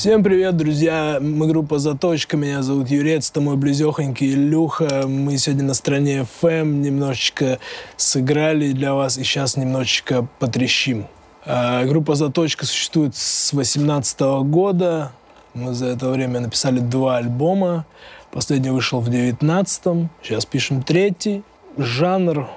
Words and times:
Всем 0.00 0.24
привет, 0.24 0.56
друзья! 0.56 1.18
Мы 1.20 1.46
группа 1.46 1.78
«Заточка», 1.78 2.38
меня 2.38 2.62
зовут 2.62 2.88
Юрец, 2.88 3.30
это 3.30 3.42
мой 3.42 3.56
близехонький 3.56 4.32
Илюха. 4.32 5.06
Мы 5.06 5.36
сегодня 5.36 5.64
на 5.64 5.74
стране 5.74 6.26
FM 6.42 6.76
немножечко 6.80 7.58
сыграли 7.98 8.72
для 8.72 8.94
вас 8.94 9.18
и 9.18 9.24
сейчас 9.24 9.58
немножечко 9.58 10.26
потрещим. 10.38 11.06
А, 11.44 11.84
группа 11.84 12.14
«Заточка» 12.14 12.64
существует 12.64 13.14
с 13.14 13.50
2018 13.50 14.20
года. 14.44 15.12
Мы 15.52 15.74
за 15.74 15.88
это 15.88 16.08
время 16.08 16.40
написали 16.40 16.80
два 16.80 17.18
альбома. 17.18 17.84
Последний 18.32 18.70
вышел 18.70 19.00
в 19.00 19.10
2019 19.10 20.08
Сейчас 20.22 20.46
пишем 20.46 20.82
третий. 20.82 21.42
Жанр 21.76 22.48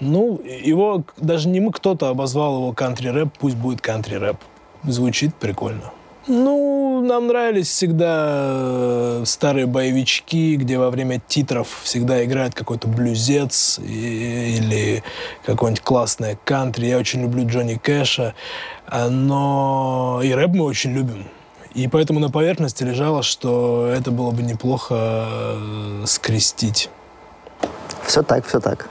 ну, 0.00 0.40
его 0.44 1.04
даже 1.18 1.48
не 1.50 1.60
мы, 1.60 1.70
кто-то 1.70 2.08
обозвал 2.08 2.56
его 2.56 2.72
кантри-рэп, 2.72 3.28
пусть 3.38 3.54
будет 3.54 3.80
кантри-рэп. 3.80 4.38
Звучит 4.82 5.36
прикольно. 5.36 5.92
Ну, 6.26 7.00
нам 7.00 7.28
нравились 7.28 7.68
всегда 7.68 8.26
э, 8.28 9.22
старые 9.24 9.66
боевички, 9.66 10.56
где 10.56 10.78
во 10.78 10.90
время 10.90 11.20
титров 11.26 11.80
всегда 11.82 12.22
играет 12.24 12.54
какой-то 12.54 12.88
блюзец 12.88 13.78
или 13.78 15.02
какое-нибудь 15.46 15.82
классное 15.82 16.38
кантри. 16.44 16.86
Я 16.86 16.98
очень 16.98 17.22
люблю 17.22 17.46
Джонни 17.48 17.76
Кэша, 17.76 18.34
но 18.92 20.20
и 20.22 20.30
рэп 20.32 20.50
мы 20.50 20.64
очень 20.64 20.92
любим. 20.92 21.26
И 21.74 21.88
поэтому 21.88 22.20
на 22.20 22.30
поверхности 22.30 22.82
лежало, 22.82 23.22
что 23.22 23.86
это 23.86 24.10
было 24.10 24.30
бы 24.30 24.42
неплохо 24.42 24.94
э, 24.98 26.04
скрестить. 26.06 26.90
Все 28.04 28.22
так, 28.22 28.46
все 28.46 28.60
так. 28.60 28.88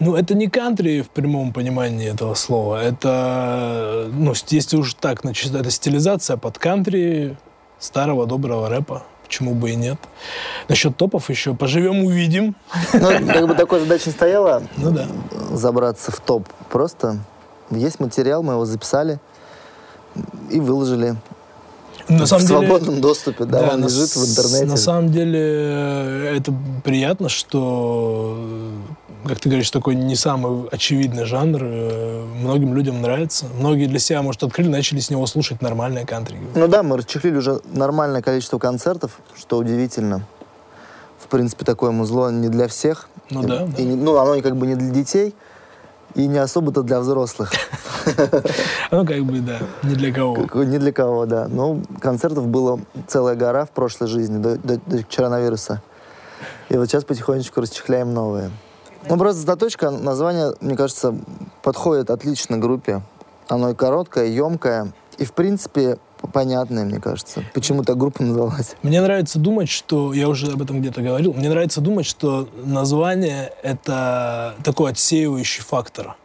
Ну, 0.00 0.16
это 0.16 0.34
не 0.34 0.48
кантри 0.48 1.02
в 1.02 1.10
прямом 1.10 1.52
понимании 1.52 2.10
этого 2.10 2.34
слова. 2.34 2.82
Это, 2.82 4.10
ну, 4.12 4.34
если 4.48 4.76
уж 4.76 4.94
так 4.94 5.24
начать, 5.24 5.52
это 5.52 5.70
стилизация 5.70 6.36
под 6.36 6.58
кантри 6.58 7.36
старого 7.78 8.26
доброго 8.26 8.68
рэпа. 8.68 9.04
Почему 9.22 9.54
бы 9.54 9.70
и 9.70 9.74
нет? 9.74 9.98
Насчет 10.68 10.96
топов 10.96 11.30
еще 11.30 11.54
поживем, 11.54 12.04
увидим. 12.04 12.56
Ну, 12.92 13.08
как 13.26 13.48
бы 13.48 13.54
такой 13.54 13.80
задача 13.80 14.04
не 14.06 14.12
стояла. 14.12 14.62
Ну 14.76 14.90
да. 14.90 15.06
Забраться 15.52 16.12
в 16.12 16.20
топ. 16.20 16.48
Просто 16.70 17.20
есть 17.70 18.00
материал, 18.00 18.42
мы 18.42 18.54
его 18.54 18.64
записали 18.66 19.18
и 20.50 20.60
выложили. 20.60 21.16
На 22.08 22.26
самом 22.26 22.44
в 22.44 22.46
деле, 22.46 22.58
свободном 22.58 23.00
доступе, 23.00 23.44
да, 23.44 23.60
да 23.60 23.74
он 23.74 23.80
на, 23.80 23.84
лежит 23.86 24.14
в 24.14 24.30
интернете. 24.30 24.66
На 24.66 24.76
самом 24.76 25.10
деле 25.10 25.40
э, 25.40 26.36
это 26.36 26.52
приятно, 26.84 27.30
что 27.30 28.36
как 29.26 29.40
ты 29.40 29.48
говоришь, 29.48 29.70
такой 29.70 29.94
не 29.94 30.16
самый 30.16 30.68
очевидный 30.68 31.24
жанр. 31.24 31.60
Э, 31.62 32.24
многим 32.40 32.74
людям 32.74 33.00
нравится. 33.00 33.46
Многие 33.58 33.86
для 33.86 33.98
себя, 33.98 34.22
может, 34.22 34.42
открыли, 34.42 34.68
начали 34.68 35.00
с 35.00 35.10
него 35.10 35.26
слушать 35.26 35.62
нормальные 35.62 36.06
кантри. 36.06 36.38
Ну 36.54 36.68
да, 36.68 36.82
мы 36.82 36.96
расчехлили 36.96 37.36
уже 37.36 37.60
нормальное 37.72 38.22
количество 38.22 38.58
концертов, 38.58 39.18
что 39.36 39.58
удивительно. 39.58 40.26
В 41.18 41.28
принципе, 41.28 41.64
такое 41.64 41.90
музло 41.90 42.30
не 42.30 42.48
для 42.48 42.68
всех. 42.68 43.08
Ну 43.30 43.42
и, 43.42 43.46
да. 43.46 43.66
И, 43.78 43.84
ну, 43.84 44.16
оно 44.18 44.40
как 44.42 44.56
бы 44.56 44.66
не 44.66 44.74
для 44.74 44.90
детей, 44.90 45.34
и 46.14 46.26
не 46.26 46.38
особо-то 46.38 46.82
для 46.82 47.00
взрослых. 47.00 47.52
Ну, 48.90 49.04
как 49.06 49.24
бы, 49.24 49.40
да, 49.40 49.58
не 49.82 49.94
для 49.94 50.12
кого. 50.12 50.36
Не 50.62 50.78
для 50.78 50.92
кого, 50.92 51.26
да. 51.26 51.48
Ну, 51.48 51.82
концертов 52.00 52.46
было 52.46 52.78
целая 53.08 53.34
гора 53.34 53.64
в 53.64 53.70
прошлой 53.70 54.06
жизни, 54.06 54.38
до 54.38 54.78
коронавируса. 55.04 55.82
И 56.68 56.76
вот 56.76 56.86
сейчас 56.86 57.04
потихонечку 57.04 57.60
расчехляем 57.60 58.12
новые. 58.12 58.50
Ну, 59.08 59.18
просто 59.18 59.42
«Заточка», 59.42 59.90
название, 59.90 60.54
мне 60.60 60.76
кажется, 60.76 61.14
подходит 61.62 62.10
отлично 62.10 62.58
группе. 62.58 63.02
Оно 63.48 63.70
и 63.70 63.74
короткое, 63.74 64.26
и 64.26 64.32
емкое, 64.32 64.92
и, 65.18 65.24
в 65.24 65.32
принципе, 65.32 65.98
понятное, 66.32 66.84
мне 66.84 67.00
кажется. 67.00 67.44
Почему 67.52 67.82
так 67.82 67.98
группа 67.98 68.22
называлась? 68.22 68.76
Мне 68.82 69.00
нравится 69.00 69.38
думать, 69.38 69.68
что... 69.68 70.12
Я 70.12 70.28
уже 70.28 70.52
об 70.52 70.62
этом 70.62 70.80
где-то 70.80 71.02
говорил. 71.02 71.34
Мне 71.34 71.48
нравится 71.48 71.80
думать, 71.80 72.06
что 72.06 72.48
название— 72.64 73.52
это 73.62 74.54
такой 74.64 74.92
отсеивающий 74.92 75.62
фактор. 75.62 76.16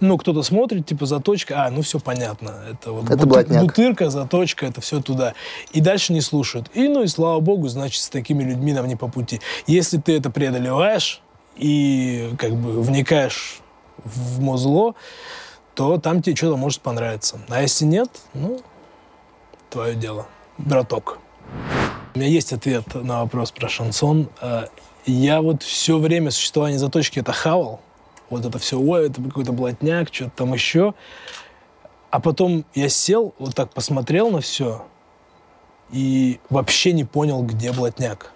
Ну, 0.00 0.18
кто-то 0.18 0.42
смотрит, 0.42 0.84
типа, 0.84 1.06
заточка, 1.06 1.64
а, 1.64 1.70
ну, 1.70 1.80
все 1.80 1.98
понятно. 1.98 2.54
Это 2.70 2.92
вот 2.92 3.08
это 3.08 3.26
бут... 3.26 3.48
бутырка, 3.48 4.10
заточка, 4.10 4.66
это 4.66 4.80
все 4.80 5.00
туда. 5.00 5.32
И 5.72 5.80
дальше 5.80 6.12
не 6.12 6.20
слушают. 6.20 6.70
И, 6.74 6.88
ну, 6.88 7.02
и 7.02 7.06
слава 7.06 7.40
богу, 7.40 7.68
значит, 7.68 8.02
с 8.02 8.08
такими 8.10 8.44
людьми 8.44 8.74
нам 8.74 8.88
не 8.88 8.96
по 8.96 9.08
пути. 9.08 9.40
Если 9.66 9.96
ты 9.96 10.16
это 10.16 10.28
преодолеваешь, 10.28 11.22
и 11.56 12.34
как 12.38 12.54
бы 12.54 12.80
вникаешь 12.82 13.60
в 14.04 14.40
музло, 14.40 14.94
то 15.74 15.98
там 15.98 16.22
тебе 16.22 16.36
что-то 16.36 16.56
может 16.56 16.80
понравиться. 16.80 17.38
А 17.48 17.62
если 17.62 17.84
нет, 17.84 18.10
ну, 18.34 18.60
твое 19.70 19.94
дело. 19.94 20.26
Браток. 20.58 21.18
У 22.14 22.18
меня 22.18 22.28
есть 22.28 22.52
ответ 22.52 22.94
на 22.94 23.22
вопрос 23.22 23.50
про 23.50 23.68
шансон. 23.68 24.30
А, 24.40 24.68
я 25.04 25.42
вот 25.42 25.62
все 25.62 25.98
время 25.98 26.30
существования 26.30 26.78
заточки 26.78 27.18
это 27.18 27.32
хавал. 27.32 27.80
Вот 28.30 28.44
это 28.44 28.58
все, 28.58 28.78
ой, 28.80 29.08
это 29.08 29.22
какой-то 29.22 29.52
блатняк, 29.52 30.12
что-то 30.12 30.30
там 30.30 30.54
еще. 30.54 30.94
А 32.10 32.20
потом 32.20 32.64
я 32.74 32.88
сел, 32.88 33.34
вот 33.38 33.54
так 33.54 33.72
посмотрел 33.72 34.30
на 34.30 34.40
все 34.40 34.86
и 35.90 36.40
вообще 36.48 36.92
не 36.92 37.04
понял, 37.04 37.42
где 37.42 37.72
блатняк. 37.72 38.32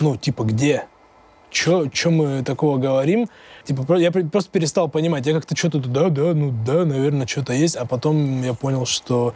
Ну, 0.00 0.16
типа, 0.16 0.44
где? 0.44 0.86
Что 1.54 2.10
мы 2.10 2.42
такого 2.42 2.78
говорим? 2.78 3.28
Типа, 3.64 3.94
я 3.94 4.10
просто 4.10 4.50
перестал 4.50 4.88
понимать. 4.88 5.26
Я 5.26 5.32
как-то 5.32 5.56
что-то, 5.56 5.78
да, 5.80 6.10
да, 6.10 6.34
ну 6.34 6.52
да, 6.66 6.84
наверное, 6.84 7.26
что-то 7.26 7.52
есть. 7.52 7.76
А 7.76 7.86
потом 7.86 8.42
я 8.42 8.52
понял, 8.54 8.84
что 8.84 9.34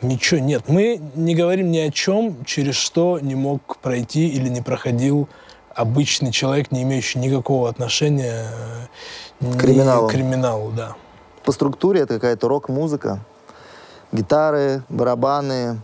ничего 0.00 0.40
нет. 0.40 0.64
Мы 0.68 1.00
не 1.14 1.34
говорим 1.34 1.70
ни 1.70 1.78
о 1.78 1.90
чем, 1.90 2.44
через 2.44 2.76
что 2.76 3.18
не 3.20 3.34
мог 3.34 3.76
пройти 3.78 4.28
или 4.28 4.48
не 4.48 4.62
проходил 4.62 5.28
обычный 5.74 6.32
человек, 6.32 6.72
не 6.72 6.82
имеющий 6.84 7.18
никакого 7.18 7.68
отношения 7.68 8.46
к 9.40 9.58
криминалу. 9.58 10.08
к 10.08 10.12
криминалу, 10.12 10.72
да. 10.72 10.96
По 11.44 11.52
структуре 11.52 12.00
это 12.00 12.14
какая-то 12.14 12.48
рок-музыка. 12.48 13.20
Гитары, 14.10 14.82
барабаны. 14.88 15.80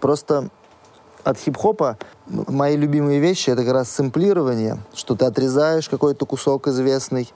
Просто 0.00 0.50
от 1.24 1.38
хип-хопа 1.38 1.98
мои 2.26 2.76
любимые 2.76 3.20
вещи 3.20 3.50
это 3.50 3.64
как 3.64 3.72
раз 3.72 3.90
сэмплирование, 3.90 4.78
что 4.94 5.14
ты 5.14 5.24
отрезаешь 5.24 5.88
какой-то 5.88 6.26
кусок 6.26 6.68
известный, 6.68 7.32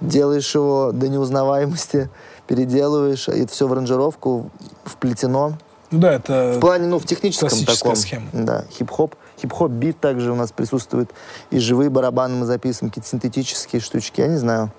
делаешь 0.00 0.54
его 0.54 0.92
до 0.92 1.08
неузнаваемости, 1.08 2.10
переделываешь, 2.46 3.28
и 3.28 3.42
это 3.42 3.52
все 3.52 3.66
в 3.66 3.72
аранжировку 3.72 4.50
вплетено. 4.84 5.54
Ну 5.90 5.98
да, 6.00 6.14
это 6.14 6.54
в 6.56 6.60
плане, 6.60 6.86
ну, 6.86 6.98
в 6.98 7.06
техническом 7.06 7.64
таком. 7.64 7.96
схема. 7.96 8.26
Да, 8.32 8.64
хип-хоп. 8.70 9.14
Хип-хоп 9.40 9.70
бит 9.70 10.00
также 10.00 10.32
у 10.32 10.34
нас 10.34 10.50
присутствует. 10.50 11.10
И 11.50 11.58
живые 11.58 11.90
барабаны 11.90 12.36
мы 12.36 12.46
записываем, 12.46 12.90
какие-то 12.90 13.08
синтетические 13.08 13.80
штучки, 13.80 14.20
я 14.20 14.26
не 14.26 14.36
знаю. 14.36 14.72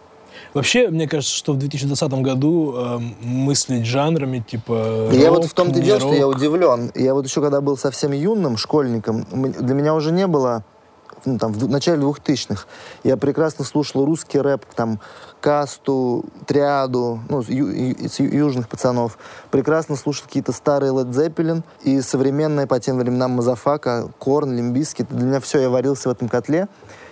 Вообще, 0.53 0.89
мне 0.89 1.07
кажется, 1.07 1.35
что 1.35 1.53
в 1.53 1.57
2020 1.57 2.11
году 2.21 2.73
э, 2.75 2.99
мыслить 3.21 3.85
жанрами 3.85 4.39
типа. 4.39 5.09
Я 5.11 5.31
вот 5.31 5.45
в 5.45 5.53
том-то 5.53 5.79
дело, 5.79 5.99
что 5.99 6.13
я 6.13 6.27
удивлен. 6.27 6.91
Я 6.95 7.13
вот 7.13 7.25
еще 7.25 7.41
когда 7.41 7.61
был 7.61 7.77
совсем 7.77 8.11
юным 8.11 8.57
школьником, 8.57 9.25
для 9.31 9.75
меня 9.75 9.93
уже 9.93 10.11
не 10.11 10.27
было 10.27 10.63
ну, 11.25 11.37
там, 11.37 11.53
в 11.53 11.69
начале 11.69 12.01
2000-х. 12.01 12.65
Я 13.03 13.17
прекрасно 13.17 13.65
слушал 13.65 14.05
русский 14.05 14.39
рэп, 14.39 14.65
там, 14.75 14.99
Касту, 15.41 16.25
Триаду, 16.45 17.19
ну, 17.29 17.43
ю, 17.47 17.69
из 17.69 18.19
южных 18.19 18.69
пацанов. 18.69 19.17
Прекрасно 19.51 19.95
слушал 19.95 20.25
какие-то 20.25 20.51
старые 20.51 20.93
Led 20.93 21.11
Zeppelin 21.11 21.63
и 21.83 22.01
современные 22.01 22.67
по 22.67 22.79
тем 22.79 22.97
временам 22.97 23.31
Мазафака, 23.31 24.09
Korn, 24.17 24.55
Limp 24.55 24.74
Bizkit. 24.74 25.05
Для 25.09 25.25
меня 25.25 25.39
все, 25.39 25.59
я 25.59 25.69
варился 25.69 26.09
в 26.09 26.11
этом 26.11 26.29
котле. 26.29 26.67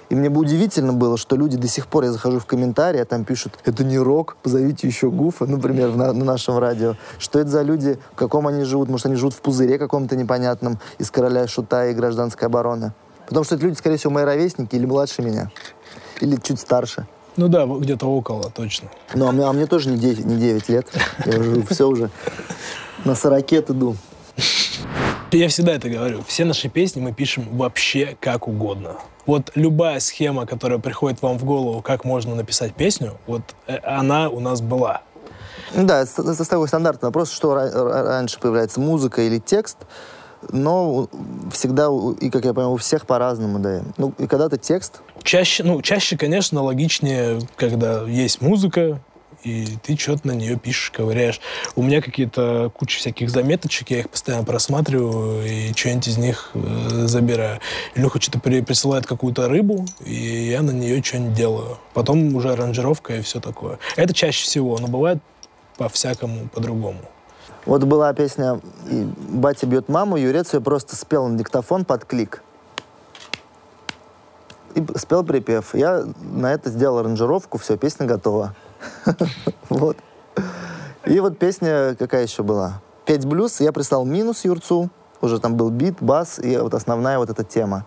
И 0.09 0.16
мне 0.16 0.29
бы 0.29 0.41
удивительно 0.41 0.93
было, 0.93 1.17
что 1.17 1.35
люди 1.35 1.57
до 1.57 1.67
сих 1.67 1.87
пор, 1.87 2.03
я 2.03 2.11
захожу 2.11 2.40
в 2.40 2.46
комментарии, 2.46 2.99
а 2.99 3.05
там 3.05 3.25
пишут, 3.25 3.57
это 3.66 3.84
не 3.84 3.97
рок, 3.97 4.37
позовите 4.41 4.87
еще 4.87 5.09
Гуфа, 5.09 5.46
например, 5.47 5.96
на, 5.96 6.13
на 6.13 6.25
нашем 6.25 6.57
радио. 6.57 6.96
Что 7.17 7.40
это 7.40 7.49
за 7.49 7.61
люди, 7.63 7.97
в 8.13 8.16
каком 8.16 8.47
они 8.47 8.63
живут? 8.63 8.90
Может, 8.90 9.07
они 9.07 9.16
живут 9.16 9.34
в 9.34 9.41
пузыре 9.41 9.78
каком-то 9.79 10.16
непонятном 10.16 10.79
из 10.99 11.09
«Короля 11.11 11.44
и 11.44 11.47
Шута» 11.47 11.87
и 11.87 11.93
«Гражданской 11.93 12.47
обороны». 12.47 12.93
Потому 13.28 13.43
что 13.43 13.55
это 13.55 13.66
люди, 13.66 13.75
скорее 13.78 13.97
всего, 13.97 14.13
мои 14.13 14.23
ровесники 14.23 14.75
или 14.75 14.85
младше 14.85 15.23
меня. 15.23 15.49
Или 16.22 16.35
чуть 16.35 16.59
старше. 16.59 17.07
Ну 17.37 17.47
да, 17.49 17.66
где-то 17.66 18.05
около, 18.05 18.49
точно. 18.49 18.90
Ну, 19.13 19.28
а 19.28 19.31
мне, 19.31 19.43
а 19.43 19.52
мне 19.52 19.66
тоже 19.66 19.90
не 19.90 19.97
9, 19.97 20.25
не 20.25 20.37
9 20.37 20.69
лет. 20.69 20.87
Я 21.25 21.40
уже 21.40 21.63
все 21.63 21.87
уже 21.87 22.09
на 23.05 23.16
40 23.16 23.53
иду. 23.53 23.96
Я 25.32 25.49
всегда 25.49 25.73
это 25.73 25.90
говорю. 25.90 26.23
Все 26.28 26.46
наши 26.46 26.70
песни 26.70 27.02
мы 27.02 27.11
пишем 27.11 27.58
вообще 27.58 28.16
как 28.20 28.47
угодно. 28.47 28.96
Вот 29.26 29.52
любая 29.55 29.99
схема, 29.99 30.46
которая 30.46 30.79
приходит 30.79 31.22
вам 31.22 31.37
в 31.37 31.43
голову, 31.43 31.82
как 31.82 32.05
можно 32.05 32.35
написать 32.35 32.73
песню, 32.73 33.17
вот 33.28 33.41
э, 33.67 33.78
она 33.84 34.29
у 34.29 34.40
нас 34.40 34.61
была. 34.61 35.02
Да, 35.73 36.03
это 36.03 36.46
такой 36.46 36.67
стандартный 36.67 37.08
вопрос, 37.08 37.32
что 37.32 37.55
раньше 37.55 38.40
появляется, 38.40 38.79
музыка 38.79 39.23
или 39.23 39.40
текст, 39.40 39.78
но 40.52 41.09
всегда, 41.52 41.90
и, 42.22 42.29
как 42.29 42.46
я 42.46 42.53
понимаю, 42.53 42.73
у 42.73 42.78
всех 42.78 43.05
по-разному, 43.05 43.59
да. 43.59 43.81
Ну, 43.97 44.14
и 44.17 44.28
когда-то 44.28 44.58
текст. 44.58 45.02
Чаще, 45.23 45.64
ну, 45.64 45.81
чаще, 45.81 46.17
конечно, 46.17 46.61
логичнее, 46.61 47.40
когда 47.58 48.03
есть 48.03 48.41
музыка, 48.41 49.02
и 49.45 49.77
ты 49.83 49.95
что-то 49.95 50.27
на 50.27 50.31
нее 50.31 50.57
пишешь, 50.57 50.89
ковыряешь. 50.91 51.39
У 51.75 51.83
меня 51.83 52.01
какие-то 52.01 52.71
куча 52.75 52.97
всяких 52.97 53.29
заметочек, 53.29 53.91
я 53.91 53.99
их 53.99 54.09
постоянно 54.09 54.43
просматриваю 54.43 55.45
и 55.45 55.71
что-нибудь 55.73 56.07
из 56.07 56.17
них 56.17 56.49
э, 56.55 57.05
забираю. 57.05 57.59
Илюха 57.93 58.19
что-то 58.19 58.39
при, 58.39 58.61
присылает 58.61 59.05
какую-то 59.05 59.47
рыбу, 59.47 59.85
и 60.03 60.49
я 60.49 60.63
на 60.63 60.71
нее 60.71 61.01
что-нибудь 61.03 61.35
делаю. 61.35 61.77
Потом 61.93 62.35
уже 62.35 62.51
аранжировка 62.51 63.17
и 63.17 63.21
все 63.21 63.39
такое. 63.39 63.77
Это 63.95 64.13
чаще 64.13 64.43
всего, 64.43 64.77
но 64.79 64.87
бывает 64.87 65.19
по-всякому, 65.77 66.47
по-другому. 66.49 66.99
Вот 67.65 67.83
была 67.83 68.13
песня 68.13 68.59
«Батя 69.29 69.67
бьет 69.67 69.89
маму», 69.89 70.17
Юрец 70.17 70.53
ее 70.53 70.61
просто 70.61 70.95
спел 70.95 71.27
на 71.27 71.37
диктофон 71.37 71.85
под 71.85 72.05
клик. 72.05 72.41
И 74.75 74.85
спел 74.97 75.23
припев. 75.23 75.73
Я 75.73 76.03
на 76.21 76.51
это 76.53 76.69
сделал 76.69 76.99
аранжировку, 76.99 77.57
все, 77.57 77.77
песня 77.77 78.05
готова. 78.05 78.55
Вот. 79.70 79.97
И 81.05 81.20
вот 81.20 81.37
песня 81.37 81.96
какая 81.97 82.23
еще 82.23 82.43
была? 82.43 82.82
Петь 83.05 83.26
блюз, 83.26 83.61
я 83.61 83.72
прислал 83.72 84.05
минус 84.05 84.43
Юрцу, 84.46 84.90
уже 85.22 85.40
там 85.40 85.55
был 85.55 85.70
бит, 85.70 86.02
бас, 86.02 86.40
и 86.40 86.58
вот 86.58 86.73
основная 86.73 87.20
вот 87.20 87.29
эта 87.29 87.43
тема. 87.43 87.85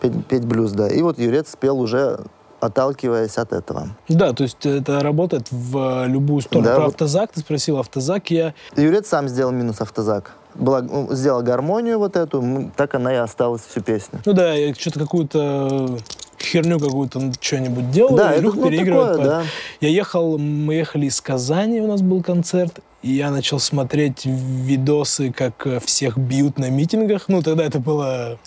Петь, 0.00 0.26
петь 0.26 0.44
блюз, 0.44 0.72
да. 0.72 0.88
И 0.88 1.00
вот 1.02 1.18
Юрец 1.18 1.50
спел 1.50 1.80
уже 1.80 2.20
отталкиваясь 2.62 3.38
от 3.38 3.52
этого. 3.52 3.88
Да, 4.08 4.32
то 4.32 4.44
есть 4.44 4.64
это 4.64 5.00
работает 5.00 5.48
в 5.50 6.06
любую 6.06 6.42
сторону. 6.42 6.68
Да, 6.68 6.74
Про 6.76 6.84
вот... 6.84 6.94
автозак 6.94 7.32
ты 7.32 7.40
спросил, 7.40 7.78
автозак 7.78 8.30
я... 8.30 8.54
Юрец 8.76 9.08
сам 9.08 9.28
сделал 9.28 9.50
минус 9.52 9.80
автозак. 9.80 10.32
Была, 10.54 10.82
ну, 10.82 11.08
сделал 11.12 11.42
гармонию 11.42 11.98
вот 11.98 12.16
эту, 12.16 12.70
так 12.76 12.94
она 12.94 13.12
и 13.12 13.16
осталась 13.16 13.62
всю 13.62 13.80
песню. 13.80 14.20
Ну 14.24 14.32
да, 14.32 14.54
что-то 14.74 15.00
какую-то 15.00 15.98
херню 16.44 16.78
какую-то 16.78 17.32
что-нибудь 17.40 17.90
делал, 17.90 18.16
да, 18.16 18.38
Илюх 18.38 18.56
это, 18.56 18.68
переигрывает. 18.68 19.12
Такое, 19.12 19.26
да. 19.26 19.44
Я 19.80 19.88
ехал, 19.88 20.38
мы 20.38 20.74
ехали 20.74 21.06
из 21.06 21.20
Казани, 21.20 21.80
у 21.80 21.86
нас 21.86 22.02
был 22.02 22.22
концерт, 22.22 22.80
и 23.02 23.12
я 23.12 23.30
начал 23.30 23.58
смотреть 23.58 24.24
видосы, 24.24 25.32
как 25.32 25.66
всех 25.84 26.18
бьют 26.18 26.58
на 26.58 26.70
митингах. 26.70 27.28
Ну, 27.28 27.42
тогда 27.42 27.64
это 27.64 27.78
было 27.78 28.38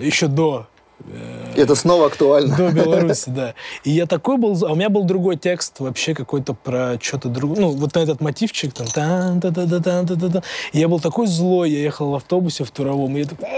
еще 0.00 0.26
до 0.26 0.66
Э, 1.08 1.52
Это 1.56 1.74
снова 1.74 2.06
актуально. 2.06 2.56
До 2.56 2.70
Беларуси, 2.70 3.24
да. 3.34 3.54
И 3.84 3.90
я 3.90 4.06
такой 4.06 4.36
был... 4.36 4.56
А 4.64 4.72
у 4.72 4.74
меня 4.74 4.88
был 4.88 5.04
другой 5.04 5.36
текст 5.36 5.80
вообще 5.80 6.14
какой-то 6.14 6.54
про 6.54 6.98
что-то 7.00 7.28
другое. 7.28 7.60
Ну, 7.60 7.68
вот 7.70 7.94
на 7.94 8.00
этот 8.00 8.20
мотивчик 8.20 8.72
там... 8.72 8.86
Та 8.86 9.00
-та 9.00 9.50
-та 9.50 9.66
-та 9.66 9.80
-та 9.80 10.04
-та 10.04 10.28
-та. 10.30 10.42
Я 10.72 10.88
был 10.88 11.00
такой 11.00 11.26
злой, 11.26 11.70
я 11.70 11.88
ехал 11.88 12.10
в 12.10 12.14
автобусе 12.14 12.64
в 12.64 12.70
туровом, 12.70 13.16
и 13.16 13.20
я 13.20 13.26
такой... 13.26 13.48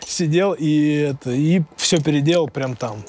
Сидел 0.00 0.52
и 0.52 0.94
это... 1.10 1.30
И 1.30 1.62
все 1.76 2.00
переделал 2.00 2.48
прям 2.48 2.76
там. 2.76 3.02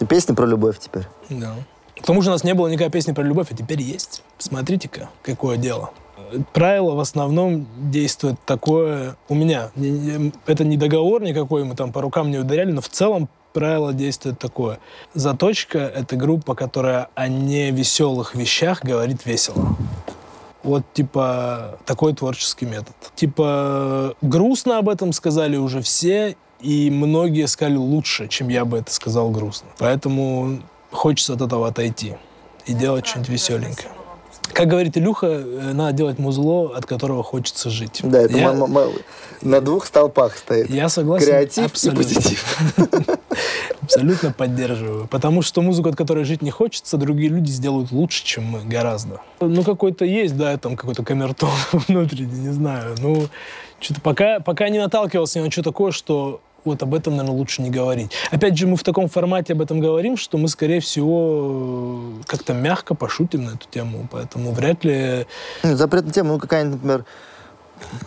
И 0.00 0.04
песня 0.04 0.34
про 0.34 0.46
любовь 0.46 0.78
теперь. 0.78 1.04
Да. 1.30 1.54
К 2.00 2.04
тому 2.04 2.22
же 2.22 2.30
у 2.30 2.32
нас 2.32 2.44
не 2.44 2.54
было 2.54 2.68
никакой 2.68 2.90
песни 2.90 3.12
про 3.12 3.22
любовь, 3.22 3.48
а 3.50 3.54
теперь 3.54 3.80
есть. 3.80 4.22
Смотрите-ка, 4.38 5.08
какое 5.22 5.56
дело 5.56 5.90
правило 6.52 6.94
в 6.94 7.00
основном 7.00 7.66
действует 7.90 8.36
такое 8.44 9.16
у 9.28 9.34
меня. 9.34 9.70
Это 10.46 10.64
не 10.64 10.76
договор 10.76 11.22
никакой, 11.22 11.64
мы 11.64 11.74
там 11.74 11.92
по 11.92 12.00
рукам 12.00 12.30
не 12.30 12.38
ударяли, 12.38 12.72
но 12.72 12.80
в 12.80 12.88
целом 12.88 13.28
правило 13.52 13.92
действует 13.92 14.38
такое. 14.38 14.78
Заточка— 15.14 15.78
это 15.94 16.16
группа, 16.16 16.54
которая 16.54 17.08
о 17.14 17.28
невеселых 17.28 18.34
вещах 18.34 18.82
говорит 18.82 19.26
весело. 19.26 19.76
Вот, 20.64 20.82
типа, 20.94 21.78
такой 21.84 22.14
творческий 22.14 22.64
метод. 22.66 22.94
Типа, 23.14 24.14
грустно 24.22 24.78
об 24.78 24.88
этом 24.88 25.12
сказали 25.12 25.56
уже 25.56 25.82
все, 25.82 26.36
и 26.60 26.90
многие 26.90 27.46
сказали 27.46 27.76
лучше, 27.76 28.28
чем 28.28 28.48
я 28.48 28.64
бы 28.64 28.78
это 28.78 28.90
сказал 28.92 29.30
грустно. 29.30 29.68
Поэтому 29.78 30.60
хочется 30.90 31.34
от 31.34 31.42
этого 31.42 31.68
отойти 31.68 32.16
и 32.66 32.72
делать 32.72 33.06
что-нибудь 33.06 33.28
веселенькое. 33.30 33.88
Как 34.52 34.68
говорит 34.68 34.96
Илюха, 34.96 35.26
э, 35.26 35.72
надо 35.74 35.92
делать 35.92 36.18
музло, 36.18 36.74
от 36.76 36.86
которого 36.86 37.22
хочется 37.22 37.70
жить. 37.70 38.00
Да, 38.02 38.20
это 38.22 38.36
я... 38.36 38.52
м- 38.52 38.76
м- 38.76 38.92
на 39.42 39.60
двух 39.60 39.84
столпах 39.86 40.36
стоит. 40.36 40.70
Я 40.70 40.88
согласен. 40.88 41.26
Креатив 41.26 41.66
абсолютно. 41.66 42.00
и 42.00 42.04
позитив. 42.04 42.58
Абсолютно 43.84 44.32
поддерживаю. 44.32 45.06
Потому 45.06 45.42
что 45.42 45.62
музыку, 45.62 45.88
от 45.88 45.96
которой 45.96 46.24
жить 46.24 46.42
не 46.42 46.50
хочется, 46.50 46.96
другие 46.96 47.28
люди 47.28 47.50
сделают 47.50 47.92
лучше, 47.92 48.24
чем 48.24 48.44
мы, 48.44 48.60
гораздо. 48.64 49.20
Ну, 49.40 49.62
какой-то 49.62 50.04
есть, 50.04 50.36
да, 50.36 50.56
там 50.56 50.76
какой-то 50.76 51.02
камертон 51.02 51.50
внутренний, 51.72 52.40
не 52.40 52.52
знаю. 52.52 52.94
Ну, 53.00 53.28
что-то 53.80 54.00
пока, 54.00 54.40
пока 54.40 54.68
не 54.68 54.78
наталкивался 54.78 55.40
на 55.40 55.50
что 55.50 55.62
такое, 55.62 55.92
что 55.92 56.40
вот 56.64 56.82
об 56.82 56.94
этом, 56.94 57.16
наверное, 57.16 57.38
лучше 57.38 57.62
не 57.62 57.70
говорить. 57.70 58.10
Опять 58.30 58.56
же, 58.56 58.66
мы 58.66 58.76
в 58.76 58.82
таком 58.82 59.08
формате 59.08 59.52
об 59.52 59.60
этом 59.60 59.80
говорим, 59.80 60.16
что 60.16 60.38
мы, 60.38 60.48
скорее 60.48 60.80
всего, 60.80 62.00
как-то 62.26 62.54
мягко 62.54 62.94
пошутим 62.94 63.44
на 63.44 63.50
эту 63.50 63.68
тему, 63.70 64.08
поэтому 64.10 64.52
вряд 64.52 64.84
ли... 64.84 65.26
Запретная 65.62 66.12
тема, 66.12 66.32
ну, 66.32 66.38
какая-нибудь, 66.38 66.82
например, 66.82 67.04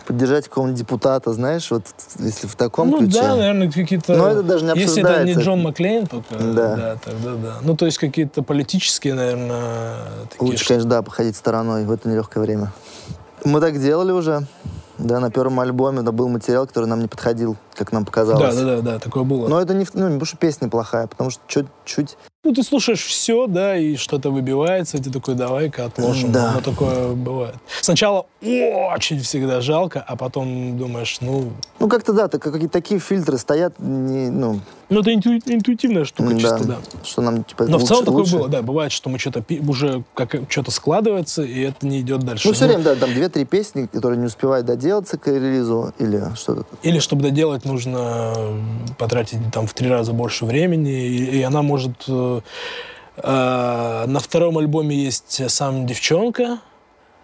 поддержать 0.06 0.48
какого-нибудь 0.48 0.78
депутата, 0.78 1.32
знаешь, 1.32 1.70
вот 1.70 1.84
если 2.18 2.46
в 2.46 2.56
таком 2.56 2.90
ну, 2.90 2.98
ключе. 2.98 3.20
Ну 3.20 3.28
да, 3.28 3.36
наверное, 3.36 3.70
какие-то... 3.70 4.16
Но 4.16 4.28
это 4.28 4.42
даже 4.42 4.64
не 4.64 4.78
Если 4.78 5.02
это 5.02 5.24
не 5.24 5.34
Джон 5.34 5.62
Маклейн 5.62 6.06
только, 6.06 6.34
да. 6.36 6.76
да, 6.76 6.96
тогда 7.04 7.34
да. 7.34 7.56
Ну, 7.62 7.76
то 7.76 7.86
есть 7.86 7.98
какие-то 7.98 8.42
политические, 8.42 9.14
наверное, 9.14 9.96
такие... 10.30 10.50
Лучше, 10.50 10.66
конечно, 10.66 10.90
да, 10.90 11.02
походить 11.02 11.36
стороной 11.36 11.84
в 11.84 11.90
это 11.90 12.08
нелегкое 12.08 12.42
время. 12.42 12.72
Мы 13.44 13.60
так 13.60 13.80
делали 13.80 14.12
уже. 14.12 14.46
Да, 14.98 15.20
на 15.20 15.30
первом 15.30 15.60
альбоме 15.60 16.02
да, 16.02 16.10
был 16.10 16.28
материал, 16.28 16.66
который 16.66 16.86
нам 16.86 17.00
не 17.00 17.06
подходил, 17.06 17.56
как 17.74 17.92
нам 17.92 18.04
показалось. 18.04 18.56
Да, 18.56 18.64
да, 18.64 18.76
да, 18.76 18.82
да, 18.82 18.98
такое 18.98 19.22
было. 19.22 19.46
Но 19.46 19.60
это 19.60 19.72
не, 19.72 19.86
ну, 19.94 20.08
не 20.08 20.14
потому, 20.14 20.24
что 20.24 20.36
песня 20.36 20.68
плохая, 20.68 21.06
потому 21.06 21.30
что 21.30 21.40
чуть-чуть 21.46 22.16
ну, 22.48 22.54
ты 22.54 22.62
слушаешь 22.62 23.04
все, 23.04 23.46
да, 23.46 23.76
и 23.76 23.96
что-то 23.96 24.30
выбивается, 24.30 24.96
и 24.96 25.02
ты 25.02 25.10
такой, 25.10 25.34
давай-ка 25.34 25.84
отложим. 25.84 26.32
Да. 26.32 26.52
Но 26.54 26.60
такое 26.62 27.12
бывает. 27.12 27.56
Сначала 27.82 28.24
очень 28.40 29.20
всегда 29.20 29.60
жалко, 29.60 30.00
а 30.00 30.16
потом 30.16 30.78
думаешь, 30.78 31.18
ну... 31.20 31.52
Ну, 31.78 31.88
как-то 31.88 32.14
да, 32.14 32.28
так, 32.28 32.42
какие-то 32.42 32.72
такие 32.72 33.00
фильтры 33.00 33.36
стоят, 33.36 33.74
не, 33.78 34.30
ну... 34.30 34.60
Ну, 34.88 35.00
это 35.00 35.12
инту, 35.12 35.34
интуитивная 35.34 36.06
штука, 36.06 36.30
да. 36.30 36.40
чисто, 36.40 36.64
да. 36.64 36.78
Что 37.04 37.20
нам, 37.20 37.44
типа, 37.44 37.66
Но 37.66 37.72
лучше, 37.74 37.84
в 37.84 37.88
целом 37.88 38.04
такое 38.06 38.20
лучше. 38.20 38.36
было, 38.38 38.48
да. 38.48 38.62
Бывает, 38.62 38.90
что 38.90 39.10
мы 39.10 39.18
что-то 39.18 39.44
уже 39.68 40.02
как 40.14 40.34
что-то 40.48 40.70
складывается, 40.70 41.42
и 41.42 41.60
это 41.60 41.86
не 41.86 42.00
идет 42.00 42.20
дальше. 42.20 42.48
Ну, 42.48 42.54
все 42.54 42.66
время, 42.66 42.82
да, 42.82 42.94
там 42.94 43.12
две-три 43.12 43.44
песни, 43.44 43.86
которые 43.92 44.18
не 44.18 44.24
успевают 44.24 44.64
доделаться 44.64 45.18
к 45.18 45.26
релизу, 45.26 45.92
или 45.98 46.22
что-то. 46.34 46.64
Или, 46.82 47.00
чтобы 47.00 47.20
доделать, 47.20 47.66
нужно 47.66 48.32
потратить 48.96 49.40
там 49.52 49.66
в 49.66 49.74
три 49.74 49.90
раза 49.90 50.14
больше 50.14 50.46
времени, 50.46 51.06
и, 51.06 51.38
и 51.38 51.42
она 51.42 51.60
может 51.60 52.08
э, 53.16 54.04
на 54.06 54.20
втором 54.20 54.58
альбоме 54.58 54.96
есть 54.96 55.50
«Сам 55.50 55.86
девчонка». 55.86 56.58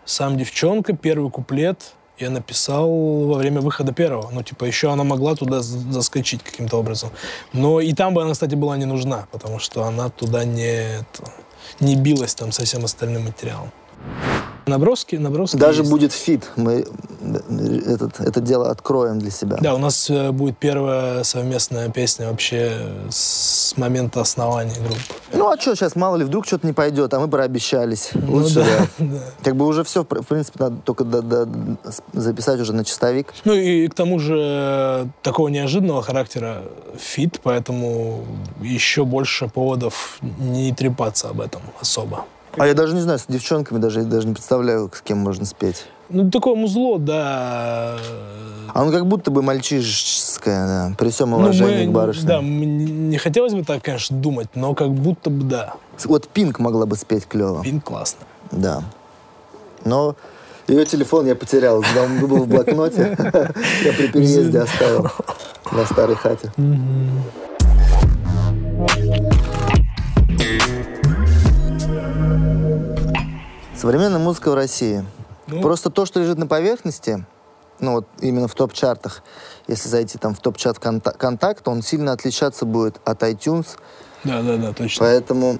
«Сам 0.04 0.36
девчонка», 0.36 0.94
первый 0.94 1.30
куплет 1.30 1.94
я 2.18 2.30
написал 2.30 2.88
во 3.26 3.34
время 3.38 3.60
выхода 3.60 3.92
первого. 3.92 4.30
Ну, 4.30 4.42
типа, 4.42 4.64
еще 4.64 4.92
она 4.92 5.04
могла 5.04 5.34
туда 5.34 5.60
заскочить 5.60 6.42
каким-то 6.42 6.78
образом. 6.78 7.10
Но 7.52 7.80
и 7.80 7.92
там 7.92 8.14
бы 8.14 8.22
она, 8.22 8.32
кстати, 8.32 8.54
была 8.54 8.76
не 8.76 8.84
нужна, 8.84 9.26
потому 9.32 9.58
что 9.58 9.84
она 9.84 10.10
туда 10.10 10.44
не, 10.44 11.04
не 11.80 11.96
билась 11.96 12.34
там 12.34 12.52
со 12.52 12.64
всем 12.64 12.84
остальным 12.84 13.24
материалом. 13.24 13.72
Наброски, 14.66 15.16
наброски. 15.16 15.56
Даже 15.56 15.82
есть. 15.82 15.90
будет 15.90 16.12
фит. 16.12 16.50
Мы 16.56 16.86
этот, 17.86 18.20
это 18.20 18.40
дело 18.40 18.70
откроем 18.70 19.18
для 19.18 19.30
себя. 19.30 19.58
Да, 19.60 19.74
у 19.74 19.78
нас 19.78 20.08
э, 20.10 20.30
будет 20.30 20.58
первая 20.58 21.22
совместная 21.24 21.88
песня 21.90 22.28
вообще 22.28 22.72
с 23.10 23.76
момента 23.76 24.20
основания 24.20 24.76
группы. 24.78 25.00
Ну 25.32 25.50
а 25.50 25.58
что 25.58 25.74
сейчас, 25.74 25.96
мало 25.96 26.16
ли, 26.16 26.24
вдруг 26.24 26.46
что-то 26.46 26.66
не 26.66 26.72
пойдет, 26.72 27.12
а 27.14 27.20
мы 27.20 27.28
прообещались. 27.28 28.10
Ну, 28.14 28.36
Лучше, 28.36 28.54
да, 28.54 28.86
да. 28.98 29.18
Как 29.42 29.56
бы 29.56 29.66
уже 29.66 29.84
все, 29.84 30.02
в 30.02 30.06
принципе, 30.06 30.58
надо 30.60 30.76
только 30.84 31.04
до, 31.04 31.22
до, 31.22 31.48
записать 32.12 32.60
уже 32.60 32.72
на 32.72 32.84
чистовик. 32.84 33.34
Ну 33.44 33.52
и 33.54 33.86
к 33.88 33.94
тому 33.94 34.18
же 34.18 35.08
такого 35.22 35.48
неожиданного 35.48 36.02
характера 36.02 36.62
фит, 36.96 37.40
поэтому 37.42 38.24
еще 38.60 39.04
больше 39.04 39.48
поводов 39.48 40.18
не 40.38 40.72
трепаться 40.72 41.28
об 41.28 41.40
этом 41.40 41.62
особо. 41.80 42.24
А 42.56 42.66
я 42.66 42.74
даже 42.74 42.94
не 42.94 43.00
знаю, 43.00 43.18
с 43.18 43.26
девчонками 43.26 43.78
даже, 43.78 44.02
даже 44.02 44.26
не 44.26 44.34
представляю, 44.34 44.90
с 44.94 45.00
кем 45.00 45.18
можно 45.18 45.44
спеть. 45.44 45.86
Ну, 46.08 46.30
такое 46.30 46.54
музло, 46.54 46.98
да. 46.98 47.96
А 48.72 48.82
он 48.82 48.92
как 48.92 49.06
будто 49.06 49.30
бы 49.30 49.42
мальчишеское, 49.42 50.66
да, 50.66 50.92
при 50.96 51.10
всем 51.10 51.32
уважении 51.32 51.78
ну, 51.78 51.84
мы, 51.84 51.86
к 51.86 51.92
барышне. 51.92 52.28
Да, 52.28 52.40
не 52.42 53.18
хотелось 53.18 53.54
бы 53.54 53.64
так, 53.64 53.82
конечно, 53.82 54.16
думать, 54.16 54.48
но 54.54 54.74
как 54.74 54.90
будто 54.90 55.30
бы 55.30 55.44
да. 55.44 55.74
Вот 56.04 56.28
Пинк 56.28 56.58
могла 56.58 56.86
бы 56.86 56.96
спеть 56.96 57.26
клево. 57.26 57.62
Пинк 57.62 57.84
классно. 57.84 58.20
Да. 58.50 58.82
Но 59.84 60.16
ее 60.66 60.84
телефон 60.86 61.26
я 61.26 61.34
потерял, 61.34 61.78
он 61.78 62.26
был 62.26 62.38
в 62.38 62.48
блокноте. 62.48 63.16
Я 63.84 63.92
при 63.92 64.08
переезде 64.08 64.60
оставил 64.60 65.10
на 65.72 65.84
старой 65.84 66.16
хате. 66.16 66.50
Современная 73.84 74.18
музыка 74.18 74.50
в 74.50 74.54
России. 74.54 75.04
Ну. 75.46 75.60
Просто 75.60 75.90
то, 75.90 76.06
что 76.06 76.18
лежит 76.18 76.38
на 76.38 76.46
поверхности, 76.46 77.26
ну 77.80 77.92
вот 77.96 78.06
именно 78.20 78.48
в 78.48 78.54
топ-чартах, 78.54 79.22
если 79.68 79.90
зайти 79.90 80.16
там 80.16 80.34
в 80.34 80.40
топ-чат 80.40 80.78
контакт, 80.78 81.68
он 81.68 81.82
сильно 81.82 82.12
отличаться 82.12 82.64
будет 82.64 82.98
от 83.04 83.22
iTunes. 83.22 83.66
Да, 84.24 84.40
да, 84.40 84.56
да, 84.56 84.72
точно. 84.72 85.04
Поэтому 85.04 85.58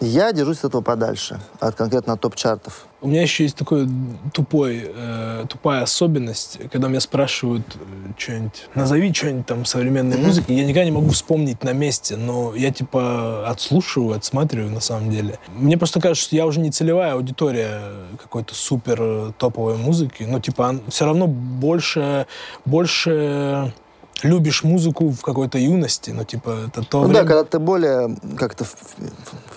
Я 0.00 0.32
держусь 0.32 0.60
от 0.60 0.64
этого 0.70 0.80
подальше, 0.80 1.38
от 1.60 1.74
конкретно 1.74 2.14
от 2.14 2.20
топ-чартов. 2.22 2.86
У 3.00 3.08
меня 3.08 3.22
еще 3.22 3.44
есть 3.44 3.56
такой 3.56 3.88
тупой, 4.32 4.90
э, 4.92 5.46
тупая 5.48 5.82
особенность, 5.82 6.58
когда 6.72 6.88
меня 6.88 7.00
спрашивают 7.00 7.64
э, 7.76 8.12
что-нибудь, 8.16 8.68
назови 8.74 9.14
что-нибудь 9.14 9.46
там 9.46 9.64
современной 9.64 10.16
mm-hmm. 10.16 10.26
музыки, 10.26 10.52
я 10.52 10.64
никогда 10.64 10.84
не 10.84 10.90
могу 10.90 11.10
вспомнить 11.10 11.62
на 11.62 11.72
месте, 11.72 12.16
но 12.16 12.54
я 12.56 12.72
типа 12.72 13.48
отслушиваю, 13.48 14.16
отсматриваю 14.16 14.72
на 14.72 14.80
самом 14.80 15.10
деле. 15.10 15.38
Мне 15.54 15.78
просто 15.78 16.00
кажется, 16.00 16.24
что 16.24 16.36
я 16.36 16.44
уже 16.44 16.58
не 16.58 16.72
целевая 16.72 17.12
аудитория 17.12 17.82
какой-то 18.20 18.54
супер 18.54 19.32
топовой 19.38 19.76
музыки, 19.76 20.24
но 20.24 20.40
типа 20.40 20.80
все 20.88 21.04
равно 21.04 21.28
больше, 21.28 22.26
больше 22.64 23.72
любишь 24.22 24.64
музыку 24.64 25.10
в 25.10 25.20
какой-то 25.20 25.58
юности, 25.58 26.10
ну, 26.10 26.24
типа, 26.24 26.66
это 26.66 26.82
то 26.82 27.02
Ну 27.02 27.08
время... 27.08 27.22
да, 27.22 27.28
когда 27.28 27.44
ты 27.44 27.58
более 27.58 28.16
как-то 28.36 28.64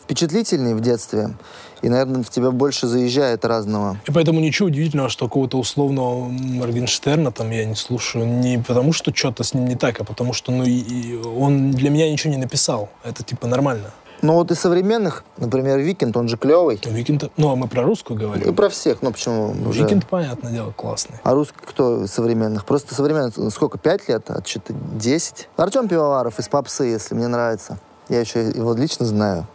впечатлительный 0.03 0.75
в 0.75 0.81
детстве, 0.81 1.35
и, 1.81 1.89
наверное, 1.89 2.23
в 2.23 2.29
тебя 2.29 2.51
больше 2.51 2.87
заезжает 2.87 3.45
разного. 3.45 3.97
И 4.07 4.11
поэтому 4.11 4.39
ничего 4.39 4.67
удивительного, 4.67 5.09
что 5.09 5.25
какого-то 5.25 5.57
условного 5.57 6.27
Моргенштерна 6.29 7.31
там 7.31 7.49
я 7.51 7.65
не 7.65 7.75
слушаю 7.75 8.25
не 8.25 8.57
потому, 8.57 8.93
что 8.93 9.13
что-то 9.15 9.43
с 9.43 9.53
ним 9.53 9.65
не 9.65 9.75
так, 9.75 9.99
а 9.99 10.03
потому 10.03 10.33
что, 10.33 10.51
ну, 10.51 10.63
и 10.63 11.15
он 11.17 11.71
для 11.71 11.89
меня 11.89 12.11
ничего 12.11 12.31
не 12.31 12.39
написал. 12.39 12.89
Это, 13.03 13.23
типа, 13.23 13.47
нормально. 13.47 13.91
Ну 14.21 14.33
вот 14.33 14.51
из 14.51 14.59
современных, 14.59 15.23
например, 15.37 15.79
Викенд, 15.79 16.15
он 16.15 16.27
же 16.27 16.37
клевый. 16.37 16.79
The 16.85 16.99
Weeknd, 16.99 17.31
ну 17.37 17.51
а 17.51 17.55
мы 17.55 17.67
про 17.67 17.81
русскую 17.81 18.19
говорим. 18.19 18.47
И 18.47 18.53
про 18.53 18.69
всех, 18.69 19.01
ну 19.01 19.11
почему? 19.11 19.51
Ну, 19.51 19.69
уже... 19.69 19.83
The 19.83 19.90
Weeknd, 19.90 20.05
понятное 20.05 20.51
дело, 20.51 20.71
классный. 20.71 21.15
А 21.23 21.33
русский 21.33 21.57
кто 21.65 22.05
современных? 22.05 22.65
Просто 22.65 22.93
современных 22.93 23.33
сколько, 23.51 23.79
пять 23.79 24.07
лет? 24.07 24.29
А 24.29 24.43
что-то 24.45 24.73
десять? 24.93 25.49
Артем 25.57 25.87
Пивоваров 25.87 26.37
из 26.37 26.47
попсы, 26.47 26.83
если 26.83 27.15
мне 27.15 27.27
нравится. 27.27 27.79
Я 28.09 28.19
еще 28.19 28.47
его 28.47 28.75
лично 28.75 29.07
знаю. 29.07 29.47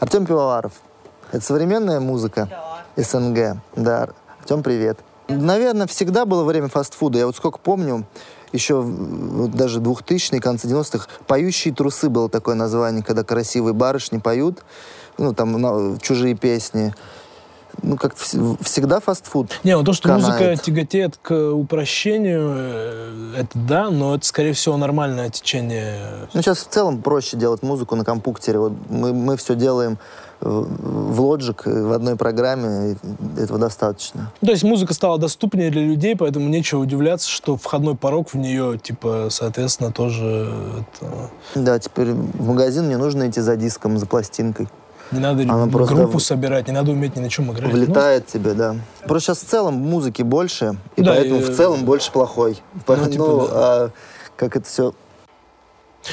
Артем 0.00 0.24
Пивоваров. 0.24 0.72
Это 1.32 1.44
современная 1.44 2.00
музыка? 2.00 2.48
Да. 2.50 3.02
СНГ. 3.02 3.60
Да. 3.76 4.08
Артем, 4.40 4.62
привет. 4.62 4.98
Наверное, 5.28 5.86
всегда 5.86 6.24
было 6.24 6.42
время 6.42 6.68
фастфуда. 6.68 7.18
Я 7.18 7.26
вот 7.26 7.36
сколько 7.36 7.58
помню, 7.58 8.06
еще 8.52 8.80
вот 8.80 9.50
даже 9.50 9.80
2000-е, 9.80 10.40
конце 10.40 10.68
90-х, 10.68 11.06
«Поющие 11.26 11.74
трусы» 11.74 12.08
было 12.08 12.30
такое 12.30 12.54
название, 12.54 13.02
когда 13.02 13.24
красивые 13.24 13.74
барышни 13.74 14.18
поют, 14.18 14.64
ну, 15.18 15.34
там, 15.34 15.52
на, 15.60 15.98
чужие 15.98 16.34
песни. 16.34 16.94
Ну, 17.82 17.96
как 17.96 18.16
всегда 18.16 18.98
фастфуд. 18.98 19.50
Не, 19.62 19.76
ну 19.76 19.84
то, 19.84 19.92
что 19.92 20.08
канает. 20.08 20.40
музыка 20.40 20.56
тяготеет 20.56 21.16
к 21.18 21.52
упрощению, 21.52 22.54
э, 22.56 23.34
это 23.40 23.50
да, 23.54 23.90
но 23.90 24.16
это, 24.16 24.26
скорее 24.26 24.54
всего, 24.54 24.76
нормальное 24.76 25.30
течение. 25.30 26.28
Ну, 26.32 26.42
сейчас 26.42 26.58
в 26.58 26.68
целом 26.68 27.02
проще 27.02 27.36
делать 27.36 27.62
музыку 27.62 27.94
на 27.94 28.04
компьютере. 28.04 28.58
Вот 28.58 28.72
мы, 28.88 29.12
мы 29.12 29.36
все 29.36 29.54
делаем 29.54 29.98
в 30.40 31.20
Logic 31.20 31.56
в 31.64 31.92
одной 31.92 32.16
программе, 32.16 32.96
этого 33.36 33.58
достаточно. 33.58 34.32
То 34.40 34.50
есть 34.50 34.62
музыка 34.62 34.94
стала 34.94 35.18
доступнее 35.18 35.70
для 35.70 35.82
людей, 35.82 36.16
поэтому 36.16 36.48
нечего 36.48 36.80
удивляться, 36.80 37.28
что 37.28 37.56
входной 37.56 37.96
порог 37.96 38.32
в 38.32 38.36
нее, 38.36 38.78
типа, 38.82 39.28
соответственно, 39.30 39.92
тоже... 39.92 40.52
Это... 41.00 41.30
Да, 41.54 41.78
теперь 41.78 42.12
в 42.12 42.46
магазин 42.46 42.88
не 42.88 42.96
нужно 42.96 43.28
идти 43.28 43.40
за 43.40 43.56
диском, 43.56 43.98
за 43.98 44.06
пластинкой. 44.06 44.68
Не 45.10 45.20
надо 45.20 45.42
Она 45.42 45.66
группу 45.66 45.94
просто 45.94 46.18
собирать, 46.28 46.68
не 46.68 46.74
надо 46.74 46.92
уметь 46.92 47.16
ни 47.16 47.20
на 47.20 47.30
чем 47.30 47.50
играть. 47.50 47.72
Влетает 47.72 48.24
ну. 48.26 48.40
тебе, 48.40 48.52
да. 48.52 48.76
Просто 49.06 49.28
сейчас 49.28 49.38
в 49.38 49.48
целом 49.48 49.74
музыки 49.74 50.22
больше, 50.22 50.76
и 50.96 51.02
да, 51.02 51.14
поэтому 51.14 51.40
и... 51.40 51.42
в 51.44 51.56
целом 51.56 51.84
больше 51.84 52.12
плохой. 52.12 52.60
Ну, 52.86 52.96
ну 52.96 53.10
типа, 53.10 53.24
да. 53.24 53.52
а 53.52 53.90
как 54.36 54.56
это 54.56 54.66
все 54.66 54.92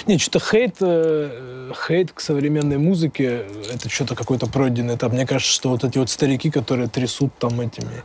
не, 0.08 0.18
что-то 0.18 0.40
хейт, 0.40 0.76
э, 0.82 1.72
хейт 1.88 2.12
к 2.12 2.20
современной 2.20 2.78
музыке, 2.78 3.46
это 3.74 3.90
что-то 3.90 4.16
какой-то 4.16 4.48
пройденный 4.48 4.96
этап. 4.96 5.14
Мне 5.14 5.26
кажется, 5.26 5.54
что 5.54 5.70
вот 5.70 5.84
эти 5.84 5.98
вот 5.98 6.10
старики, 6.10 6.52
которые 6.52 6.90
трясут 6.90 7.34
там 7.40 7.60
этими 7.62 8.04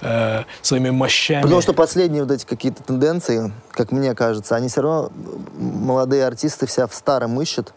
э, 0.00 0.44
своими 0.62 0.90
мощами. 0.90 1.42
Потому 1.42 1.60
что 1.60 1.72
последние 1.72 2.22
вот 2.22 2.32
эти 2.32 2.44
какие-то 2.44 2.82
тенденции, 2.82 3.52
как 3.72 3.92
мне 3.92 4.14
кажется, 4.14 4.56
они 4.56 4.68
все 4.68 4.82
равно, 4.82 5.10
молодые 5.58 6.26
артисты 6.26 6.66
вся 6.66 6.86
в 6.86 6.94
старом 6.94 7.40
ищут. 7.40 7.74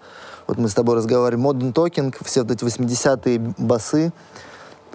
Вот 0.47 0.57
мы 0.57 0.69
с 0.69 0.73
тобой 0.73 0.95
разговаривали, 0.95 1.43
Modern 1.43 1.73
Talking, 1.73 2.15
все 2.23 2.41
вот 2.41 2.51
эти 2.51 2.63
80-е 2.63 3.53
басы, 3.57 4.11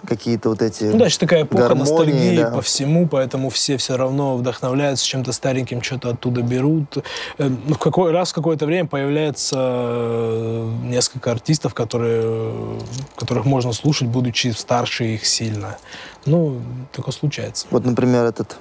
какие-то 0.07 0.51
вот 0.51 0.63
эти 0.63 0.85
Ну 0.85 0.99
да, 0.99 1.09
сейчас 1.09 1.19
такая 1.19 1.43
эпоха 1.43 1.69
гармонии, 1.69 1.91
ностальгии 1.91 2.37
да. 2.37 2.51
по 2.51 2.63
всему, 2.63 3.07
поэтому 3.07 3.51
все 3.51 3.77
все 3.77 3.97
равно 3.97 4.37
вдохновляются 4.37 5.07
чем-то 5.07 5.33
стареньким, 5.33 5.83
что-то 5.83 6.11
оттуда 6.11 6.43
берут. 6.43 6.99
Э, 7.39 7.49
ну, 7.49 7.75
в 7.75 7.79
какой 7.79 8.13
раз 8.13 8.31
в 8.31 8.35
какое-то 8.35 8.67
время 8.67 8.89
появляется 8.89 9.57
э, 9.59 10.71
несколько 10.83 11.31
артистов, 11.31 11.75
которые, 11.75 12.79
которых 13.17 13.45
можно 13.45 13.73
слушать, 13.73 14.09
будучи 14.09 14.49
старше 14.49 15.05
их 15.15 15.27
сильно. 15.27 15.79
Ну, 16.25 16.61
такое 16.93 17.13
случается. 17.13 17.67
Вот, 17.71 17.85
например, 17.85 18.25
этот, 18.25 18.57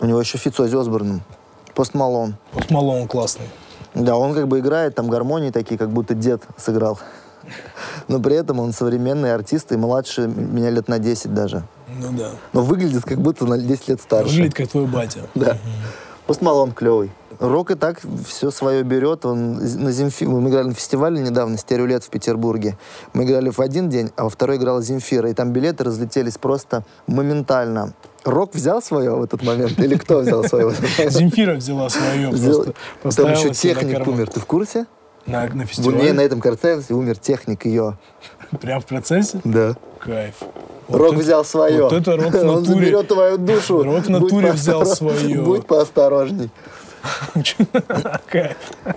у 0.00 0.06
него 0.06 0.20
еще 0.20 0.38
фит 0.38 0.48
с 0.48 0.51
Оззи 0.51 0.64
Осборном, 0.64 1.22
Post 1.74 1.94
Malone. 1.94 2.36
Post 2.52 2.70
Malone 2.70 3.06
классный. 3.06 3.46
Да, 3.94 4.16
он 4.16 4.34
как 4.34 4.48
бы 4.48 4.60
играет 4.60 4.94
там 4.94 5.08
гармонии 5.08 5.50
такие, 5.50 5.78
как 5.78 5.90
будто 5.90 6.14
дед 6.14 6.42
сыграл. 6.56 6.98
Но 8.08 8.20
при 8.20 8.36
этом 8.36 8.60
он 8.60 8.72
современный 8.72 9.34
артист 9.34 9.72
и 9.72 9.76
младше 9.76 10.26
меня 10.26 10.70
лет 10.70 10.88
на 10.88 10.98
10 10.98 11.34
даже. 11.34 11.62
Ну 11.98 12.12
да. 12.12 12.30
Но 12.52 12.62
выглядит 12.62 13.04
как 13.04 13.18
будто 13.18 13.46
на 13.46 13.58
10 13.58 13.88
лет 13.88 14.00
старше. 14.00 14.30
Выглядит 14.30 14.54
как 14.54 14.68
твой 14.68 14.86
батя. 14.86 15.20
Да. 15.34 15.58
Post 16.26 16.40
Malone 16.40 16.72
клевый. 16.72 17.10
Рок 17.40 17.72
и 17.72 17.74
так 17.74 18.00
все 18.26 18.52
свое 18.52 18.84
берет. 18.84 19.26
Он 19.26 19.54
на 19.54 19.90
Земфи... 19.90 20.24
Мы 20.24 20.48
играли 20.48 20.68
на 20.68 20.74
фестивале 20.74 21.20
недавно, 21.20 21.58
«Стереолето» 21.58 22.04
в 22.04 22.10
Петербурге. 22.10 22.78
Мы 23.12 23.24
играли 23.24 23.50
в 23.50 23.58
один 23.58 23.88
день, 23.88 24.12
а 24.16 24.24
во 24.24 24.30
второй 24.30 24.56
играла 24.56 24.80
Земфира. 24.80 25.28
И 25.28 25.34
там 25.34 25.52
билеты 25.52 25.82
разлетелись 25.82 26.38
просто 26.38 26.84
моментально. 27.08 27.94
Рок 28.24 28.54
взял 28.54 28.80
свое 28.80 29.16
в 29.16 29.22
этот 29.24 29.42
момент? 29.42 29.80
Или 29.80 29.96
кто 29.96 30.20
взял 30.20 30.44
свое? 30.44 30.72
Земфира 31.08 31.54
взяла 31.54 31.88
свое. 31.88 32.30
Там 33.02 33.32
еще 33.32 33.50
техник 33.50 34.06
умер. 34.06 34.30
Ты 34.30 34.38
в 34.38 34.46
курсе? 34.46 34.86
На, 35.26 35.46
на 35.46 35.66
фестивале? 35.66 36.02
Не, 36.02 36.12
на 36.12 36.20
этом 36.20 36.40
концерте 36.40 36.94
умер 36.94 37.18
техник 37.18 37.64
ее. 37.64 37.96
Прям 38.60 38.80
в 38.80 38.86
процессе? 38.86 39.40
Да. 39.44 39.76
Кайф. 40.00 40.34
Вот 40.88 40.98
рок 40.98 41.12
это, 41.12 41.22
взял 41.22 41.44
свое. 41.44 41.84
Вот 41.84 41.92
это 41.92 42.16
рок 42.16 42.32
в 42.32 42.32
натуре. 42.32 42.50
Он 42.50 42.64
заберет 42.64 43.08
твою 43.08 43.38
душу. 43.38 43.82
Рок 43.82 44.04
в 44.04 44.10
натуре 44.10 44.52
взял 44.52 44.84
свое. 44.84 45.40
Будь 45.42 45.66
поосторожней. 45.66 46.50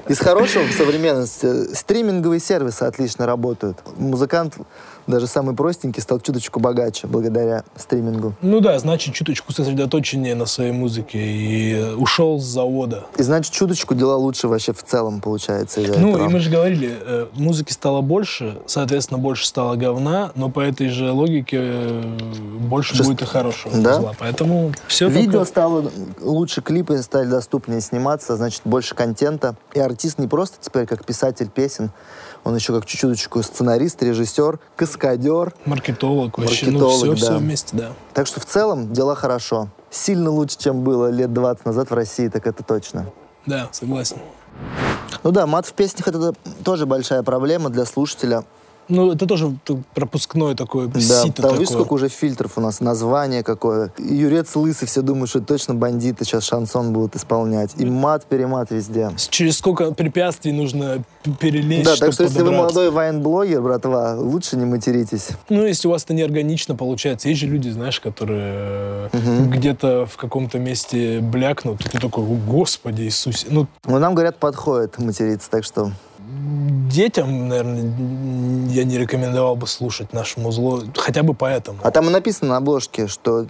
Из 0.08 0.20
хорошего 0.20 0.64
в 0.64 0.72
современности 0.74 1.74
стриминговые 1.74 2.40
сервисы 2.40 2.84
отлично 2.84 3.26
работают. 3.26 3.80
Музыкант 3.98 4.58
даже 5.08 5.28
самый 5.28 5.56
простенький 5.56 6.02
стал 6.02 6.20
чуточку 6.20 6.60
богаче 6.60 7.08
благодаря 7.08 7.64
стримингу. 7.76 8.34
Ну 8.42 8.60
да, 8.60 8.78
значит, 8.80 9.14
чуточку 9.14 9.54
сосредоточеннее 9.54 10.36
на 10.36 10.46
своей 10.46 10.72
музыке 10.72 11.20
и 11.20 11.94
ушел 11.96 12.40
с 12.40 12.44
завода. 12.44 13.06
И 13.18 13.24
значит, 13.24 13.54
чуточку 13.54 13.96
дела 13.96 14.16
лучше 14.16 14.48
вообще 14.48 14.74
в 14.74 14.84
целом 14.84 15.22
получается. 15.22 15.80
Ну, 15.80 16.16
этого. 16.16 16.30
и 16.30 16.34
мы 16.34 16.40
же 16.40 16.50
говорили, 16.50 16.98
э, 17.00 17.28
музыки 17.34 17.72
стало 17.72 18.02
больше, 18.02 18.58
соответственно, 18.66 19.20
больше 19.20 19.46
стало 19.48 19.76
говна, 19.76 20.32
но 20.36 20.50
по 20.50 20.60
этой 20.60 20.90
же 20.90 21.12
логике 21.12 21.60
э, 21.62 22.02
больше 22.60 22.96
Шест... 22.96 23.10
будет 23.10 23.22
и 23.22 23.26
хорошего 23.26 23.78
да? 23.78 23.94
зла. 24.00 24.14
Поэтому 24.18 24.72
все 24.88 25.08
Видео 25.08 25.40
только... 25.40 25.46
стало 25.46 25.92
лучше, 26.22 26.62
клипы 26.62 26.98
стали 27.02 27.28
доступнее 27.28 27.82
сниматься, 27.82 28.36
значит, 28.36 28.62
больше 28.66 28.96
контента. 28.96 29.56
И 29.74 29.80
артист 29.80 30.20
не 30.20 30.28
просто 30.28 30.58
теперь 30.60 30.86
как 30.86 31.06
писатель 31.06 31.50
песен, 31.50 31.92
он 32.46 32.56
еще 32.56 32.74
как 32.74 32.86
чуть-чуточку 32.86 33.42
сценарист, 33.42 34.02
режиссер, 34.04 34.60
каскадер. 34.76 35.54
Маркетолог 35.66 36.38
вообще. 36.38 36.68
Маркетолог, 36.68 37.06
ну, 37.06 37.16
все, 37.16 37.26
да. 37.26 37.32
все 37.32 37.38
вместе, 37.40 37.76
да. 37.76 37.92
Так 38.14 38.28
что 38.28 38.40
в 38.40 38.46
целом 38.46 38.94
дела 38.94 39.16
хорошо. 39.16 39.68
Сильно 39.90 40.30
лучше, 40.30 40.58
чем 40.60 40.84
было 40.84 41.10
лет 41.10 41.34
20 41.34 41.66
назад 41.66 41.90
в 41.90 41.94
России, 41.94 42.28
так 42.28 42.46
это 42.46 42.64
точно. 42.64 43.08
Да, 43.48 43.68
согласен. 43.72 44.18
Ну 45.24 45.32
да, 45.32 45.48
мат 45.48 45.66
в 45.66 45.74
песнях 45.74 46.08
это 46.08 46.34
тоже 46.64 46.86
большая 46.86 47.24
проблема 47.24 47.72
для 47.72 47.84
слушателя. 47.84 48.44
Ну, 48.88 49.12
это 49.12 49.26
тоже 49.26 49.56
пропускной 49.94 50.56
такой 50.56 50.88
да, 50.88 51.00
сито 51.00 51.24
там, 51.24 51.34
такое. 51.34 51.60
видишь, 51.60 51.74
сколько 51.74 51.94
уже 51.94 52.10
фильтров 52.10 52.58
у 52.58 52.62
нас, 52.62 52.80
название 52.80 53.44
какое. 53.44 53.92
Юрец 53.98 54.56
лысый, 54.56 54.88
все 54.88 55.02
думают, 55.02 55.30
что 55.30 55.42
точно 55.42 55.74
бандиты 55.74 56.26
сейчас 56.26 56.44
шансон 56.46 56.94
будут 56.94 57.16
исполнять. 57.16 57.72
И 57.78 57.86
мат-перемат 57.86 58.72
везде. 58.72 59.12
Через 59.30 59.58
сколько 59.58 59.92
препятствий 59.92 60.52
нужно 60.52 61.04
перелезть, 61.40 61.86
Да, 61.86 61.96
так 61.96 62.14
что 62.14 62.24
если 62.24 62.42
вы 62.42 62.52
молодой 62.52 62.92
вайн-блогер, 62.92 63.62
братва, 63.62 64.16
лучше 64.18 64.58
не 64.58 64.66
материтесь. 64.66 65.30
Ну, 65.50 65.66
если 65.66 65.88
у 65.88 65.92
вас 65.92 66.04
это 66.04 66.14
неорганично 66.14 66.76
получается. 66.76 67.30
Есть 67.30 67.42
же 67.42 67.48
люди, 67.48 67.70
знаешь, 67.70 68.00
которые 68.00 69.08
угу. 69.08 69.50
где-то 69.50 70.06
в 70.06 70.18
каком-то 70.18 70.60
месте 70.60 71.20
блякнут, 71.20 71.82
и 71.86 71.90
ты 71.90 72.00
такой, 72.00 72.26
господи 72.26 73.04
Иисусе. 73.04 73.48
Ну, 73.50 73.68
ну, 73.86 74.00
нам, 74.00 74.14
говорят, 74.14 74.38
подходит 74.38 74.98
материться, 75.00 75.50
так 75.50 75.64
что 75.64 75.92
детям, 76.90 77.50
наверное, 77.50 77.92
я 78.70 78.84
не 78.84 78.98
рекомендовал 78.98 79.56
бы 79.56 79.68
слушать 79.68 80.14
нашему 80.14 80.52
зло, 80.52 80.82
хотя 80.96 81.24
бы 81.24 81.34
поэтому. 81.34 81.80
А 81.84 81.92
там 81.92 82.08
и 82.08 82.12
написано 82.12 82.52
на 82.52 82.58
обложке, 82.58 83.08
что 83.08 83.48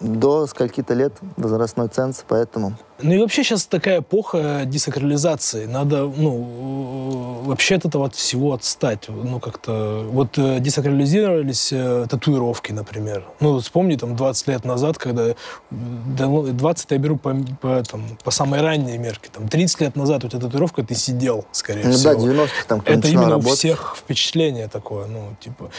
до 0.00 0.46
скольки-то 0.46 0.94
лет 0.94 1.12
возрастной 1.36 1.88
ценз, 1.88 2.24
поэтому 2.26 2.74
Ну 3.00 3.14
и 3.14 3.18
вообще 3.18 3.44
сейчас 3.44 3.66
такая 3.66 4.00
эпоха 4.00 4.62
десакрализации. 4.66 5.66
Надо, 5.66 6.04
ну, 6.04 7.42
вообще 7.44 7.76
от 7.76 7.84
этого 7.84 8.06
от 8.06 8.14
всего 8.14 8.52
отстать. 8.52 9.08
Ну, 9.08 9.40
как-то... 9.40 10.04
Вот 10.10 10.36
э, 10.38 10.58
десакрализировались 10.60 11.72
э, 11.72 12.06
татуировки, 12.08 12.72
например. 12.72 13.24
Ну, 13.40 13.60
вспомни, 13.60 13.96
там, 13.96 14.16
20 14.16 14.48
лет 14.48 14.64
назад, 14.64 14.98
когда... 14.98 15.34
Да, 15.70 16.26
20 16.26 16.90
я 16.90 16.98
беру 16.98 17.16
по, 17.16 17.36
по, 17.60 17.82
там, 17.84 18.02
по 18.24 18.30
самой 18.30 18.60
ранней 18.60 18.98
мерке. 18.98 19.30
Там, 19.32 19.48
30 19.48 19.80
лет 19.80 19.96
назад 19.96 20.24
у 20.24 20.28
тебя 20.28 20.40
татуировка, 20.40 20.82
ты 20.82 20.94
сидел, 20.94 21.46
скорее 21.52 21.84
Ну 21.86 21.92
всего. 21.92 22.14
да, 22.14 22.20
90-х 22.20 22.64
там 22.66 22.82
Это 22.84 23.08
именно 23.08 23.30
работать. 23.30 23.52
у 23.52 23.54
всех 23.56 23.96
впечатление 23.96 24.68
такое, 24.68 25.06
ну, 25.06 25.36
типа, 25.40 25.70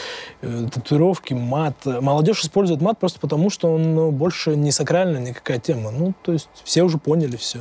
э, 0.42 0.68
татуировки, 0.72 1.34
мат. 1.34 1.74
Молодежь 1.84 2.42
использует 2.44 2.80
мат 2.80 2.98
просто 2.98 3.20
потому, 3.20 3.50
что 3.50 3.72
он 3.74 3.94
ну, 3.94 4.10
больше 4.10 4.56
не 4.56 4.72
сакральная 4.72 5.20
никакая 5.20 5.58
тема. 5.58 5.90
Ну, 5.90 6.14
то 6.22 6.32
есть 6.32 6.48
все 6.64 6.82
уже 6.82 6.98
поняли 7.10 7.34
все. 7.34 7.58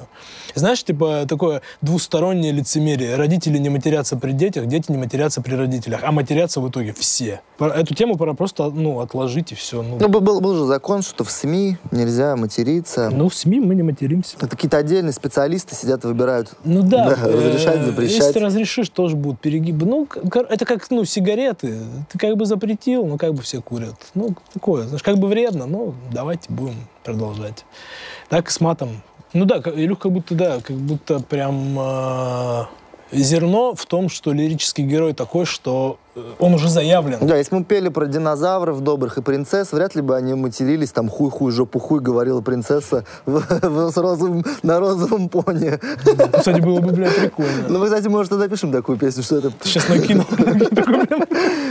Знаешь, 0.54 0.84
типа, 0.84 1.26
такое 1.28 1.64
двустороннее 1.82 2.52
лицемерие. 2.52 3.16
Родители 3.16 3.58
не 3.58 3.70
матерятся 3.70 4.16
при 4.16 4.32
детях, 4.32 4.68
дети 4.68 4.92
не 4.92 4.98
матерятся 5.00 5.42
при 5.42 5.56
родителях, 5.56 6.02
а 6.04 6.12
матерятся 6.12 6.62
в 6.62 6.70
итоге 6.70 6.94
все. 6.94 7.42
Эту 7.60 7.96
тему 7.96 8.16
пора 8.16 8.36
просто, 8.36 8.70
ну, 8.70 9.00
отложить 9.00 9.52
и 9.52 9.56
все. 9.56 9.82
Ну, 9.82 9.98
Ну, 10.00 10.08
был, 10.08 10.22
был, 10.22 10.40
был 10.40 10.56
же 10.56 10.66
закон, 10.66 11.02
что 11.02 11.24
в 11.24 11.32
СМИ 11.32 11.78
нельзя 11.90 12.36
материться. 12.36 13.10
ну, 13.10 13.28
в 13.28 13.34
СМИ 13.34 13.60
мы 13.60 13.74
не 13.74 13.82
материмся. 13.82 14.38
Это 14.38 14.50
какие-то 14.50 14.78
отдельные 14.78 15.14
специалисты 15.14 15.74
сидят 15.74 16.04
и 16.04 16.08
выбирают. 16.08 16.54
Ну 16.64 16.84
да, 16.84 17.10
Да, 17.10 17.28
разрешать, 17.28 17.78
э, 17.78 17.86
запрещать. 17.86 18.18
Если 18.18 18.34
ты 18.34 18.40
разрешишь, 18.40 18.90
тоже 18.90 19.16
будут 19.16 19.40
перегибы. 19.40 19.88
Ну, 19.88 20.08
это 20.50 20.64
как, 20.66 20.88
ну, 20.92 21.06
сигареты. 21.06 21.80
Ты 22.12 22.20
как 22.20 22.38
бы 22.38 22.46
запретил, 22.46 23.08
но 23.08 23.18
как 23.18 23.34
бы 23.34 23.42
все 23.42 23.64
курят. 23.64 23.96
Ну, 24.14 24.36
такое, 24.54 24.84
знаешь, 24.84 25.02
как 25.02 25.18
бы 25.18 25.28
вредно, 25.28 25.66
но 25.66 25.96
давайте 26.14 26.46
будем 26.50 26.76
продолжать. 27.04 27.66
Так 28.30 28.52
с 28.52 28.62
матом. 28.62 29.02
Ну 29.34 29.46
да, 29.46 29.58
Илюх 29.76 30.00
как 30.00 30.12
будто, 30.12 30.34
да, 30.36 30.60
как 30.64 30.76
будто 30.76 31.20
прям 31.20 31.78
э, 31.80 32.64
зерно 33.12 33.76
в 33.76 33.86
том, 33.86 34.10
что 34.10 34.32
лирический 34.34 34.84
герой 34.84 35.14
такой, 35.14 35.46
что 35.46 36.00
э, 36.16 36.22
он 36.40 36.56
уже 36.56 36.68
заявлен. 36.68 37.20
Да, 37.22 37.38
если 37.38 37.54
мы 37.54 37.64
пели 37.64 37.90
про 37.90 38.08
динозавров 38.08 38.82
добрых 38.82 39.20
и 39.20 39.22
принцесс, 39.22 39.72
вряд 39.72 39.94
ли 39.94 40.02
бы 40.02 40.16
они 40.16 40.34
матерились, 40.34 40.92
там 40.92 41.10
хуй-хуй, 41.10 41.52
жопу-хуй, 41.52 42.00
говорила 42.00 42.42
принцесса 42.42 43.06
в- 43.28 43.44
в- 43.62 43.92
с 43.92 43.98
розовым, 43.98 44.44
на 44.64 44.80
розовом 44.80 45.30
пони. 45.30 45.78
Кстати, 46.38 46.60
было 46.62 46.80
бы, 46.80 46.92
блядь, 46.92 47.16
прикольно. 47.16 47.68
Ну, 47.70 47.78
мы, 47.80 47.86
кстати, 47.86 48.08
может, 48.08 48.32
тогда 48.32 48.48
пишем 48.48 48.72
такую 48.72 48.98
песню, 48.98 49.22
что 49.22 49.38
это, 49.38 49.52
Сейчас 49.64 49.88
накинул. 49.90 50.26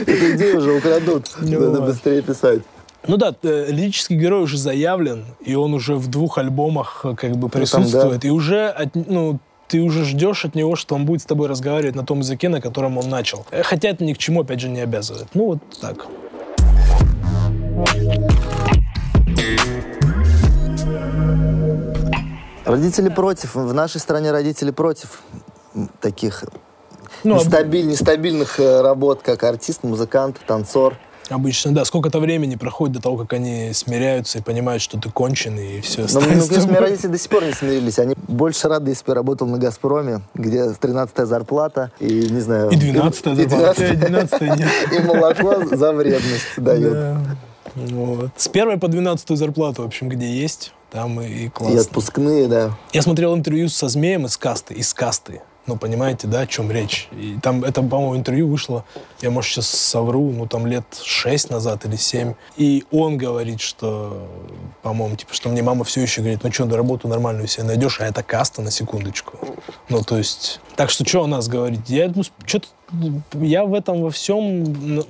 эту 0.07 0.37
идею 0.37 0.59
уже 0.59 0.73
украдут. 0.75 1.27
Ну, 1.41 1.59
Надо 1.61 1.81
быстрее 1.83 2.23
писать. 2.23 2.62
Ну 3.07 3.17
да, 3.17 3.35
э, 3.43 3.67
лирический 3.71 4.17
герой 4.17 4.43
уже 4.43 4.59
заявлен, 4.59 5.25
и 5.40 5.55
он 5.55 5.73
уже 5.75 5.95
в 5.95 6.09
двух 6.09 6.37
альбомах 6.38 7.02
э, 7.05 7.14
как 7.14 7.33
бы 7.37 7.49
там, 7.49 7.61
присутствует, 7.61 8.25
и 8.25 8.31
уже, 8.31 8.69
от- 8.69 8.95
ну, 8.95 9.38
ты 9.69 9.81
уже 9.81 10.05
ждешь 10.05 10.45
от 10.45 10.55
него, 10.55 10.75
что 10.76 10.95
он 10.95 11.05
будет 11.07 11.23
с 11.23 11.25
тобой 11.25 11.49
разговаривать 11.49 11.95
на 11.95 12.05
том 12.05 12.19
языке, 12.21 12.49
на 12.49 12.61
котором 12.61 12.99
он 12.99 13.09
начал. 13.09 13.47
Э, 13.50 13.62
Хотя 13.62 13.88
это 13.90 14.05
ни 14.05 14.12
к 14.14 14.19
чему, 14.19 14.40
опять 14.43 14.61
же, 14.61 14.69
не 14.69 14.81
обязывает. 14.81 15.28
Ну 15.35 15.45
вот 15.47 15.59
так. 15.81 16.07
Родители 22.64 23.09
против. 23.09 23.55
В 23.55 23.73
нашей 23.73 24.00
стране 24.00 24.31
родители 24.31 24.71
против 24.71 25.23
таких 26.00 26.45
Ну, 27.25 27.37
об- 27.37 27.40
нестабиль- 27.47 27.87
нестабильных 27.87 28.59
работ, 28.59 29.21
как 29.23 29.43
артист, 29.45 29.85
музыкант, 29.85 30.37
танцор. 30.47 30.95
Обычно, 31.30 31.73
да. 31.73 31.85
Сколько-то 31.85 32.20
времени 32.20 32.56
проходит 32.56 32.97
до 32.97 33.02
того, 33.02 33.16
как 33.16 33.32
они 33.32 33.73
смиряются 33.73 34.38
и 34.38 34.42
понимают, 34.42 34.82
что 34.82 34.99
ты 34.99 35.11
конченый, 35.11 35.78
и 35.78 35.80
все 35.80 36.06
Но, 36.12 36.20
ну, 36.20 36.26
конечно, 36.26 36.64
у 36.64 36.68
меня 36.68 36.80
родители 36.80 37.08
до 37.08 37.18
сих 37.18 37.30
пор 37.30 37.44
не 37.44 37.52
смирились. 37.52 37.99
Они 37.99 38.14
больше 38.26 38.68
рады, 38.68 38.90
если 38.90 39.04
бы 39.04 39.11
я 39.11 39.14
работал 39.16 39.47
на 39.47 39.58
«Газпроме», 39.58 40.20
где 40.35 40.64
13-я 40.64 41.26
зарплата 41.26 41.92
и, 42.00 42.28
не 42.30 42.40
знаю... 42.40 42.70
И 42.70 42.76
12 42.76 43.26
и 43.26 43.49
зарплата, 43.49 43.82
12-я, 43.82 43.92
и 43.92 43.97
12 43.97 44.41
нет. 44.41 44.69
И 44.93 44.99
молоко 45.00 45.76
за 45.76 45.93
вредность 45.93 46.47
дают. 46.56 46.93
Да. 46.93 47.21
Вот. 47.75 48.30
С 48.36 48.49
первой 48.49 48.78
по 48.78 48.88
12 48.88 49.36
зарплату, 49.36 49.82
в 49.82 49.86
общем, 49.86 50.08
где 50.08 50.26
есть, 50.26 50.73
там 50.91 51.21
и, 51.21 51.26
и 51.26 51.45
И 51.45 51.49
классно. 51.49 51.80
отпускные, 51.80 52.49
да. 52.49 52.71
Я 52.93 53.02
смотрел 53.02 53.34
интервью 53.34 53.69
со 53.69 53.88
Змеем 53.88 54.26
из 54.26 54.36
касты, 54.36 54.75
из 54.75 54.93
касты. 54.95 55.43
Ну, 55.69 55.76
понимаете, 55.76 56.26
да, 56.26 56.41
о 56.41 56.47
чем 56.47 56.71
речь? 56.71 57.09
И 57.13 57.37
там, 57.43 57.63
это, 57.63 57.83
по-моему, 57.83 58.17
интервью 58.17 58.49
вышло, 58.49 58.87
я, 59.21 59.31
может, 59.31 59.52
сейчас 59.52 59.69
совру, 59.69 60.33
ну, 60.33 60.47
там 60.47 60.67
лет 60.67 60.85
шесть 61.02 61.50
назад 61.50 61.85
или 61.85 61.97
семь. 61.97 62.35
И 62.57 62.85
он 62.91 63.19
говорит, 63.19 63.61
что, 63.61 64.26
по-моему, 64.83 65.17
типа, 65.17 65.35
что 65.35 65.50
мне 65.50 65.63
мама 65.63 65.85
все 65.85 66.00
еще 66.00 66.23
говорит, 66.23 66.43
ну, 66.43 66.50
что, 66.50 66.75
работу 66.75 67.07
нормальную 67.07 67.47
себе 67.49 67.65
найдешь, 67.65 68.00
а 68.00 68.07
это 68.07 68.23
каста, 68.23 68.63
на 68.63 68.71
секундочку. 68.71 69.39
Ну, 69.91 70.02
то 70.02 70.17
есть, 70.17 70.61
так 70.75 70.89
что, 70.89 71.07
что 71.07 71.25
о 71.25 71.26
нас 71.26 71.49
говорить? 71.49 71.83
Я, 71.89 72.11
ну, 72.15 72.23
что-то, 72.47 72.67
я 73.35 73.67
в 73.67 73.75
этом 73.75 74.00
во 74.00 74.11
всем 74.11 74.65
ну, 74.97 75.04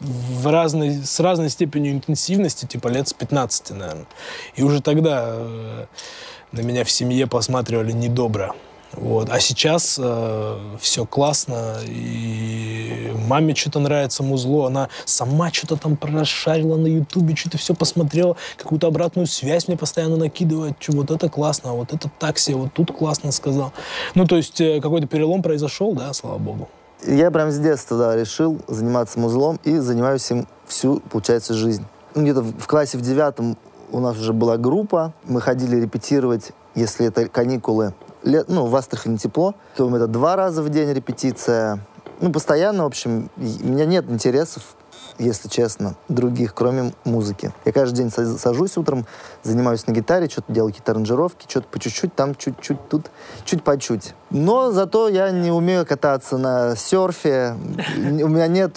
в 0.00 0.50
разной, 0.50 1.04
с 1.04 1.20
разной 1.20 1.50
степенью 1.50 1.92
интенсивности, 1.92 2.66
типа 2.66 2.88
лет 2.88 3.06
с 3.06 3.12
15, 3.12 3.70
наверное. 3.70 4.06
И 4.56 4.64
уже 4.64 4.82
тогда 4.82 5.26
э, 5.28 5.86
на 6.50 6.60
меня 6.62 6.82
в 6.82 6.90
семье 6.90 7.28
посматривали 7.28 7.92
недобро. 7.92 8.56
Вот. 8.96 9.28
А 9.30 9.40
сейчас 9.40 10.00
все 10.80 11.06
классно, 11.06 11.76
и 11.84 13.12
маме 13.26 13.54
что-то 13.54 13.78
нравится 13.80 14.22
музло, 14.22 14.68
она 14.68 14.88
сама 15.04 15.52
что-то 15.52 15.76
там 15.76 15.96
прошарила 15.96 16.76
на 16.76 16.86
ютубе, 16.86 17.36
что-то 17.36 17.58
все 17.58 17.74
посмотрела, 17.74 18.36
какую-то 18.56 18.86
обратную 18.86 19.26
связь 19.26 19.68
мне 19.68 19.76
постоянно 19.76 20.16
накидывает, 20.16 20.76
что 20.78 20.92
вот 20.92 21.10
это 21.10 21.28
классно, 21.28 21.70
а 21.70 21.72
вот 21.74 21.92
это 21.92 22.10
так 22.18 22.38
себе, 22.38 22.56
вот 22.56 22.72
тут 22.72 22.92
классно 22.92 23.32
сказал. 23.32 23.72
Ну, 24.14 24.26
то 24.26 24.36
есть 24.36 24.60
э, 24.60 24.80
какой-то 24.80 25.06
перелом 25.06 25.42
произошел, 25.42 25.94
да, 25.94 26.12
слава 26.12 26.38
богу. 26.38 26.68
Я 27.06 27.30
прям 27.30 27.50
с 27.50 27.58
детства, 27.58 27.98
да, 27.98 28.16
решил 28.16 28.58
заниматься 28.68 29.18
музлом 29.18 29.60
и 29.64 29.76
занимаюсь 29.78 30.30
им 30.30 30.46
всю, 30.66 31.00
получается, 31.00 31.54
жизнь. 31.54 31.84
Ну, 32.14 32.22
где-то 32.22 32.42
в 32.42 32.66
классе 32.66 32.96
в 32.96 33.02
девятом 33.02 33.58
у 33.92 34.00
нас 34.00 34.18
уже 34.18 34.32
была 34.32 34.56
группа, 34.56 35.12
мы 35.24 35.40
ходили 35.40 35.76
репетировать, 35.76 36.52
если 36.74 37.06
это 37.06 37.28
каникулы, 37.28 37.94
лет, 38.26 38.48
ну, 38.48 38.66
в 38.66 38.76
Астрахани 38.76 39.16
тепло, 39.16 39.54
то 39.76 39.94
это 39.96 40.06
два 40.06 40.36
раза 40.36 40.62
в 40.62 40.68
день 40.68 40.92
репетиция. 40.92 41.80
Ну, 42.20 42.32
постоянно, 42.32 42.84
в 42.84 42.86
общем, 42.86 43.30
у 43.36 43.40
меня 43.42 43.86
нет 43.86 44.10
интересов, 44.10 44.74
если 45.18 45.48
честно, 45.48 45.94
других, 46.08 46.54
кроме 46.54 46.92
музыки. 47.04 47.52
Я 47.64 47.72
каждый 47.72 47.96
день 47.96 48.08
са- 48.08 48.38
сажусь 48.38 48.76
утром, 48.76 49.06
занимаюсь 49.42 49.86
на 49.86 49.92
гитаре, 49.92 50.28
что-то 50.28 50.52
делаю 50.52 50.72
какие-то 50.72 50.92
аранжировки, 50.92 51.46
что-то 51.48 51.66
по 51.68 51.78
чуть-чуть, 51.78 52.14
там 52.14 52.34
чуть-чуть, 52.34 52.88
тут 52.88 53.10
чуть 53.44 53.62
по 53.62 53.78
чуть. 53.78 54.14
Но 54.30 54.72
зато 54.72 55.08
я 55.08 55.30
не 55.30 55.50
умею 55.50 55.86
кататься 55.86 56.36
на 56.36 56.74
серфе, 56.76 57.54
у 57.96 58.28
меня 58.28 58.46
нет 58.48 58.76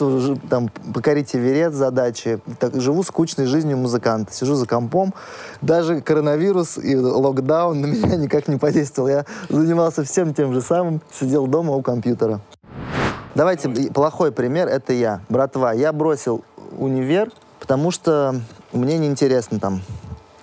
там 0.50 0.70
покорить 0.94 1.36
Эверест 1.36 1.76
задачи. 1.76 2.40
Так, 2.60 2.80
живу 2.80 3.04
скучной 3.04 3.46
жизнью 3.46 3.78
музыканта. 3.78 4.34
Сижу 4.34 4.56
за 4.56 4.66
компом. 4.68 5.14
Даже 5.62 6.02
коронавирус 6.02 6.78
и 6.78 6.96
локдаун 6.96 7.82
на 7.82 7.88
меня 7.88 8.16
никак 8.16 8.48
не 8.48 8.58
подействовал. 8.58 9.10
Я 9.10 9.26
занимался 9.50 10.04
всем 10.04 10.34
тем 10.34 10.54
же 10.54 10.62
самым, 10.62 11.02
сидел 11.12 11.48
дома 11.48 11.74
у 11.76 11.82
компьютера. 11.82 12.42
Давайте 13.40 13.70
плохой 13.94 14.34
пример, 14.34 14.68
это 14.68 14.92
я. 14.92 15.22
Братва, 15.30 15.72
я 15.72 15.94
бросил 15.94 16.44
универ, 16.78 17.32
потому 17.62 17.90
что 17.90 18.36
мне 18.74 18.98
неинтересно 18.98 19.62
там. 19.62 19.82